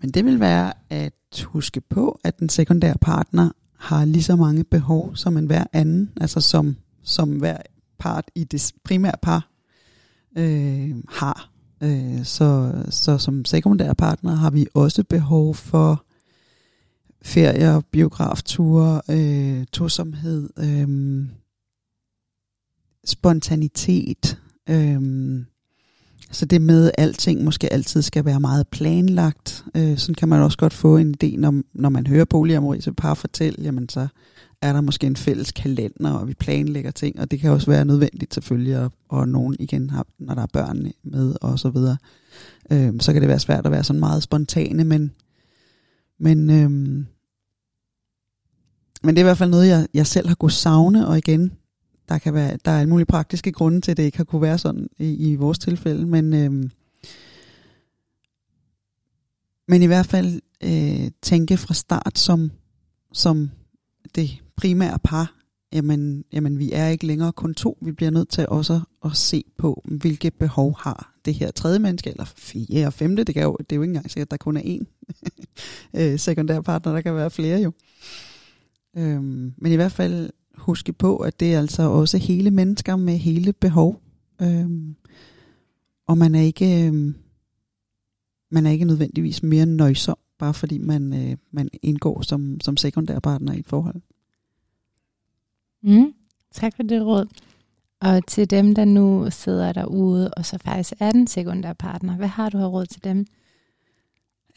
[0.00, 3.50] Men det vil være at huske på, at den sekundære partner
[3.82, 7.56] har lige så mange behov som en hver anden, altså som, som hver
[7.98, 9.48] part i det primære par
[10.38, 11.50] øh, har.
[11.82, 16.04] Øh, så, så som sekundære partner har vi også behov for
[17.22, 21.26] ferier, biografture, øh, tosomhed, øh,
[23.04, 24.38] spontanitet.
[24.68, 25.02] Øh,
[26.32, 29.64] så det med, at alting måske altid skal være meget planlagt.
[29.76, 33.14] Øh, sådan kan man også godt få en idé, når, når man hører polyamorøse par
[33.14, 34.08] fortælle, jamen så
[34.62, 37.84] er der måske en fælles kalender, og vi planlægger ting, og det kan også være
[37.84, 41.96] nødvendigt selvfølgelig, og, og nogen igen har, når der er børn med, og så videre.
[42.72, 45.12] Øh, så kan det være svært at være sådan meget spontane, men,
[46.18, 46.70] men, øh,
[49.02, 51.52] men det er i hvert fald noget, jeg, jeg selv har kunnet savne, og igen,
[52.08, 54.42] der kan være, der er alle mulige praktiske grunde til, at det ikke har kunne
[54.42, 56.70] være sådan i, i vores tilfælde, men, øh,
[59.68, 62.50] men i hvert fald øh, tænke fra start som,
[63.12, 63.50] som
[64.14, 65.34] det primære par,
[65.72, 69.44] jamen, jamen vi er ikke længere kun to, vi bliver nødt til også at se
[69.58, 73.56] på, hvilke behov har det her tredje menneske, eller fire og femte, det, kan jo,
[73.60, 74.84] det er jo ikke engang sikkert, at der kun er én
[75.98, 77.72] øh, sekundærpartner, sekundær partner, der kan være flere jo.
[78.96, 83.16] Øhm, men i hvert fald huske på, at det er altså også hele mennesker med
[83.16, 84.00] hele behov.
[84.42, 84.96] Øhm,
[86.06, 87.14] og man er ikke øhm,
[88.52, 93.18] man er ikke nødvendigvis mere nøjsom, bare fordi man, øh, man indgår som, som sekundær
[93.18, 94.00] partner i et forhold.
[95.82, 96.14] Mm.
[96.52, 97.26] Tak for det råd.
[98.00, 102.28] Og til dem, der nu sidder derude, og så faktisk er den sekundære partner, hvad
[102.28, 103.26] har du af råd til dem?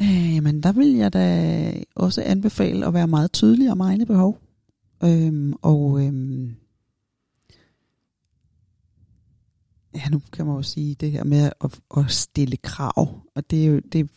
[0.02, 4.40] Øh, men der vil jeg da også anbefale at være meget tydelig om egne behov.
[5.06, 6.56] Øhm, og øhm,
[9.96, 13.22] ja, nu kan man jo sige det her med at, at stille krav.
[13.36, 14.10] Og det, er jo, det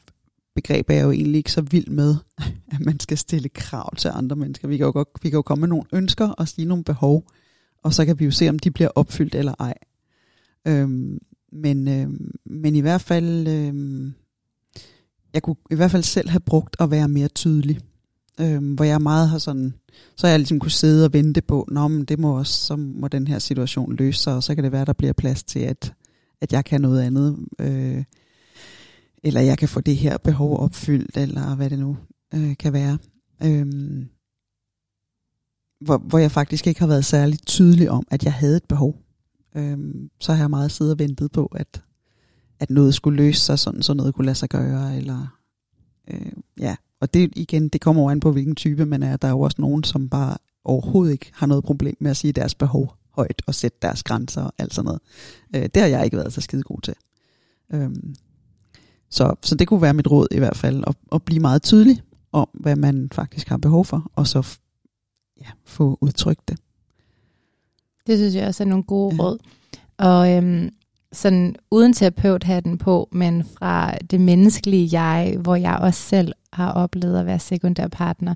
[0.55, 2.17] begreb er jeg jo egentlig ikke så vild med,
[2.73, 4.69] at man skal stille krav til andre mennesker.
[4.69, 7.25] Vi kan jo, godt, vi kan jo komme med nogle ønsker og sige nogle behov,
[7.83, 9.75] og så kan vi jo se, om de bliver opfyldt eller ej.
[10.67, 11.19] Øhm,
[11.53, 14.15] men, øhm, men i hvert fald, øhm,
[15.35, 17.81] jeg kunne i hvert fald selv have brugt at være mere tydelig.
[18.41, 19.75] Øhm, hvor jeg meget har sådan,
[20.17, 22.77] så har jeg ligesom kunne sidde og vente på, Nå, men det må også, så
[22.77, 25.59] må den her situation løse sig, og så kan det være, der bliver plads til,
[25.59, 25.95] at,
[26.41, 27.39] at jeg kan noget andet.
[27.59, 28.05] Øh,
[29.23, 31.97] eller jeg kan få det her behov opfyldt, eller hvad det nu
[32.35, 32.99] øh, kan være.
[33.45, 34.09] Øhm,
[35.81, 38.97] hvor, hvor jeg faktisk ikke har været særlig tydelig om, at jeg havde et behov.
[39.57, 41.83] Øhm, så har jeg meget siddet og ventet på, at,
[42.61, 45.27] at noget skulle løse sig, sådan så noget kunne lade sig gøre, eller
[46.11, 46.77] øh, ja.
[47.01, 49.17] Og det igen, det kommer over an på, hvilken type man er.
[49.17, 52.33] Der er jo også nogen, som bare overhovedet ikke har noget problem med at sige
[52.33, 55.01] deres behov højt, og sætte deres grænser og alt sådan noget.
[55.57, 56.95] Øh, det har jeg ikke været så skide god til.
[57.73, 58.15] Øhm,
[59.11, 62.03] så, så det kunne være mit råd i hvert fald, at, at blive meget tydelig
[62.33, 64.59] om, hvad man faktisk har behov for, og så
[65.41, 66.59] ja, få udtrykt det.
[68.07, 69.23] Det synes jeg også er nogle gode Ja.
[69.23, 69.29] ja.
[69.29, 69.39] råd.
[69.99, 70.71] Og øhm,
[71.13, 77.21] sådan uden terapeuthatten på, men fra det menneskelige jeg, hvor jeg også selv har oplevet
[77.21, 78.35] at være sekundær partner,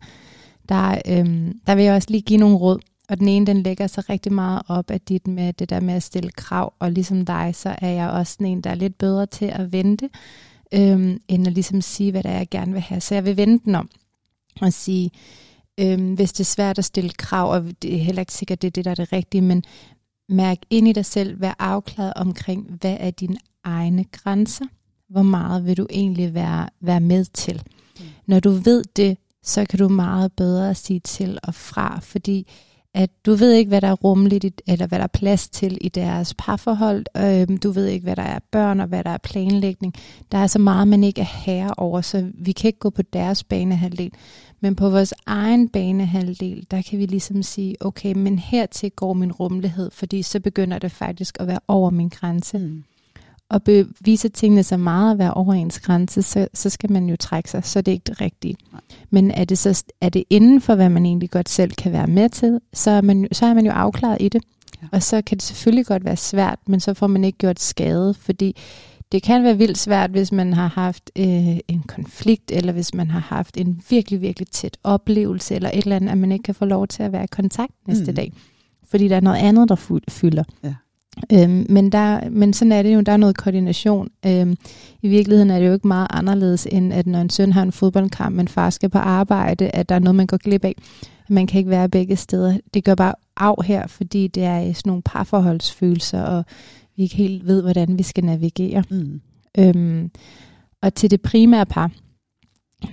[0.68, 2.78] der, øhm, der vil jeg også lige give nogle råd.
[3.09, 5.94] Og den ene, den lægger sig rigtig meget op af dit med det der med
[5.94, 9.26] at stille krav, og ligesom dig, så er jeg også en, der er lidt bedre
[9.26, 10.10] til at vente,
[10.74, 13.01] øhm, end at ligesom sige, hvad det er, jeg gerne vil have.
[13.01, 13.90] Så jeg vil vente den om
[14.60, 15.10] og sige,
[15.80, 18.66] øhm, hvis det er svært at stille krav, og det er heller ikke sikkert, det
[18.68, 19.64] er det, der er det rigtige, men
[20.28, 24.64] mærk ind i dig selv, vær afklaret omkring, hvad er dine egne grænser,
[25.09, 27.62] hvor meget vil du egentlig være, være med til.
[28.26, 32.46] Når du ved det, så kan du meget bedre sige til og fra, fordi
[32.94, 35.88] at du ved ikke, hvad der er rummeligt, eller hvad der er plads til i
[35.88, 37.04] deres parforhold.
[37.16, 39.94] Øhm, du ved ikke, hvad der er børn, og hvad der er planlægning.
[40.32, 43.02] Der er så meget, man ikke er herre over, så vi kan ikke gå på
[43.02, 44.12] deres banehalvdel.
[44.60, 49.32] Men på vores egen banehalvdel, der kan vi ligesom sige, okay, men hertil går min
[49.32, 52.58] rummelighed, fordi så begynder det faktisk at være over min grænse.
[52.58, 52.84] Mm
[53.52, 57.16] og bevise tingene så meget at være over ens grænse, så, så skal man jo
[57.16, 58.56] trække sig, så det er ikke det rigtige.
[59.10, 62.06] Men er det, så, er det inden for, hvad man egentlig godt selv kan være
[62.06, 64.42] med til, så er man, så er man jo afklaret i det.
[64.82, 64.86] Ja.
[64.92, 68.14] Og så kan det selvfølgelig godt være svært, men så får man ikke gjort skade,
[68.14, 68.56] fordi
[69.12, 73.10] det kan være vildt svært, hvis man har haft øh, en konflikt, eller hvis man
[73.10, 76.54] har haft en virkelig, virkelig tæt oplevelse, eller et eller andet, at man ikke kan
[76.54, 78.14] få lov til at være i kontakt næste mm.
[78.14, 78.32] dag.
[78.90, 80.44] Fordi der er noget andet, der fylder.
[80.64, 80.74] Ja.
[81.32, 84.09] Øhm, men, der, men sådan er det jo, der er noget koordination.
[84.26, 84.56] Øhm,
[85.02, 87.72] I virkeligheden er det jo ikke meget anderledes, end at når en søn har en
[87.72, 90.74] fodboldkamp, men far skal på arbejde, at der er noget, man går glip af.
[91.28, 92.59] Man kan ikke være begge steder.
[92.74, 96.44] Det gør bare af her, fordi det er sådan nogle parforholdsfølelser, og
[96.97, 98.84] vi ikke helt ved, hvordan vi skal navigere.
[98.90, 99.20] Mm.
[99.59, 100.10] Øhm,
[100.82, 101.90] og til det primære par,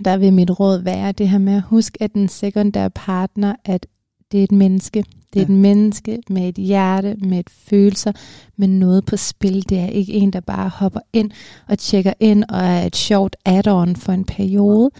[0.06, 3.88] der vil mit råd være det her med at huske, at den sekundære partner, at
[4.32, 5.04] det er et menneske.
[5.34, 5.54] Det er ja.
[5.54, 8.12] et menneske med et hjerte, med et følelser,
[8.58, 9.70] med noget på spil.
[9.70, 11.32] Det er ikke en, der bare hopper ind
[11.68, 14.92] og tjekker ind og er et sjovt add-on for en periode.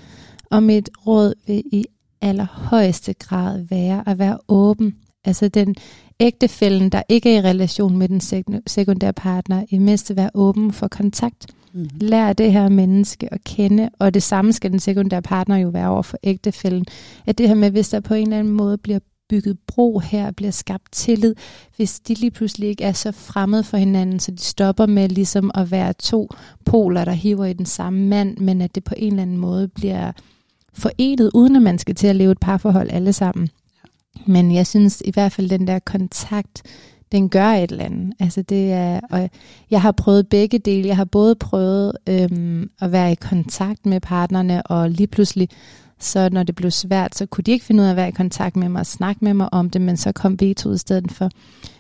[0.52, 1.86] Og mit råd vil i
[2.22, 4.96] allerhøjeste grad være at være åben.
[5.26, 5.76] Altså den
[6.20, 8.22] ægtefælden, der ikke er i relation med den
[8.68, 11.46] sekundære partner, i mindste være åben for kontakt.
[11.74, 11.90] Mm-hmm.
[12.02, 15.90] Lær det her menneske at kende, og det samme skal den sekundære partner jo være
[15.90, 16.86] over for ægtefælden.
[17.26, 19.00] At det her med, hvis der på en eller anden måde bliver
[19.30, 21.36] bygget bro her, bliver skabt tillid,
[21.76, 25.52] hvis de lige pludselig ikke er så fremmede for hinanden, så de stopper med ligesom
[25.56, 26.30] at være to
[26.66, 29.68] poler, der hiver i den samme mand, men at det på en eller anden måde
[29.68, 30.12] bliver
[30.74, 33.50] forenet, uden at man skal til at leve et parforhold alle sammen.
[34.26, 36.64] Men jeg synes i hvert fald, den der kontakt,
[37.12, 38.14] den gør et eller andet.
[38.20, 39.30] Altså det er, og
[39.72, 40.88] jeg har prøvet begge dele.
[40.88, 45.50] Jeg har både prøvet øhm, at være i kontakt med partnerne, og lige pludselig
[46.00, 48.12] så når det blev svært, så kunne de ikke finde ud af at være i
[48.12, 51.12] kontakt med mig og snakke med mig om det, men så kom veto i stedet
[51.12, 51.30] for.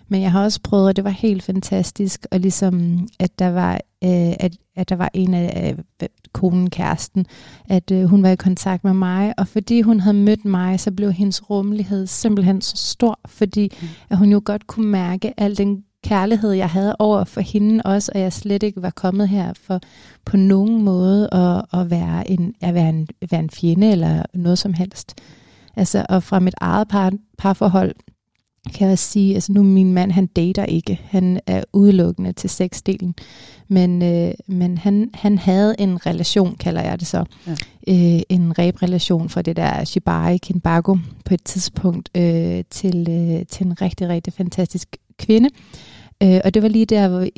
[0.08, 3.74] Men jeg har også prøvet, og det var helt fantastisk, og ligesom, at der var,
[4.04, 7.26] øh, at, at der var en af øh, konen, kæresten,
[7.70, 10.91] at øh, hun var i kontakt med mig, og fordi hun havde mødt mig, så
[10.91, 13.88] blev hendes rummelighed simpelthen så stor, fordi mm.
[14.10, 18.11] at hun jo godt kunne mærke al den kærlighed, jeg havde over for hende også,
[18.15, 19.80] og jeg slet ikke var kommet her for
[20.26, 24.57] på nogen måde at, at, være, en, at være, en, være en fjende eller noget
[24.59, 25.15] som helst.
[25.76, 27.95] Altså, og fra mit eget par, parforhold,
[28.73, 31.01] kan jeg sige, altså nu min mand, han dater ikke.
[31.03, 33.15] Han er udelukkende til sexdelen.
[33.67, 37.26] Men, øh, men han, han havde en relation, kalder jeg det så.
[37.47, 37.51] Ja.
[37.88, 43.65] Øh, en rebrelation fra det der Shibari Kinbago på et tidspunkt øh, til, øh, til
[43.65, 45.49] en rigtig, rigtig fantastisk kvinde.
[45.53, 45.89] Øh,
[46.22, 47.30] og det var lige der hvor i,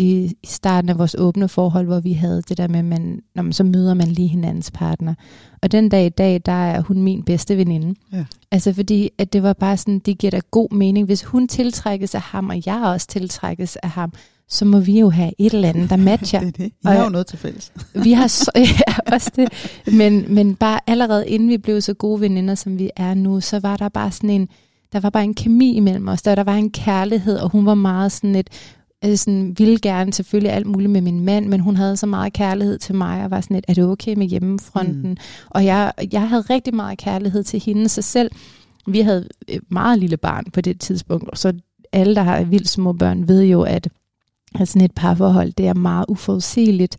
[0.43, 3.53] i starten af vores åbne forhold, hvor vi havde det der med, man, når man,
[3.53, 5.13] så møder man lige hinandens partner.
[5.61, 7.95] Og den dag i dag, der er hun min bedste veninde.
[8.13, 8.25] Ja.
[8.51, 11.05] Altså fordi, at det var bare sådan, det giver da god mening.
[11.05, 14.13] Hvis hun tiltrækkes af ham, og jeg også tiltrækkes af ham,
[14.49, 16.39] så må vi jo have et eller andet, der matcher.
[16.39, 16.65] det er det.
[16.65, 17.71] I har jo noget til fælles.
[17.93, 18.51] vi har så,
[18.87, 19.49] ja, også det.
[19.93, 23.59] Men, men bare allerede inden vi blev så gode veninder, som vi er nu, så
[23.59, 24.49] var der bare sådan en,
[24.93, 27.75] der var bare en kemi imellem os, der, der var en kærlighed, og hun var
[27.75, 28.49] meget sådan et,
[29.05, 32.33] øh, sådan, ville gerne selvfølgelig alt muligt med min mand, men hun havde så meget
[32.33, 35.09] kærlighed til mig, og var sådan et, er det okay med hjemmefronten?
[35.09, 35.17] Mm.
[35.49, 38.31] Og jeg, jeg havde rigtig meget kærlighed til hende, så selv,
[38.87, 41.53] vi havde et meget lille barn på det tidspunkt, og så
[41.91, 43.87] alle, der har vildt små børn, ved jo, at,
[44.59, 46.97] at sådan et parforhold, det er meget uforudsigeligt.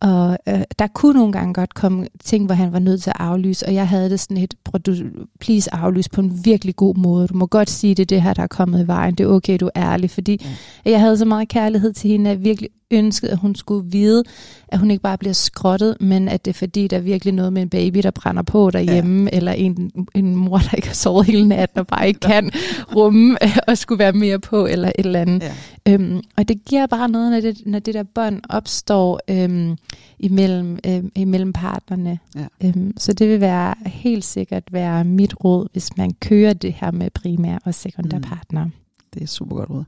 [0.00, 3.16] Og øh, der kunne nogle gange godt komme ting, hvor han var nødt til at
[3.18, 4.54] aflyse, og jeg havde det sådan et,
[4.86, 4.94] du,
[5.40, 7.28] please aflyse på en virkelig god måde.
[7.28, 9.14] Du må godt sige, det det her, der er kommet i vejen.
[9.14, 10.40] Det er okay, du er ærlig, fordi
[10.84, 10.90] ja.
[10.90, 14.24] jeg havde så meget kærlighed til hende, at jeg virkelig ønsket, at hun skulle vide,
[14.68, 17.52] at hun ikke bare bliver skrottet, men at det er fordi, der er virkelig noget
[17.52, 19.36] med en baby, der brænder på derhjemme, ja.
[19.36, 22.50] eller en, en mor, der ikke har sovet hele natten og bare ikke kan
[22.96, 23.38] rumme
[23.68, 25.42] og skulle være mere på, eller et eller andet.
[25.86, 25.92] Ja.
[25.92, 29.76] Øhm, og det giver bare noget, når det, når det der bånd opstår øhm,
[30.18, 32.18] imellem, øhm, imellem partnerne.
[32.36, 32.46] Ja.
[32.64, 36.90] Øhm, så det vil være helt sikkert være mit råd, hvis man kører det her
[36.90, 38.24] med primær og sekundær mm.
[38.24, 38.66] partner.
[39.14, 39.84] Det er super godt råd.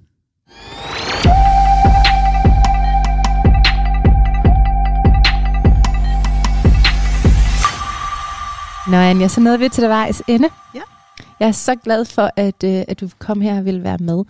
[8.88, 10.48] Nå Anja, så nåede vi til det vejs ende.
[10.74, 10.80] Ja.
[11.40, 14.24] Jeg er så glad for, at, øh, at du kom her og ville være med.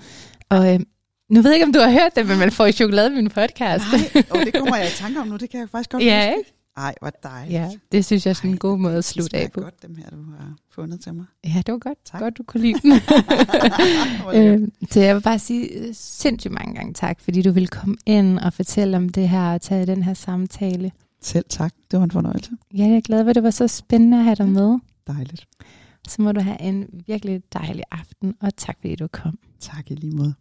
[0.49, 0.81] Og øh,
[1.29, 3.29] nu ved jeg ikke, om du har hørt det, men man får i chokolade min
[3.29, 3.85] podcast.
[3.93, 5.37] Nej, og det kommer jeg i tanke om nu.
[5.37, 6.53] Det kan jeg faktisk godt ja, huske.
[6.77, 7.53] Nej, hvor dejligt.
[7.53, 9.61] Ja, det synes jeg er sådan en god måde at slutte af på.
[9.61, 11.25] Det godt, dem her, du har fundet til mig.
[11.45, 11.99] Ja, det var godt.
[12.05, 12.21] Tak.
[12.21, 12.93] Godt, du kunne lide den.
[14.35, 17.97] øh, så jeg vil bare sige øh, sindssygt mange gange tak, fordi du ville komme
[18.07, 20.93] ind og fortælle om det her og tage den her samtale.
[21.23, 21.75] Selv tak.
[21.91, 22.51] Det var en fornøjelse.
[22.75, 24.79] Ja, jeg er glad for, det var så spændende at have dig med.
[25.07, 25.49] Dejligt.
[26.09, 29.39] Så må du have en virkelig dejlig aften, og tak fordi du kom.
[29.61, 30.35] Tak i lige måde.